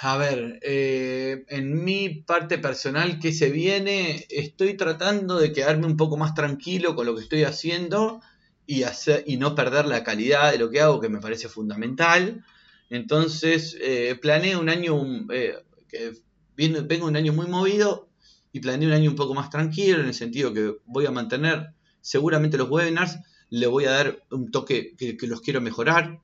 A 0.00 0.16
ver, 0.16 0.58
eh, 0.62 1.44
en 1.48 1.84
mi 1.84 2.08
parte 2.08 2.58
personal 2.58 3.18
que 3.20 3.32
se 3.32 3.50
viene, 3.50 4.26
estoy 4.30 4.76
tratando 4.76 5.38
de 5.38 5.52
quedarme 5.52 5.86
un 5.86 5.96
poco 5.96 6.16
más 6.16 6.34
tranquilo 6.34 6.96
con 6.96 7.06
lo 7.06 7.14
que 7.14 7.22
estoy 7.22 7.44
haciendo 7.44 8.20
y, 8.66 8.84
hacer, 8.84 9.22
y 9.26 9.36
no 9.36 9.54
perder 9.54 9.86
la 9.86 10.02
calidad 10.02 10.50
de 10.50 10.58
lo 10.58 10.70
que 10.70 10.80
hago, 10.80 11.00
que 11.00 11.10
me 11.10 11.20
parece 11.20 11.48
fundamental. 11.48 12.44
Entonces, 12.90 13.76
eh, 13.80 14.16
planeo 14.20 14.60
un 14.60 14.70
año, 14.70 14.96
eh, 15.30 15.56
que 15.88 16.12
vengo 16.56 17.06
un 17.06 17.16
año 17.16 17.32
muy 17.32 17.46
movido 17.46 18.08
y 18.50 18.60
planeo 18.60 18.88
un 18.88 18.94
año 18.94 19.10
un 19.10 19.16
poco 19.16 19.34
más 19.34 19.50
tranquilo, 19.50 20.00
en 20.00 20.06
el 20.06 20.14
sentido 20.14 20.54
que 20.54 20.74
voy 20.86 21.06
a 21.06 21.10
mantener 21.10 21.74
seguramente 22.00 22.56
los 22.56 22.70
webinars, 22.70 23.18
le 23.50 23.66
voy 23.66 23.84
a 23.84 23.90
dar 23.90 24.24
un 24.30 24.50
toque 24.50 24.94
que, 24.96 25.16
que 25.16 25.26
los 25.26 25.42
quiero 25.42 25.60
mejorar, 25.60 26.20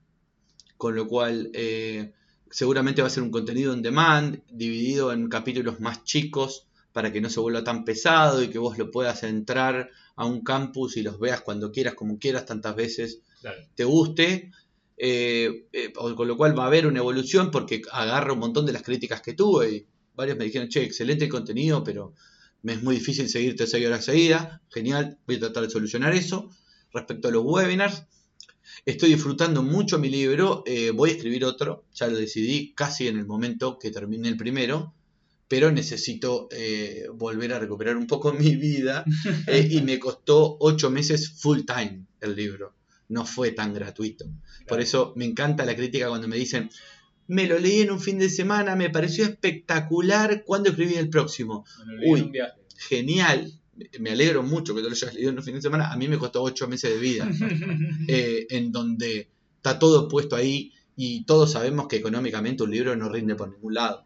con 0.78 0.96
lo 0.96 1.06
cual 1.06 1.50
seguramente 2.50 3.02
va 3.02 3.08
a 3.08 3.10
ser 3.10 3.22
un 3.22 3.30
contenido 3.30 3.72
en 3.72 3.82
demand, 3.82 4.42
dividido 4.50 5.12
en 5.12 5.28
capítulos 5.28 5.80
más 5.80 6.04
chicos 6.04 6.66
para 6.92 7.12
que 7.12 7.20
no 7.20 7.30
se 7.30 7.40
vuelva 7.40 7.62
tan 7.62 7.84
pesado 7.84 8.42
y 8.42 8.48
que 8.48 8.58
vos 8.58 8.78
lo 8.78 8.90
puedas 8.90 9.22
entrar 9.22 9.90
a 10.16 10.24
un 10.24 10.42
campus 10.42 10.96
y 10.96 11.02
los 11.02 11.18
veas 11.20 11.42
cuando 11.42 11.70
quieras, 11.70 11.94
como 11.94 12.18
quieras, 12.18 12.46
tantas 12.46 12.74
veces 12.74 13.20
te 13.74 13.84
guste. 13.84 14.50
Eh, 15.00 15.68
eh, 15.72 15.92
con 15.92 16.26
lo 16.26 16.36
cual 16.36 16.58
va 16.58 16.64
a 16.64 16.66
haber 16.66 16.84
una 16.88 16.98
evolución 16.98 17.52
porque 17.52 17.82
agarro 17.92 18.34
un 18.34 18.40
montón 18.40 18.66
de 18.66 18.72
las 18.72 18.82
críticas 18.82 19.22
que 19.22 19.32
tuve 19.32 19.70
y 19.70 19.86
varios 20.16 20.36
me 20.36 20.44
dijeron, 20.44 20.68
che, 20.68 20.82
excelente 20.82 21.28
contenido, 21.28 21.84
pero 21.84 22.14
me 22.62 22.72
es 22.72 22.82
muy 22.82 22.96
difícil 22.96 23.28
seguirte 23.28 23.68
6 23.68 23.86
horas 23.86 24.04
seguidas. 24.04 24.60
Genial, 24.70 25.18
voy 25.26 25.36
a 25.36 25.40
tratar 25.40 25.62
de 25.62 25.70
solucionar 25.70 26.14
eso. 26.14 26.50
Respecto 26.92 27.28
a 27.28 27.30
los 27.30 27.44
webinars, 27.44 28.06
Estoy 28.88 29.10
disfrutando 29.10 29.62
mucho 29.62 29.98
mi 29.98 30.08
libro, 30.08 30.62
eh, 30.64 30.92
voy 30.92 31.10
a 31.10 31.12
escribir 31.12 31.44
otro, 31.44 31.84
ya 31.92 32.06
lo 32.06 32.16
decidí 32.16 32.72
casi 32.72 33.06
en 33.06 33.18
el 33.18 33.26
momento 33.26 33.78
que 33.78 33.90
termine 33.90 34.28
el 34.28 34.38
primero, 34.38 34.94
pero 35.46 35.70
necesito 35.70 36.48
eh, 36.50 37.06
volver 37.12 37.52
a 37.52 37.58
recuperar 37.58 37.98
un 37.98 38.06
poco 38.06 38.32
mi 38.32 38.56
vida 38.56 39.04
eh, 39.46 39.68
y 39.70 39.82
me 39.82 39.98
costó 39.98 40.56
ocho 40.60 40.88
meses 40.88 41.28
full 41.28 41.66
time 41.66 42.06
el 42.22 42.34
libro, 42.34 42.76
no 43.10 43.26
fue 43.26 43.50
tan 43.50 43.74
gratuito. 43.74 44.24
Por 44.66 44.80
eso 44.80 45.12
me 45.16 45.26
encanta 45.26 45.66
la 45.66 45.76
crítica 45.76 46.08
cuando 46.08 46.26
me 46.26 46.38
dicen, 46.38 46.70
me 47.26 47.46
lo 47.46 47.58
leí 47.58 47.82
en 47.82 47.90
un 47.90 48.00
fin 48.00 48.18
de 48.18 48.30
semana, 48.30 48.74
me 48.74 48.88
pareció 48.88 49.24
espectacular, 49.24 50.44
¿cuándo 50.46 50.70
escribí 50.70 50.94
el 50.94 51.10
próximo? 51.10 51.66
Uy, 52.06 52.32
genial, 52.88 53.52
me 54.00 54.10
alegro 54.10 54.42
mucho 54.42 54.74
que 54.74 54.80
tú 54.80 54.88
lo 54.88 54.94
hayas 54.94 55.14
leído 55.14 55.30
en 55.30 55.38
un 55.38 55.44
fin 55.44 55.54
de 55.54 55.62
semana, 55.62 55.92
a 55.92 55.96
mí 55.96 56.08
me 56.08 56.18
costó 56.18 56.42
ocho 56.42 56.68
meses 56.68 56.92
de 56.92 56.98
vida, 56.98 57.30
eh, 58.08 58.46
en 58.50 58.72
donde 58.72 59.30
está 59.56 59.78
todo 59.78 60.08
puesto 60.08 60.36
ahí 60.36 60.72
y 60.96 61.24
todos 61.24 61.52
sabemos 61.52 61.86
que 61.88 61.96
económicamente 61.96 62.62
un 62.62 62.70
libro 62.70 62.96
no 62.96 63.08
rinde 63.08 63.34
por 63.34 63.50
ningún 63.50 63.74
lado. 63.74 64.04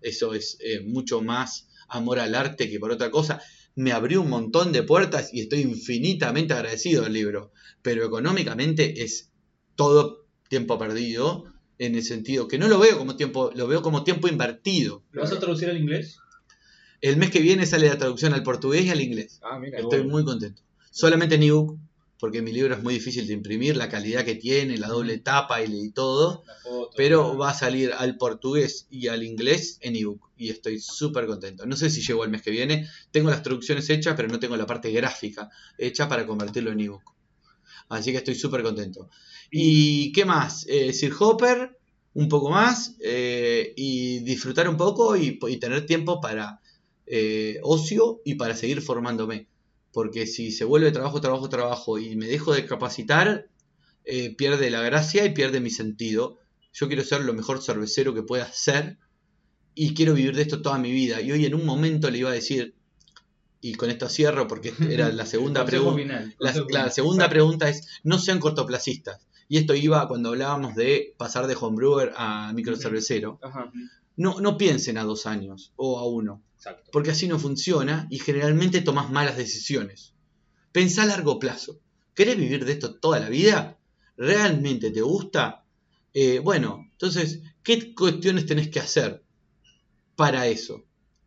Eso 0.00 0.34
es 0.34 0.58
eh, 0.60 0.80
mucho 0.80 1.20
más 1.20 1.68
amor 1.88 2.18
al 2.18 2.34
arte 2.34 2.70
que 2.70 2.80
por 2.80 2.90
otra 2.90 3.10
cosa. 3.10 3.40
Me 3.74 3.92
abrió 3.92 4.22
un 4.22 4.30
montón 4.30 4.72
de 4.72 4.82
puertas 4.82 5.32
y 5.32 5.40
estoy 5.40 5.60
infinitamente 5.60 6.54
agradecido 6.54 7.02
del 7.04 7.12
libro, 7.12 7.52
pero 7.82 8.04
económicamente 8.04 9.02
es 9.02 9.30
todo 9.76 10.26
tiempo 10.48 10.78
perdido 10.78 11.44
en 11.78 11.94
el 11.94 12.02
sentido 12.02 12.48
que 12.48 12.58
no 12.58 12.68
lo 12.68 12.78
veo 12.78 12.98
como 12.98 13.16
tiempo, 13.16 13.50
lo 13.54 13.66
veo 13.66 13.82
como 13.82 14.04
tiempo 14.04 14.28
invertido. 14.28 15.02
¿Lo 15.10 15.22
vas 15.22 15.32
a 15.32 15.38
traducir 15.38 15.68
al 15.68 15.78
inglés? 15.78 16.18
El 17.02 17.16
mes 17.16 17.30
que 17.30 17.40
viene 17.40 17.66
sale 17.66 17.88
la 17.88 17.98
traducción 17.98 18.32
al 18.32 18.44
portugués 18.44 18.84
y 18.86 18.90
al 18.90 19.00
inglés. 19.00 19.40
Ah, 19.42 19.58
mira. 19.58 19.80
Estoy 19.80 20.04
muy 20.04 20.24
contento. 20.24 20.62
Solamente 20.92 21.34
en 21.34 21.42
ebook, 21.42 21.76
porque 22.16 22.42
mi 22.42 22.52
libro 22.52 22.76
es 22.76 22.82
muy 22.82 22.94
difícil 22.94 23.26
de 23.26 23.32
imprimir, 23.32 23.76
la 23.76 23.88
calidad 23.88 24.24
que 24.24 24.36
tiene, 24.36 24.78
la 24.78 24.86
doble 24.86 25.18
tapa 25.18 25.60
y, 25.64 25.90
todo, 25.90 26.44
foto, 26.62 26.90
pero 26.96 27.22
claro. 27.22 27.38
va 27.38 27.50
a 27.50 27.54
salir 27.54 27.92
al 27.92 28.16
portugués 28.16 28.86
y 28.88 29.08
al 29.08 29.24
inglés 29.24 29.78
en 29.80 29.96
ebook 29.96 30.30
y 30.36 30.50
estoy 30.50 30.78
súper 30.78 31.26
contento. 31.26 31.66
No 31.66 31.74
sé 31.74 31.90
si 31.90 32.02
llego 32.02 32.22
el 32.22 32.30
mes 32.30 32.42
que 32.42 32.52
viene, 32.52 32.88
tengo 33.10 33.30
las 33.30 33.42
traducciones 33.42 33.90
hechas, 33.90 34.14
pero 34.16 34.28
no 34.28 34.38
tengo 34.38 34.56
la 34.56 34.66
parte 34.66 34.92
gráfica 34.92 35.50
hecha 35.78 36.08
para 36.08 36.24
convertirlo 36.24 36.70
en 36.70 36.80
ebook. 36.80 37.02
Así 37.88 38.12
que 38.12 38.18
estoy 38.18 38.36
súper 38.36 38.62
contento. 38.62 39.10
¿Y 39.50 40.12
qué 40.12 40.24
más? 40.24 40.64
Eh, 40.68 40.92
Sir 40.92 41.12
Hopper, 41.18 41.76
un 42.14 42.28
poco 42.28 42.48
más, 42.48 42.94
eh, 43.00 43.72
y 43.76 44.20
disfrutar 44.20 44.68
un 44.68 44.76
poco 44.76 45.16
y, 45.16 45.40
y 45.48 45.56
tener 45.56 45.84
tiempo 45.84 46.20
para 46.20 46.61
eh, 47.06 47.58
ocio 47.62 48.20
y 48.24 48.34
para 48.36 48.56
seguir 48.56 48.82
formándome. 48.82 49.48
Porque 49.92 50.26
si 50.26 50.52
se 50.52 50.64
vuelve 50.64 50.90
trabajo, 50.90 51.20
trabajo, 51.20 51.48
trabajo 51.48 51.98
y 51.98 52.16
me 52.16 52.26
dejo 52.26 52.54
de 52.54 52.64
capacitar, 52.66 53.48
eh, 54.04 54.34
pierde 54.34 54.70
la 54.70 54.80
gracia 54.82 55.24
y 55.24 55.30
pierde 55.30 55.60
mi 55.60 55.70
sentido. 55.70 56.38
Yo 56.72 56.88
quiero 56.88 57.04
ser 57.04 57.22
lo 57.22 57.34
mejor 57.34 57.62
cervecero 57.62 58.14
que 58.14 58.22
pueda 58.22 58.50
ser 58.52 58.98
y 59.74 59.94
quiero 59.94 60.14
vivir 60.14 60.34
de 60.34 60.42
esto 60.42 60.62
toda 60.62 60.78
mi 60.78 60.90
vida. 60.90 61.20
Y 61.20 61.32
hoy 61.32 61.44
en 61.44 61.54
un 61.54 61.64
momento 61.64 62.10
le 62.10 62.18
iba 62.18 62.30
a 62.30 62.34
decir, 62.34 62.74
y 63.60 63.74
con 63.74 63.90
esto 63.90 64.08
cierro 64.08 64.48
porque 64.48 64.74
era 64.90 65.10
la 65.12 65.24
segunda 65.24 65.64
pregunta. 65.66 66.30
La, 66.38 66.90
segunda 66.90 67.28
pregunta 67.28 67.68
es, 67.68 67.88
no 68.02 68.18
sean 68.18 68.40
cortoplacistas. 68.40 69.26
Y 69.48 69.58
esto 69.58 69.74
iba 69.74 70.08
cuando 70.08 70.30
hablábamos 70.30 70.74
de 70.74 71.14
pasar 71.16 71.46
de 71.46 71.56
homebrewer 71.58 72.12
a 72.16 72.52
microcervecero. 72.54 73.38
No, 74.16 74.40
no 74.40 74.56
piensen 74.56 74.98
a 74.98 75.04
dos 75.04 75.26
años 75.26 75.72
o 75.76 75.98
a 75.98 76.06
uno, 76.06 76.42
Exacto. 76.62 76.90
porque 76.92 77.10
así 77.10 77.26
no 77.26 77.40
funciona 77.40 78.06
y 78.08 78.20
generalmente 78.20 78.82
tomas 78.82 79.10
malas 79.10 79.36
decisiones. 79.36 80.14
Pensá 80.70 81.02
a 81.02 81.06
largo 81.06 81.40
plazo. 81.40 81.80
¿Querés 82.14 82.36
vivir 82.36 82.64
de 82.64 82.72
esto 82.72 82.94
toda 82.94 83.18
la 83.18 83.28
vida? 83.28 83.78
¿Realmente 84.16 84.92
te 84.92 85.00
gusta? 85.00 85.64
Eh, 86.14 86.38
bueno, 86.38 86.86
entonces, 86.92 87.40
¿qué 87.64 87.94
cuestiones 87.94 88.46
tenés 88.46 88.68
que 88.68 88.78
hacer 88.78 89.24
para 90.14 90.46
eso? 90.46 90.84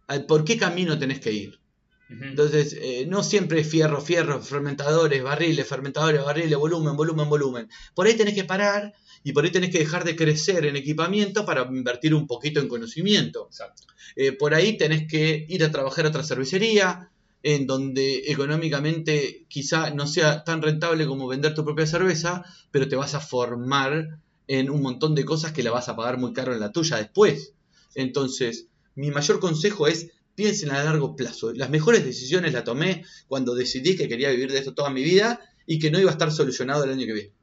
¿Al- 0.07 0.25
¿Por 0.25 0.45
qué 0.45 0.57
camino 0.57 0.97
tenés 0.97 1.19
que 1.19 1.33
ir? 1.33 1.59
Entonces, 2.07 2.77
eh, 2.79 3.05
no 3.07 3.23
siempre 3.23 3.63
fierro, 3.63 3.99
fierro, 3.99 4.39
fermentadores, 4.41 5.23
barriles, 5.23 5.67
fermentadores, 5.67 6.23
barriles, 6.23 6.57
volumen, 6.57 6.95
volumen, 6.95 7.27
volumen. 7.27 7.67
Por 7.95 8.05
ahí 8.05 8.13
tenés 8.15 8.35
que 8.35 8.43
parar 8.43 8.93
y 9.25 9.33
por 9.33 9.43
ahí 9.43 9.49
tenés 9.49 9.71
que 9.71 9.79
dejar 9.79 10.03
de 10.03 10.15
crecer 10.15 10.67
en 10.67 10.75
equipamiento 10.75 11.47
para 11.47 11.63
invertir 11.63 12.13
un 12.13 12.27
poquito 12.27 12.59
en 12.59 12.67
conocimiento. 12.67 13.47
Exacto. 13.47 13.83
Eh, 14.15 14.33
por 14.33 14.53
ahí 14.53 14.77
tenés 14.77 15.07
que 15.07 15.47
ir 15.49 15.63
a 15.63 15.71
trabajar 15.71 16.05
a 16.05 16.09
otra 16.09 16.23
cervecería, 16.23 17.09
en 17.41 17.65
donde 17.65 18.25
económicamente 18.27 19.47
quizá 19.47 19.89
no 19.89 20.05
sea 20.05 20.43
tan 20.43 20.61
rentable 20.61 21.07
como 21.07 21.27
vender 21.27 21.55
tu 21.55 21.65
propia 21.65 21.87
cerveza, 21.87 22.45
pero 22.69 22.87
te 22.87 22.95
vas 22.95 23.15
a 23.15 23.19
formar 23.19 24.19
en 24.47 24.69
un 24.69 24.83
montón 24.83 25.15
de 25.15 25.25
cosas 25.25 25.53
que 25.53 25.63
la 25.63 25.71
vas 25.71 25.89
a 25.89 25.95
pagar 25.95 26.19
muy 26.19 26.31
caro 26.31 26.53
en 26.53 26.59
la 26.59 26.71
tuya 26.71 26.97
después. 26.97 27.53
Entonces, 27.95 28.67
mi 28.93 29.09
mayor 29.09 29.39
consejo 29.39 29.87
es 29.87 30.11
piensen 30.35 30.69
a 30.69 30.83
largo 30.83 31.15
plazo. 31.15 31.51
Las 31.51 31.71
mejores 31.71 32.05
decisiones 32.05 32.53
las 32.53 32.63
tomé 32.63 33.03
cuando 33.27 33.55
decidí 33.55 33.95
que 33.95 34.07
quería 34.07 34.29
vivir 34.29 34.51
de 34.51 34.59
esto 34.59 34.75
toda 34.75 34.91
mi 34.91 35.01
vida 35.01 35.39
y 35.65 35.79
que 35.79 35.89
no 35.89 35.99
iba 35.99 36.11
a 36.11 36.13
estar 36.13 36.31
solucionado 36.31 36.83
el 36.83 36.91
año 36.91 37.07
que 37.07 37.13
viene. 37.13 37.34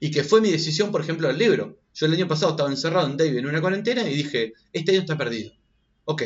Y 0.00 0.10
que 0.10 0.24
fue 0.24 0.40
mi 0.40 0.50
decisión, 0.50 0.90
por 0.90 1.00
ejemplo, 1.00 1.28
del 1.28 1.38
libro. 1.38 1.78
Yo 1.94 2.06
el 2.06 2.12
año 2.12 2.28
pasado 2.28 2.52
estaba 2.52 2.70
encerrado 2.70 3.06
en 3.06 3.16
David 3.16 3.38
en 3.38 3.46
una 3.46 3.60
cuarentena 3.60 4.08
y 4.08 4.14
dije, 4.14 4.52
este 4.72 4.92
año 4.92 5.00
está 5.00 5.16
perdido. 5.16 5.52
Ok, 6.04 6.22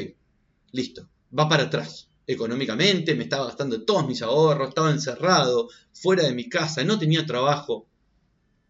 listo, 0.72 1.08
va 1.36 1.48
para 1.48 1.64
atrás. 1.64 2.08
Económicamente, 2.26 3.14
me 3.14 3.24
estaba 3.24 3.46
gastando 3.46 3.82
todos 3.84 4.06
mis 4.06 4.22
ahorros, 4.22 4.68
estaba 4.68 4.90
encerrado, 4.90 5.68
fuera 5.92 6.22
de 6.24 6.34
mi 6.34 6.48
casa, 6.48 6.84
no 6.84 6.98
tenía 6.98 7.26
trabajo. 7.26 7.88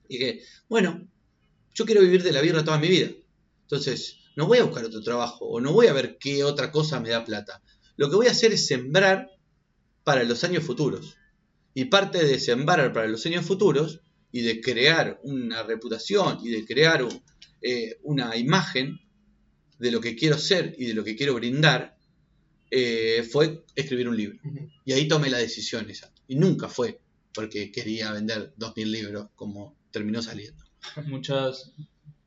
Y 0.09 0.19
dije, 0.19 0.41
bueno, 0.69 1.07
yo 1.75 1.85
quiero 1.85 2.01
vivir 2.01 2.23
de 2.23 2.33
la 2.33 2.41
birra 2.41 2.65
toda 2.65 2.79
mi 2.79 2.89
vida. 2.89 3.11
Entonces, 3.63 4.17
no 4.37 4.47
voy 4.47 4.59
a 4.59 4.65
buscar 4.65 4.85
otro 4.85 5.03
trabajo 5.03 5.47
o 5.47 5.61
no 5.61 5.73
voy 5.73 5.87
a 5.87 5.93
ver 5.93 6.17
qué 6.19 6.45
otra 6.45 6.73
cosa 6.73 7.01
me 7.01 7.11
da 7.11 7.25
plata. 7.25 7.63
Lo 7.97 8.09
que 8.09 8.17
voy 8.17 8.27
a 8.27 8.31
hacer 8.31 8.53
es 8.53 8.67
sembrar 8.67 9.31
para 10.05 10.25
los 10.25 10.43
años 10.45 10.65
futuros. 10.65 11.17
Y 11.75 11.87
parte 11.87 12.25
de 12.25 12.39
sembrar 12.41 12.93
para 12.93 13.07
los 13.07 13.25
años 13.27 13.45
futuros 13.45 14.01
y 14.33 14.43
de 14.43 14.61
crear 14.61 15.21
una 15.25 15.63
reputación 15.63 16.39
y 16.43 16.51
de 16.51 16.65
crear 16.65 17.03
un- 17.05 17.23
eh, 17.63 17.97
una 18.03 18.37
imagen 18.37 18.99
de 19.79 19.91
lo 19.91 20.01
que 20.01 20.15
quiero 20.15 20.39
ser 20.39 20.75
y 20.79 20.87
de 20.87 20.95
lo 20.95 21.03
que 21.05 21.17
quiero 21.17 21.35
brindar, 21.35 21.97
eh, 22.71 23.23
fue 23.31 23.65
escribir 23.75 24.09
un 24.09 24.17
libro. 24.17 24.39
Y 24.85 24.93
ahí 24.93 25.09
tomé 25.09 25.31
la 25.31 25.39
decisión 25.39 25.89
esa. 25.91 26.13
Y 26.29 26.37
nunca 26.37 26.69
fue 26.69 27.01
porque 27.35 27.71
quería 27.73 28.13
vender 28.13 28.53
2.000 28.57 28.91
libros 28.93 29.29
como 29.35 29.77
terminó 29.91 30.23
saliendo. 30.23 30.63
Muchas. 31.07 31.73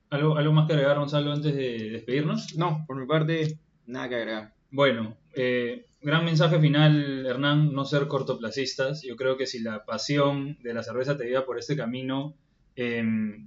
¿Algo, 0.10 0.38
¿Algo 0.38 0.54
más 0.54 0.68
que 0.68 0.74
agregar, 0.74 0.98
Gonzalo, 1.00 1.32
antes 1.32 1.56
de 1.56 1.90
despedirnos? 1.92 2.56
No, 2.56 2.84
por 2.88 3.00
mi 3.00 3.08
parte, 3.08 3.58
nada 3.88 4.10
que 4.10 4.16
agregar. 4.16 4.54
Bueno, 4.70 5.18
eh, 5.36 5.86
gran 6.04 6.26
mensaje 6.26 6.60
final, 6.60 7.26
Hernán, 7.26 7.74
no 7.74 7.86
ser 7.86 8.08
cortoplacistas. 8.08 9.02
Yo 9.04 9.16
creo 9.16 9.38
que 9.38 9.48
si 9.48 9.60
la 9.60 9.86
pasión 9.86 10.58
de 10.62 10.74
la 10.74 10.84
cerveza 10.84 11.18
te 11.18 11.26
lleva 11.26 11.46
por 11.46 11.58
este 11.58 11.76
camino, 11.78 12.36
eh, 12.76 13.04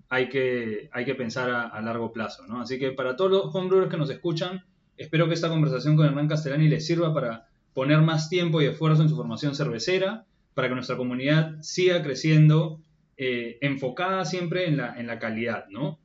hay, 0.08 0.28
que, 0.28 0.88
hay 0.92 1.04
que 1.04 1.14
pensar 1.14 1.50
a, 1.50 1.80
largo 1.82 2.12
plazo, 2.12 2.46
¿no? 2.46 2.60
Así 2.60 2.78
que 2.78 2.92
para 2.92 3.16
todos 3.16 3.30
los 3.30 3.54
homebrewers 3.54 3.90
que 3.90 3.96
nos 3.96 4.10
escuchan, 4.10 4.64
espero 4.96 5.28
que 5.28 5.34
esta 5.34 5.48
conversación 5.48 5.96
con 5.96 6.06
Hernán 6.06 6.28
Castellani 6.28 6.68
les 6.68 6.86
sirva 6.86 7.12
para 7.12 7.48
poner 7.74 8.00
más 8.00 8.30
tiempo 8.30 8.62
y 8.62 8.66
esfuerzo 8.66 9.02
en 9.02 9.08
su 9.08 9.16
formación 9.16 9.54
cervecera, 9.54 10.24
para 10.54 10.68
que 10.68 10.74
nuestra 10.74 10.96
comunidad 10.96 11.56
siga 11.60 12.02
creciendo, 12.02 12.80
eh, 13.18 13.58
enfocada 13.60 14.24
siempre 14.24 14.66
en 14.66 14.78
la, 14.78 14.98
en 14.98 15.06
la 15.06 15.18
calidad, 15.18 15.66
¿no? 15.68 15.98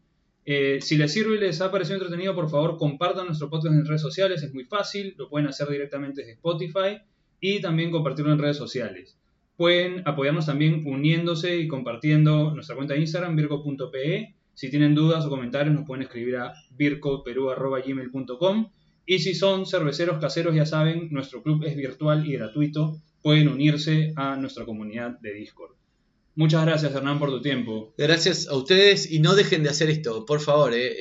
Eh, 0.45 0.79
si 0.81 0.97
les 0.97 1.13
sirve 1.13 1.35
y 1.35 1.39
les 1.39 1.61
ha 1.61 1.71
parecido 1.71 1.97
entretenido, 1.97 2.33
por 2.33 2.49
favor 2.49 2.77
compartan 2.77 3.27
nuestro 3.27 3.47
podcast 3.49 3.75
en 3.75 3.85
redes 3.85 4.01
sociales, 4.01 4.41
es 4.41 4.51
muy 4.53 4.65
fácil, 4.65 5.13
lo 5.17 5.29
pueden 5.29 5.47
hacer 5.47 5.69
directamente 5.69 6.21
desde 6.21 6.33
Spotify 6.33 6.97
y 7.39 7.61
también 7.61 7.91
compartirlo 7.91 8.31
en 8.31 8.39
redes 8.39 8.57
sociales. 8.57 9.17
Pueden 9.55 10.01
apoyarnos 10.07 10.47
también 10.47 10.81
uniéndose 10.85 11.57
y 11.57 11.67
compartiendo 11.67 12.55
nuestra 12.55 12.75
cuenta 12.75 12.95
de 12.95 13.01
Instagram, 13.01 13.35
virco.pe. 13.35 14.33
Si 14.53 14.69
tienen 14.69 14.95
dudas 14.95 15.25
o 15.25 15.29
comentarios, 15.29 15.75
nos 15.75 15.85
pueden 15.85 16.03
escribir 16.03 16.37
a 16.37 16.53
vircoperú.gmail.com. 16.71 18.71
Y 19.05 19.19
si 19.19 19.35
son 19.35 19.67
cerveceros 19.67 20.19
caseros, 20.19 20.55
ya 20.55 20.65
saben, 20.65 21.09
nuestro 21.11 21.43
club 21.43 21.63
es 21.65 21.75
virtual 21.75 22.25
y 22.25 22.33
gratuito. 22.33 22.97
Pueden 23.21 23.49
unirse 23.49 24.13
a 24.15 24.35
nuestra 24.35 24.65
comunidad 24.65 25.19
de 25.19 25.33
Discord. 25.33 25.80
Muchas 26.41 26.65
gracias, 26.65 26.95
Hernán, 26.95 27.19
por 27.19 27.29
tu 27.29 27.39
tiempo. 27.39 27.93
Gracias 27.99 28.47
a 28.47 28.55
ustedes 28.55 29.11
y 29.11 29.19
no 29.19 29.35
dejen 29.35 29.61
de 29.61 29.69
hacer 29.69 29.91
esto, 29.91 30.25
por 30.25 30.39
favor. 30.39 30.73
eh. 30.73 30.95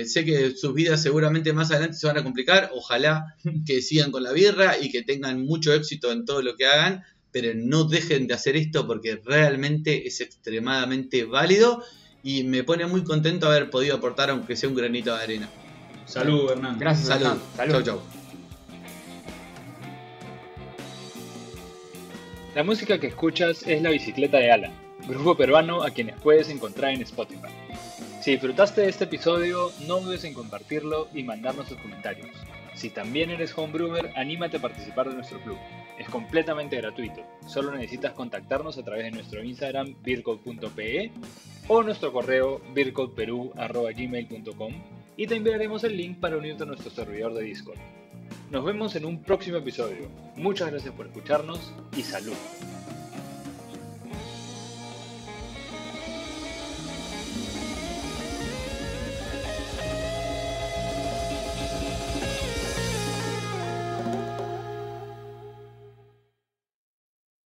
Eh, 0.00 0.04
sé 0.04 0.24
que 0.24 0.52
sus 0.52 0.72
vidas 0.72 1.02
seguramente 1.02 1.52
más 1.52 1.72
adelante 1.72 1.96
se 1.96 2.06
van 2.06 2.16
a 2.16 2.22
complicar. 2.22 2.70
Ojalá 2.72 3.34
que 3.66 3.82
sigan 3.82 4.12
con 4.12 4.22
la 4.22 4.30
birra 4.30 4.78
y 4.80 4.90
que 4.90 5.02
tengan 5.02 5.44
mucho 5.44 5.74
éxito 5.74 6.12
en 6.12 6.24
todo 6.24 6.42
lo 6.42 6.54
que 6.54 6.66
hagan, 6.66 7.02
pero 7.32 7.50
no 7.56 7.82
dejen 7.88 8.28
de 8.28 8.34
hacer 8.34 8.54
esto 8.54 8.86
porque 8.86 9.20
realmente 9.24 10.06
es 10.06 10.20
extremadamente 10.20 11.24
válido 11.24 11.82
y 12.22 12.44
me 12.44 12.62
pone 12.62 12.86
muy 12.86 13.02
contento 13.02 13.48
haber 13.48 13.70
podido 13.70 13.96
aportar 13.96 14.30
aunque 14.30 14.54
sea 14.54 14.68
un 14.68 14.76
granito 14.76 15.12
de 15.16 15.22
arena. 15.24 15.50
Salud, 16.06 16.52
Hernán. 16.52 16.78
Gracias, 16.78 17.08
Salud. 17.08 17.26
Hernán. 17.26 17.40
Salud. 17.56 17.72
Chau, 17.72 17.82
chau. 17.82 18.00
La 22.54 22.62
música 22.62 23.00
que 23.00 23.08
escuchas 23.08 23.64
es 23.66 23.82
La 23.82 23.90
Bicicleta 23.90 24.36
de 24.36 24.52
Alan, 24.52 24.72
grupo 25.06 25.36
peruano 25.36 25.82
a 25.82 25.90
quienes 25.90 26.16
puedes 26.20 26.48
encontrar 26.48 26.92
en 26.92 27.02
Spotify. 27.02 27.48
Si 28.22 28.30
disfrutaste 28.32 28.80
de 28.80 28.88
este 28.88 29.04
episodio, 29.04 29.70
no 29.86 30.00
dudes 30.00 30.24
en 30.24 30.32
compartirlo 30.32 31.08
y 31.12 31.22
mandarnos 31.22 31.68
tus 31.68 31.76
comentarios. 31.78 32.30
Si 32.74 32.90
también 32.90 33.30
eres 33.30 33.56
homebrewer, 33.56 34.10
anímate 34.16 34.56
a 34.56 34.62
participar 34.62 35.08
de 35.08 35.14
nuestro 35.14 35.40
club. 35.40 35.58
Es 35.98 36.08
completamente 36.08 36.76
gratuito. 36.76 37.22
Solo 37.46 37.70
necesitas 37.72 38.12
contactarnos 38.14 38.78
a 38.78 38.82
través 38.82 39.04
de 39.04 39.10
nuestro 39.12 39.44
Instagram 39.44 39.94
vircode.pe 40.02 41.12
o 41.68 41.82
nuestro 41.82 42.12
correo 42.12 42.60
vircodeperú.gmail.com 42.74 44.72
y 45.16 45.26
te 45.26 45.36
enviaremos 45.36 45.84
el 45.84 45.96
link 45.96 46.18
para 46.18 46.36
unirte 46.36 46.64
a 46.64 46.66
nuestro 46.66 46.90
servidor 46.90 47.32
de 47.34 47.44
Discord. 47.44 47.78
Nos 48.50 48.64
vemos 48.64 48.96
en 48.96 49.04
un 49.04 49.22
próximo 49.22 49.58
episodio. 49.58 50.08
Muchas 50.36 50.70
gracias 50.70 50.92
por 50.94 51.06
escucharnos 51.06 51.72
y 51.96 52.02
salud. 52.02 52.34